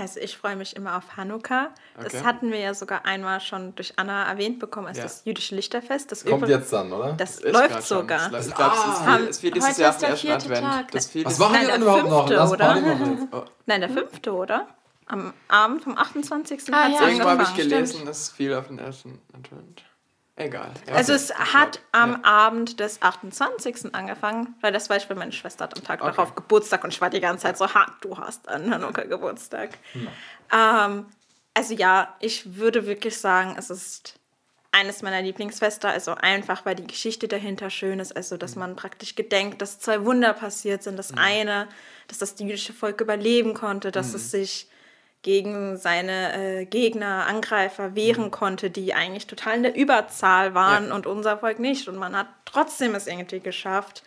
[0.00, 1.70] Also ich freue mich immer auf Hanukkah.
[1.96, 2.24] Das Okay.
[2.24, 5.02] hatten wir ja sogar einmal schon durch Anna erwähnt bekommen als Ja.
[5.02, 6.12] das jüdische Lichterfest.
[6.12, 7.14] Das Kommt jetzt dann, oder?
[7.14, 8.30] Das Ist läuft sogar.
[8.30, 10.26] Das, ich glaube, es ist viel, ist viel dieses Heute Jahr ist am der ersten
[10.28, 10.66] vierte Advent.
[10.72, 10.90] Tag.
[10.92, 12.18] Das viel Was machen Nein, wir der denn überhaupt noch?
[12.18, 13.28] fünfte, Lass oder?
[13.32, 14.68] Oh, Nein, der fünfte, oder?
[15.06, 16.60] Am Abend vom 28.
[16.72, 19.82] Ah, hat ja, es Irgendwo habe ich gelesen, dass es viel auf den ersten Advent.
[20.38, 20.70] Egal.
[20.86, 21.22] Ja, Also okay.
[21.22, 23.94] es hat am Abend des 28.
[23.94, 26.10] angefangen, weil das weiß ich, weil meine Schwester hat am Tag Okay.
[26.12, 29.70] darauf Geburtstag und ich war die ganze Zeit so, ha, du hast einen Hanukkah Geburtstag.
[30.52, 31.06] Ähm,
[31.54, 34.14] also ja, ich würde wirklich sagen, es ist
[34.70, 39.16] eines meiner Lieblingsfeste, also einfach, weil die Geschichte dahinter schön ist, also dass man praktisch
[39.16, 40.98] gedenkt, dass zwei Wunder passiert sind.
[40.98, 41.68] Das eine,
[42.06, 44.68] dass das jüdische Volk überleben konnte, dass es sich
[45.22, 50.94] gegen seine äh, Gegner, Angreifer wehren konnte, die eigentlich total in der Überzahl waren Ja.
[50.94, 51.88] und unser Volk nicht.
[51.88, 54.02] Und man hat trotzdem es irgendwie geschafft.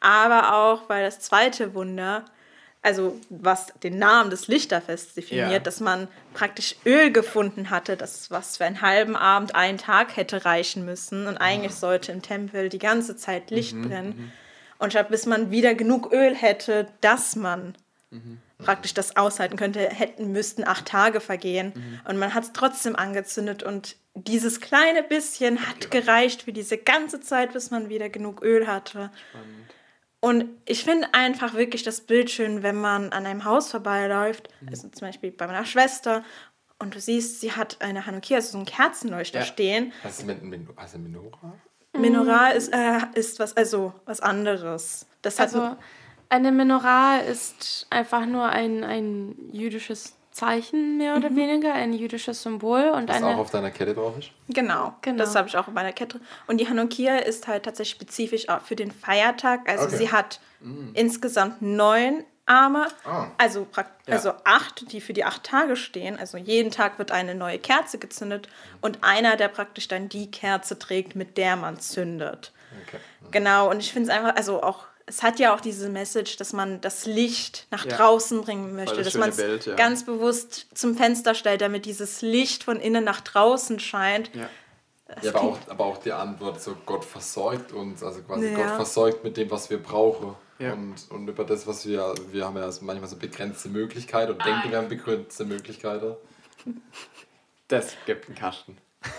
[0.00, 2.24] Aber auch, weil das zweite Wunder,
[2.82, 5.58] also was den Namen des Lichterfests definiert, Ja.
[5.60, 10.44] dass man praktisch Öl gefunden hatte, das was für einen halben Abend, einen Tag hätte
[10.44, 11.26] reichen müssen.
[11.28, 14.32] Und eigentlich sollte im Tempel die ganze Zeit Licht brennen.
[14.78, 17.74] Und ich glaube, bis man wieder genug Öl hätte, dass man
[18.62, 21.72] praktisch das aushalten könnte, hätten müssten acht Tage vergehen.
[22.08, 27.20] Und man hat es trotzdem angezündet und dieses kleine bisschen hat gereicht für diese ganze
[27.20, 29.10] Zeit, bis man wieder genug Öl hatte.
[30.20, 34.88] Und ich finde einfach wirklich das Bild schön, wenn man an einem Haus vorbeiläuft, also
[34.88, 36.22] zum Beispiel bei meiner Schwester,
[36.78, 39.44] und du siehst, sie hat eine Hanukkah, also so einen Kerzenleuchter Ja.
[39.44, 39.92] stehen.
[40.02, 41.54] Was ist mit Min also Minora?
[41.92, 45.06] Menorah ist, äh, ist was, also was anderes.
[45.22, 45.76] Das hat also
[46.32, 52.88] eine Menorah ist einfach nur ein, ein jüdisches Zeichen, mehr oder weniger, ein jüdisches Symbol
[52.88, 53.36] und auch eine.
[53.36, 54.30] auf deiner Kette drauf ist?
[54.48, 55.18] Genau, Genau.
[55.18, 56.20] das habe ich auch in meiner Kette.
[56.46, 59.68] Und die Hanukkah ist halt tatsächlich spezifisch auch für den Feiertag.
[59.68, 59.96] Also Okay.
[59.98, 60.40] sie hat
[60.94, 63.26] insgesamt neun Arme, Ah.
[63.38, 64.14] also, prakt- Ja.
[64.14, 66.18] also acht, die für die acht Tage stehen.
[66.18, 68.48] Also jeden Tag wird eine neue Kerze gezündet
[68.80, 72.52] und einer, der praktisch dann die Kerze trägt, mit der man zündet.
[72.86, 72.98] Okay.
[73.30, 76.52] Genau, und ich finde es einfach, also auch, es hat ja auch diese Message, dass
[76.52, 77.96] man das Licht nach Ja.
[77.96, 79.74] draußen bringen möchte, das dass man es ja.
[79.74, 84.30] ganz bewusst zum Fenster stellt, damit dieses Licht von innen nach draußen scheint.
[84.34, 84.48] Ja.
[85.20, 88.56] Ja, aber auch, aber auch die Antwort, so Gott versorgt uns, also quasi Ja.
[88.56, 90.34] Gott versorgt mit dem, was wir brauchen.
[90.58, 90.72] Ja.
[90.72, 94.70] Und, und über das, was wir, wir haben ja manchmal so begrenzte Möglichkeiten und denken,
[94.70, 96.14] wir haben begrenzte Möglichkeiten.
[97.68, 98.78] Das gibt einen Kasten.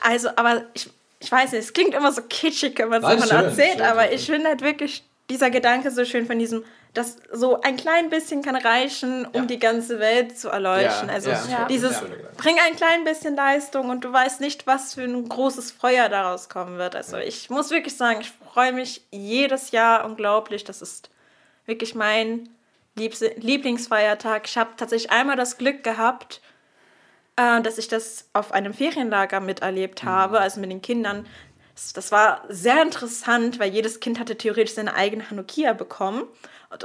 [0.00, 0.90] Also, aber ich,
[1.24, 3.82] ich weiß nicht, es klingt immer so kitschig, wenn man es davon schön, erzählt, schön,
[3.82, 4.12] aber schön.
[4.12, 8.42] ich finde halt wirklich dieser Gedanke so schön von diesem, dass so ein klein bisschen
[8.42, 9.46] kann reichen, um Ja.
[9.46, 11.08] die ganze Welt zu erleuchten.
[11.08, 11.66] Ja, also ja.
[11.68, 12.00] Dieses,
[12.36, 16.48] bring ein klein bisschen Leistung und du weißt nicht, was für ein großes Feuer daraus
[16.48, 16.94] kommen wird.
[16.94, 20.62] Also ich muss wirklich sagen, ich freue mich jedes Jahr unglaublich.
[20.62, 21.10] Das ist
[21.66, 22.48] wirklich mein
[22.96, 24.46] Lieblingsfeiertag.
[24.46, 26.40] Ich habe tatsächlich einmal das Glück gehabt,
[27.36, 31.26] äh, dass ich das auf einem Ferienlager miterlebt habe, also mit den Kindern.
[31.74, 36.22] Das, das war sehr interessant, weil jedes Kind hatte theoretisch seine eigene Hanukkah bekommen,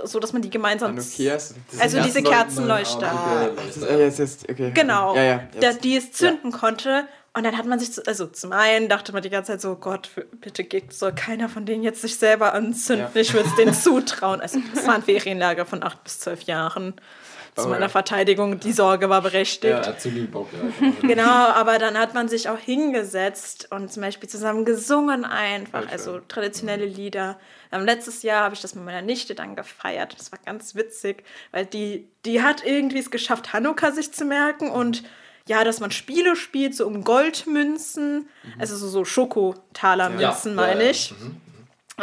[0.03, 0.91] so dass man die gemeinsam.
[0.91, 1.53] Hanukkahs?
[1.79, 3.11] Also diese Kerzenleuchter.
[3.11, 4.71] Ah, Das ist, jetzt, jetzt, okay.
[4.73, 5.37] Genau, Ja, ja.
[5.61, 7.07] der, die es zünden konnte.
[7.33, 9.75] Und dann hat man sich, zu, also zum einen dachte man die ganze Zeit so,
[9.75, 10.09] Gott,
[10.41, 13.07] bitte geht, soll keiner von denen jetzt sich selber anzünden.
[13.13, 13.21] Ja.
[13.21, 14.41] Ich würde es denen zutrauen.
[14.41, 16.95] Also es war ein Ferienlager von acht bis zwölf Jahren.
[17.59, 17.89] Zu Oh, meiner ja.
[17.89, 19.85] Verteidigung, die Sorge war berechtigt.
[19.85, 20.91] Ja, Azuli Bock, ja.
[21.07, 25.81] Genau, aber dann hat man sich auch hingesetzt und zum Beispiel zusammen gesungen einfach, Voll
[25.83, 25.91] schön.
[25.91, 27.39] also traditionelle Lieder.
[27.71, 30.15] Ähm, letztes Jahr habe ich das mit meiner Nichte dann gefeiert.
[30.17, 34.69] Das war ganz witzig, weil die, die hat irgendwie es geschafft, Hanukkah sich zu merken
[34.69, 35.03] und
[35.47, 38.27] ja, dass man Spiele spielt, so um Goldmünzen,
[38.59, 41.13] also so, so Schokotalermünzen, Ja, meine ich.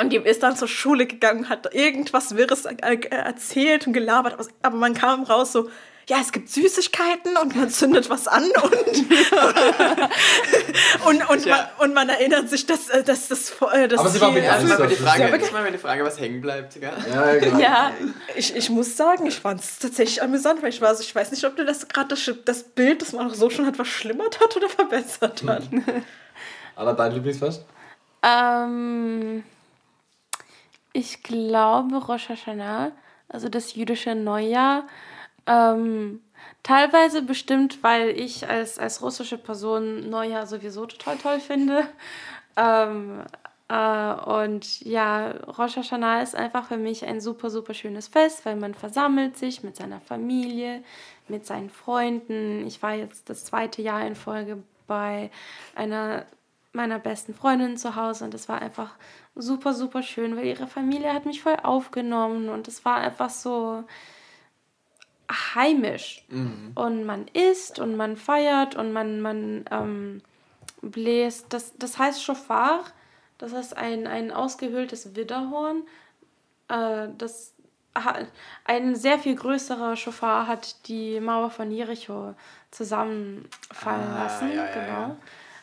[0.00, 4.34] Und die ist dann zur Schule gegangen, hat irgendwas Wirres äh, äh, erzählt und gelabert,
[4.34, 5.70] aber- aber man kam raus so,
[6.08, 8.72] ja, es gibt Süßigkeiten und man zündet was an und,
[11.06, 11.68] und, und, Tja.
[11.78, 14.52] man, und man erinnert sich, dass, äh, dass das, äh, das Aber sie war Ja,
[14.52, 16.74] Also, die Frage, ja mal was hängen bleibt.
[16.80, 16.92] Gell?
[17.12, 17.58] Ja, genau.
[17.58, 17.90] Ja,
[18.36, 21.32] ich, ich muss sagen, ich fand es tatsächlich amüsant, weil ich war so, ich weiß
[21.32, 24.38] nicht, ob du das gerade das, das Bild, das man auch so schon hat, verschlimmert
[24.40, 25.64] hat oder verbessert hat.
[26.76, 27.64] Anna, dein Lieblingsfest?
[28.22, 29.42] ähm,
[30.96, 32.92] ich glaube Rosh Hashanah,
[33.28, 34.86] also das jüdische Neujahr,
[35.46, 36.22] ähm,
[36.62, 41.86] teilweise bestimmt, weil ich als, als russische Person Neujahr sowieso total toll finde.
[42.56, 43.22] Ähm,
[43.68, 48.56] äh, und ja, Rosh Hashanah ist einfach für mich ein super, super schönes Fest, weil
[48.56, 50.82] man versammelt sich mit seiner Familie,
[51.28, 52.66] mit seinen Freunden.
[52.66, 55.30] Ich war jetzt das zweite Jahr in Folge bei
[55.74, 56.24] einer
[56.76, 58.94] meiner besten Freundinnen zu Hause und das war einfach
[59.36, 63.84] super, super schön, weil ihre Familie hat mich voll aufgenommen und es war einfach so
[65.54, 66.24] heimisch.
[66.74, 70.22] Und man isst und man feiert und man, man ähm,
[70.82, 71.52] bläst.
[71.52, 72.84] Das, das heißt Schofar,
[73.38, 75.82] das ist ein, ein ausgehöhltes Widderhorn.
[76.68, 77.54] Äh, das
[77.94, 78.26] hat,
[78.64, 82.34] ein sehr viel größerer Schofar hat die Mauer von Jericho
[82.70, 84.48] zusammenfallen Ah, lassen.
[84.50, 84.86] ja, ja, genau.
[85.08, 85.16] ja.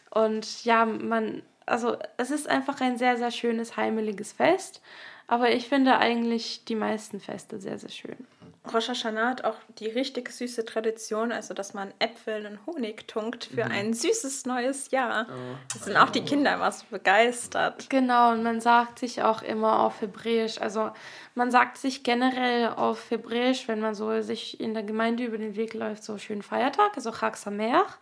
[0.10, 4.82] Und ja, man, also es ist einfach ein sehr, sehr schönes, heimeliges Fest.
[5.28, 8.28] Aber ich finde eigentlich die meisten Feste sehr, sehr schön.
[8.72, 13.46] Rosh Hashanah hat auch die richtig süße Tradition, also dass man Äpfel und Honig tunkt
[13.46, 15.28] für ein süßes neues Jahr.
[15.74, 17.90] Das sind auch die Kinder immer so begeistert.
[17.90, 20.62] Genau, und man sagt sich auch immer auf Hebräisch.
[20.62, 20.92] Also
[21.36, 25.58] man sagt sich generell auf Hebräisch, wenn man so sich in der Gemeinde über den
[25.58, 27.98] Weg läuft, so schönen Feiertag, also Chag Sameach.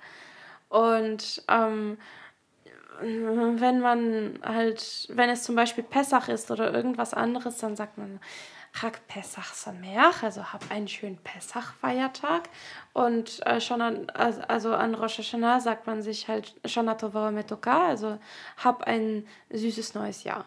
[0.70, 1.98] Und ähm,
[3.00, 8.20] wenn man halt, wenn es zum Beispiel Pessach ist oder irgendwas anderes, dann sagt man
[8.74, 12.50] Chag Pesach Sameach, also hab einen schönen Pessach-Feiertag.
[12.94, 17.88] Und äh, schon an, also, an Rosh Hashanah sagt man sich halt Shana Tova Metoka,
[17.88, 18.18] also
[18.58, 20.46] hab ein süßes neues Jahr.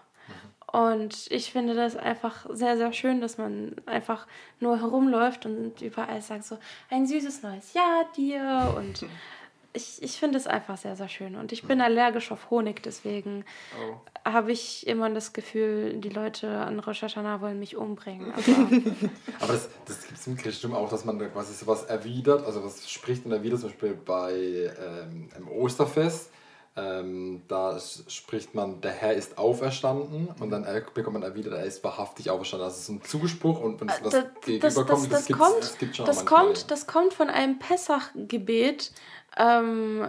[0.74, 4.26] Und ich finde das einfach sehr, sehr schön, dass man einfach
[4.59, 6.59] nur herumläuft und überall sagt so,
[6.90, 8.74] ein süßes neues Jahr dir.
[8.76, 9.07] Und
[9.75, 11.35] ich, ich finde es einfach sehr, sehr schön.
[11.37, 13.45] Und ich bin allergisch auf Honig, deswegen
[13.79, 13.97] Oh.
[14.31, 18.33] habe ich immer das Gefühl, die Leute an Rosh Hashanah wollen mich umbringen.
[19.41, 22.47] Aber Aber das, das gibt es im Christentum auch, dass man da quasi sowas erwidert,
[22.47, 24.33] also was spricht und erwidert, zum Beispiel bei
[24.81, 26.31] ähm, im Osterfest.
[26.77, 31.85] Ähm, da spricht man, der Herr ist auferstanden und dann bekommt man erwidert, er ist
[31.85, 32.66] wahrhaftig auferstanden.
[32.68, 35.39] Es ist ein Zuspruch und wenn es was Äh, das, das, gegenüberkommt, das, das, gibt's-
[35.39, 38.91] kommt, das das, kommt, das kommt von einem Pessach-Gebet.
[39.37, 40.09] Ähm,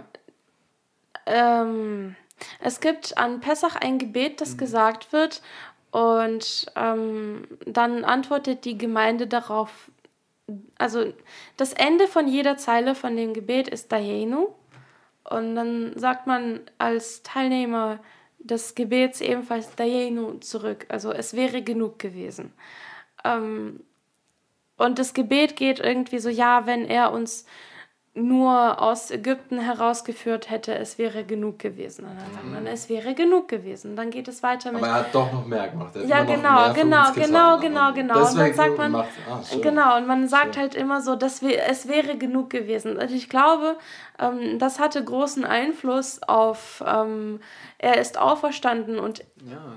[1.26, 2.16] ähm,
[2.60, 4.36] es gibt an Pessach ein Gebet, Mhm.
[4.36, 5.42] das gesagt wird
[5.90, 9.90] und ähm, dann antwortet die Gemeinde darauf.
[10.78, 11.12] Also
[11.56, 14.48] das Ende von jeder Zeile von dem Gebet ist Dayenu
[15.24, 17.98] und dann sagt man als Teilnehmer
[18.38, 20.86] des Gebets ebenfalls Dayenu zurück.
[20.88, 22.52] Also es wäre genug gewesen.
[23.24, 23.80] Ähm,
[24.76, 27.46] und das Gebet geht irgendwie so, ja, wenn er uns
[28.16, 32.06] nur aus Ägypten herausgeführt hätte, es wäre genug gewesen.
[32.06, 33.94] Und dann sagt man, es wäre genug gewesen.
[33.94, 35.94] Dann geht es weiter mit Aber er hat doch noch mehr gemacht.
[36.06, 38.26] Ja, genau, genau, genau, genau, genau.
[38.26, 39.06] Und dann sagt man, ah,
[39.60, 42.96] genau, und man sagt halt immer so, dass wir, es wäre genug gewesen.
[42.96, 43.76] Und ich glaube,
[44.18, 47.40] ähm, das hatte großen Einfluss auf, ähm,
[47.76, 49.24] er ist auferstanden und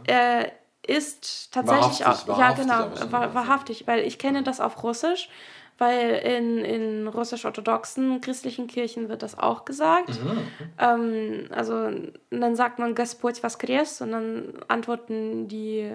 [0.07, 0.51] er
[0.87, 5.29] ist tatsächlich auch, ja wahrhaftig genau, wahrhaftig, weil ich kenne das auf Russisch,
[5.78, 10.10] weil in, in russisch-orthodoxen christlichen Kirchen wird das auch gesagt.
[10.10, 10.38] Mhm.
[10.78, 15.92] Ähm, also und dann sagt man Господь воскрес und dann antworten die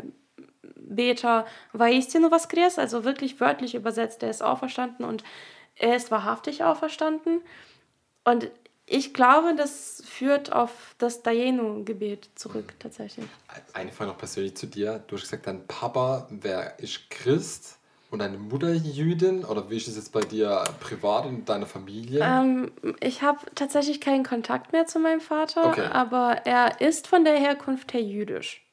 [0.75, 5.23] Beter Воистину воскрес, also wirklich wörtlich übersetzt, er ist auferstanden und
[5.75, 7.41] er ist wahrhaftig auferstanden.
[8.25, 8.51] Und
[8.85, 13.27] ich glaube, das führt auf das Dayenu-Gebet zurück, tatsächlich.
[13.73, 15.03] Eine Frage noch persönlich zu dir.
[15.07, 17.77] Du hast gesagt, dein Papa wer ist Christ
[18.14, 19.44] und deine Mutter Jüdin?
[19.44, 22.20] Oder wie ist es jetzt bei dir privat in deiner Familie?
[22.22, 25.88] Ähm, ich habe tatsächlich keinen Kontakt mehr zu meinem Vater, Okay.
[25.92, 28.64] aber er ist von der Herkunft her jüdisch.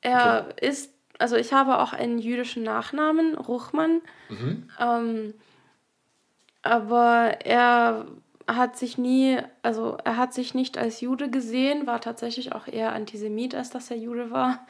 [0.00, 4.00] Er ist, also ich habe auch einen jüdischen Nachnamen, Ruchmann.
[4.30, 4.68] Mhm.
[4.80, 5.34] Ähm,
[6.62, 8.06] aber er
[8.48, 12.92] hat sich nie, also er hat sich nicht als Jude gesehen, war tatsächlich auch eher
[12.92, 14.66] Antisemit, als dass er Jude war.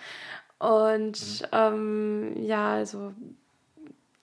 [0.58, 1.46] Und mhm.
[1.52, 3.12] ähm, ja, also.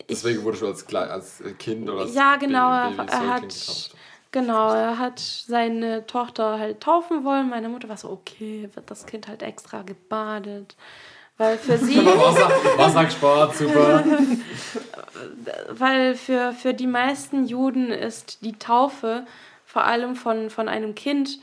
[0.10, 3.42] Deswegen wurde schon als, als Kind oder als Ja, genau, Baby, Baby er, hat.
[3.42, 3.96] Getauft.
[4.32, 7.50] Genau, er hat seine Tochter halt taufen wollen.
[7.50, 10.76] Meine Mutter war so, okay, wird das Kind halt extra gebadet.
[11.38, 11.98] Weil für sie.
[12.06, 14.04] Wasser, Wasser gespart, super.
[15.70, 19.26] weil für, für die meisten Juden ist die Taufe
[19.66, 21.40] vor allem von, von einem Kind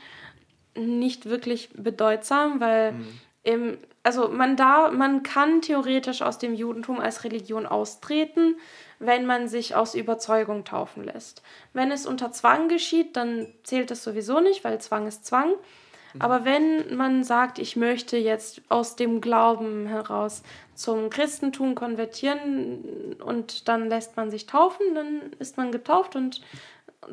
[0.75, 3.19] nicht wirklich bedeutsam, weil mhm.
[3.43, 3.77] im,
[4.09, 8.55] also man da, man kann theoretisch aus dem Judentum als Religion austreten,
[8.97, 11.43] wenn man sich aus Überzeugung taufen lässt.
[11.73, 15.49] Wenn es unter Zwang geschieht, dann zählt das sowieso nicht, weil Zwang ist Zwang.
[15.49, 16.21] Mhm.
[16.21, 20.41] Aber wenn man sagt, ich möchte jetzt aus dem Glauben heraus
[20.73, 26.41] zum Christentum konvertieren und dann lässt man sich taufen, dann ist man getauft und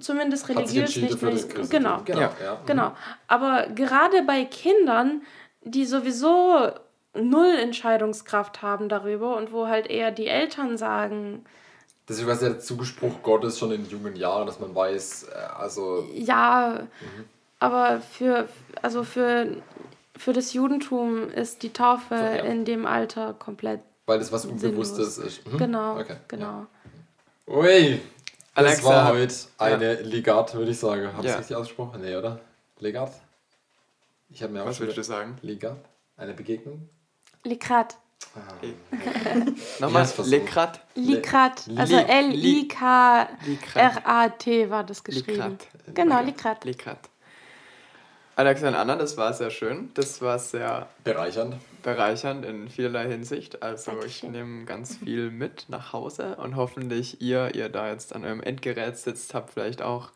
[0.00, 1.34] zumindest religiös nicht mehr.
[1.68, 2.54] Genau, genau, ja, ja.
[2.54, 2.66] Mhm.
[2.66, 2.92] genau.
[3.28, 5.20] Aber gerade bei Kindern,
[5.60, 6.70] die sowieso
[7.16, 11.44] null Entscheidungskraft haben darüber und wo halt eher die Eltern sagen,
[12.08, 16.08] Deswegen war der Zuspruch Gottes schon in jungen Jahren, dass man weiß, äh, also.
[16.14, 17.24] Ja, mhm.
[17.58, 18.48] aber für,
[18.80, 19.56] also für,
[20.16, 22.44] für das Judentum ist die Taufe ja.
[22.44, 23.80] in dem Alter komplett.
[24.06, 25.46] Weil das was Unbewusstes ist.
[25.52, 25.58] Mhm.
[25.58, 26.16] Genau, okay.
[26.28, 26.66] genau.
[27.48, 27.54] Ja.
[27.54, 28.00] Ui,
[28.54, 28.76] Alexa.
[28.76, 30.06] das war heute eine ja.
[30.06, 31.12] Legat, würde ich sagen.
[31.12, 31.38] Habe ich ja.
[31.38, 32.00] richtig ausgesprochen?
[32.02, 32.38] Nee, oder?
[32.78, 33.12] Legat?
[34.30, 35.36] Ich habe mir auch Was würdest du sagen?
[35.42, 35.76] Legat?
[36.16, 36.88] Eine Begegnung?
[37.46, 37.96] Likrat.
[38.34, 38.40] Ah.
[39.80, 40.80] Nochmal, Likrat.
[40.94, 42.70] Likrat, also L-I-K-R-A-T
[44.70, 45.58] war das geschrieben.
[45.94, 46.64] Genau, Likrat.
[46.64, 46.98] Likrat.
[48.34, 49.90] Alexa und Anna, das war sehr schön.
[49.94, 51.56] Das war sehr bereichernd.
[51.82, 53.62] Bereichernd in vielerlei Hinsicht.
[53.62, 58.24] Also ich nehme ganz viel mit nach Hause und hoffentlich ihr, ihr da jetzt an
[58.24, 60.10] eurem Endgerät sitzt, habt vielleicht auch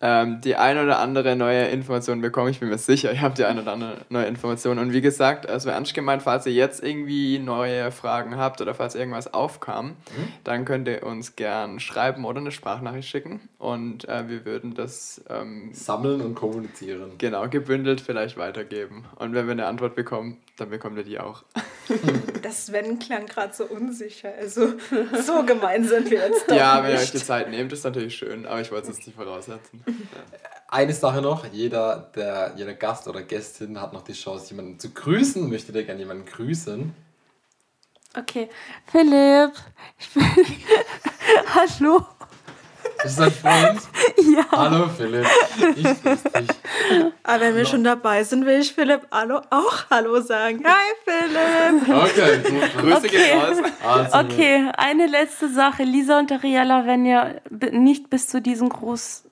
[0.00, 2.50] ähm, die ein oder andere neue Information bekommen.
[2.50, 4.78] Ich bin mir sicher, ihr habt die ein oder andere neue Information.
[4.78, 8.74] Und wie gesagt, es wäre ernst gemeint, falls ihr jetzt irgendwie neue Fragen habt oder
[8.74, 9.94] falls irgendwas aufkam, mhm.
[10.44, 13.48] dann könnt ihr uns gern schreiben oder eine Sprachnachricht schicken.
[13.58, 17.12] Und äh, wir würden das ähm, sammeln und kommunizieren.
[17.18, 19.04] Genau, gebündelt vielleicht weitergeben.
[19.16, 21.42] Und wenn wir eine Antwort bekommen, dann bekommt ihr die auch.
[22.42, 24.32] Das Sven klang gerade so unsicher.
[24.38, 24.74] Also
[25.24, 28.16] so gemein sind wir jetzt doch Ja, wenn ihr euch die Zeit nehmt, ist natürlich
[28.16, 29.82] schön, aber ich wollte es nicht voraussetzen.
[30.68, 34.90] Eine Sache noch, jeder, der, jeder Gast oder Gästin hat noch die Chance, jemanden zu
[34.90, 35.48] grüßen.
[35.48, 36.94] Möchtet ihr gerne jemanden grüßen?
[38.16, 38.48] Okay,
[38.86, 39.52] Philipp,
[39.98, 40.24] ich bin...
[41.54, 42.06] Hallo.
[43.06, 43.80] Bist du dein Freund?
[44.18, 44.44] Ja.
[44.50, 45.26] Hallo Philipp,
[45.76, 46.48] ich grüße dich.
[47.22, 50.62] Aber wenn wir schon dabei sind, will ich Philipp Hallo auch Hallo sagen.
[50.64, 51.88] Hi Philipp.
[51.88, 53.08] Okay, Grüße okay.
[53.08, 54.12] gehen raus.
[54.12, 55.84] Also, okay, eine letzte Sache.
[55.84, 59.24] Lisa und Ariella, wenn ihr nicht bis zu diesem Gruß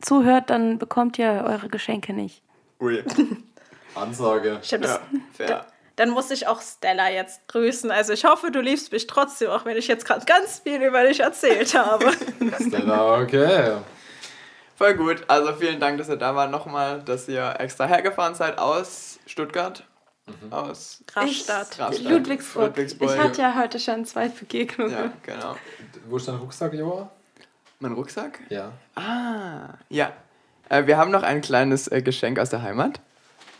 [0.00, 2.42] zuhört, dann bekommt ihr eure Geschenke nicht.
[2.80, 3.02] Ui.
[3.94, 4.60] Ansage.
[4.62, 5.00] Ich habe das,
[5.38, 5.66] ja,
[5.96, 7.90] dann muss ich auch Stella jetzt grüßen.
[7.90, 11.04] Also ich hoffe, du liebst mich trotzdem, auch wenn ich jetzt gerade ganz viel über
[11.04, 12.12] dich erzählt habe.
[12.66, 13.76] Stella, okay.
[14.76, 15.24] Voll gut.
[15.28, 19.84] Also vielen Dank, dass ihr da wart nochmal, dass ihr extra hergefahren seid aus Stuttgart.
[20.26, 20.52] Mhm.
[20.52, 21.78] Aus Rastatt.
[22.02, 22.68] Ludwigsburg.
[22.68, 23.10] Ludwigsburg.
[23.10, 24.92] Ich hatte ja heute schon zwei Begegnungen.
[24.92, 25.56] Ja, genau.
[26.08, 27.10] Wo ist dein Rucksack, Joa?
[27.80, 28.40] Mein Rucksack?
[28.48, 28.72] Ja.
[28.94, 30.12] Ah, ja.
[30.68, 33.00] Äh, wir haben noch ein kleines äh, Geschenk aus der Heimat.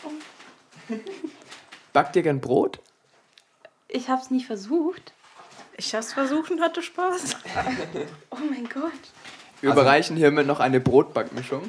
[0.05, 0.95] Oh.
[1.93, 2.81] Backt ihr gern Brot?
[3.89, 5.13] Ich hab's nie versucht.
[5.77, 7.37] Ich hab's versucht und hatte Spaß.
[8.31, 8.93] oh mein Gott.
[9.61, 11.63] Wir also, überreichen hiermit noch eine Brotbackmischung.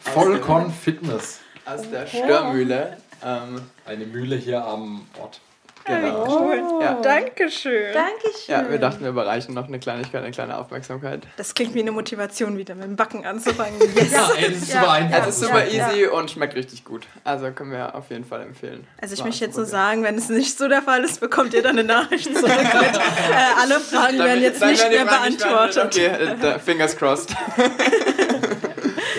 [0.00, 1.40] Vollkorn Fitness.
[1.64, 2.96] Aus der Störmühle.
[3.22, 5.40] Ähm, eine Mühle hier am Ort.
[5.84, 6.26] Genau.
[6.28, 6.62] Cool.
[6.82, 6.94] Ja.
[7.02, 7.92] Dankeschön.
[7.92, 8.48] Dankeschön.
[8.48, 11.26] Ja, wir dachten, wir überreichen noch eine Kleinigkeit, eine kleine Aufmerksamkeit.
[11.36, 13.80] Das klingt wie eine Motivation, wieder mit dem Backen anzufangen.
[14.00, 14.12] Yes.
[14.12, 15.26] ja, ey, das ist super einfach.
[15.26, 17.06] Es ist super easy und schmeckt richtig gut.
[17.24, 18.86] Also können wir auf jeden Fall empfehlen.
[19.00, 21.62] Also ich möchte jetzt nur sagen, wenn es nicht so der Fall ist, bekommt ihr
[21.62, 22.42] dann eine Nachricht zurück.
[22.44, 25.84] mit, äh, alle Fragen werden jetzt nicht mehr beantwortet.
[25.84, 27.34] Okay, äh, fingers crossed.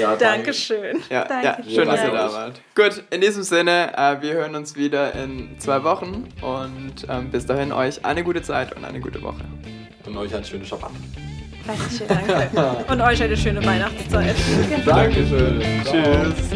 [0.01, 1.03] Ja, Dankeschön.
[1.09, 2.61] Ja, Danke ja schön, dass ihr da wart.
[2.75, 7.45] Gut, in diesem Sinne, äh, wir hören uns wieder in zwei Wochen und ähm, bis
[7.45, 9.43] dahin euch eine gute Zeit und eine gute Woche.
[10.05, 10.89] Und euch einen schönen Schabbat.
[11.67, 12.85] Dankeschön, danke.
[12.91, 14.35] und euch eine schöne Weihnachtszeit.
[14.85, 15.61] Dankeschön.
[15.85, 16.51] Tschüss.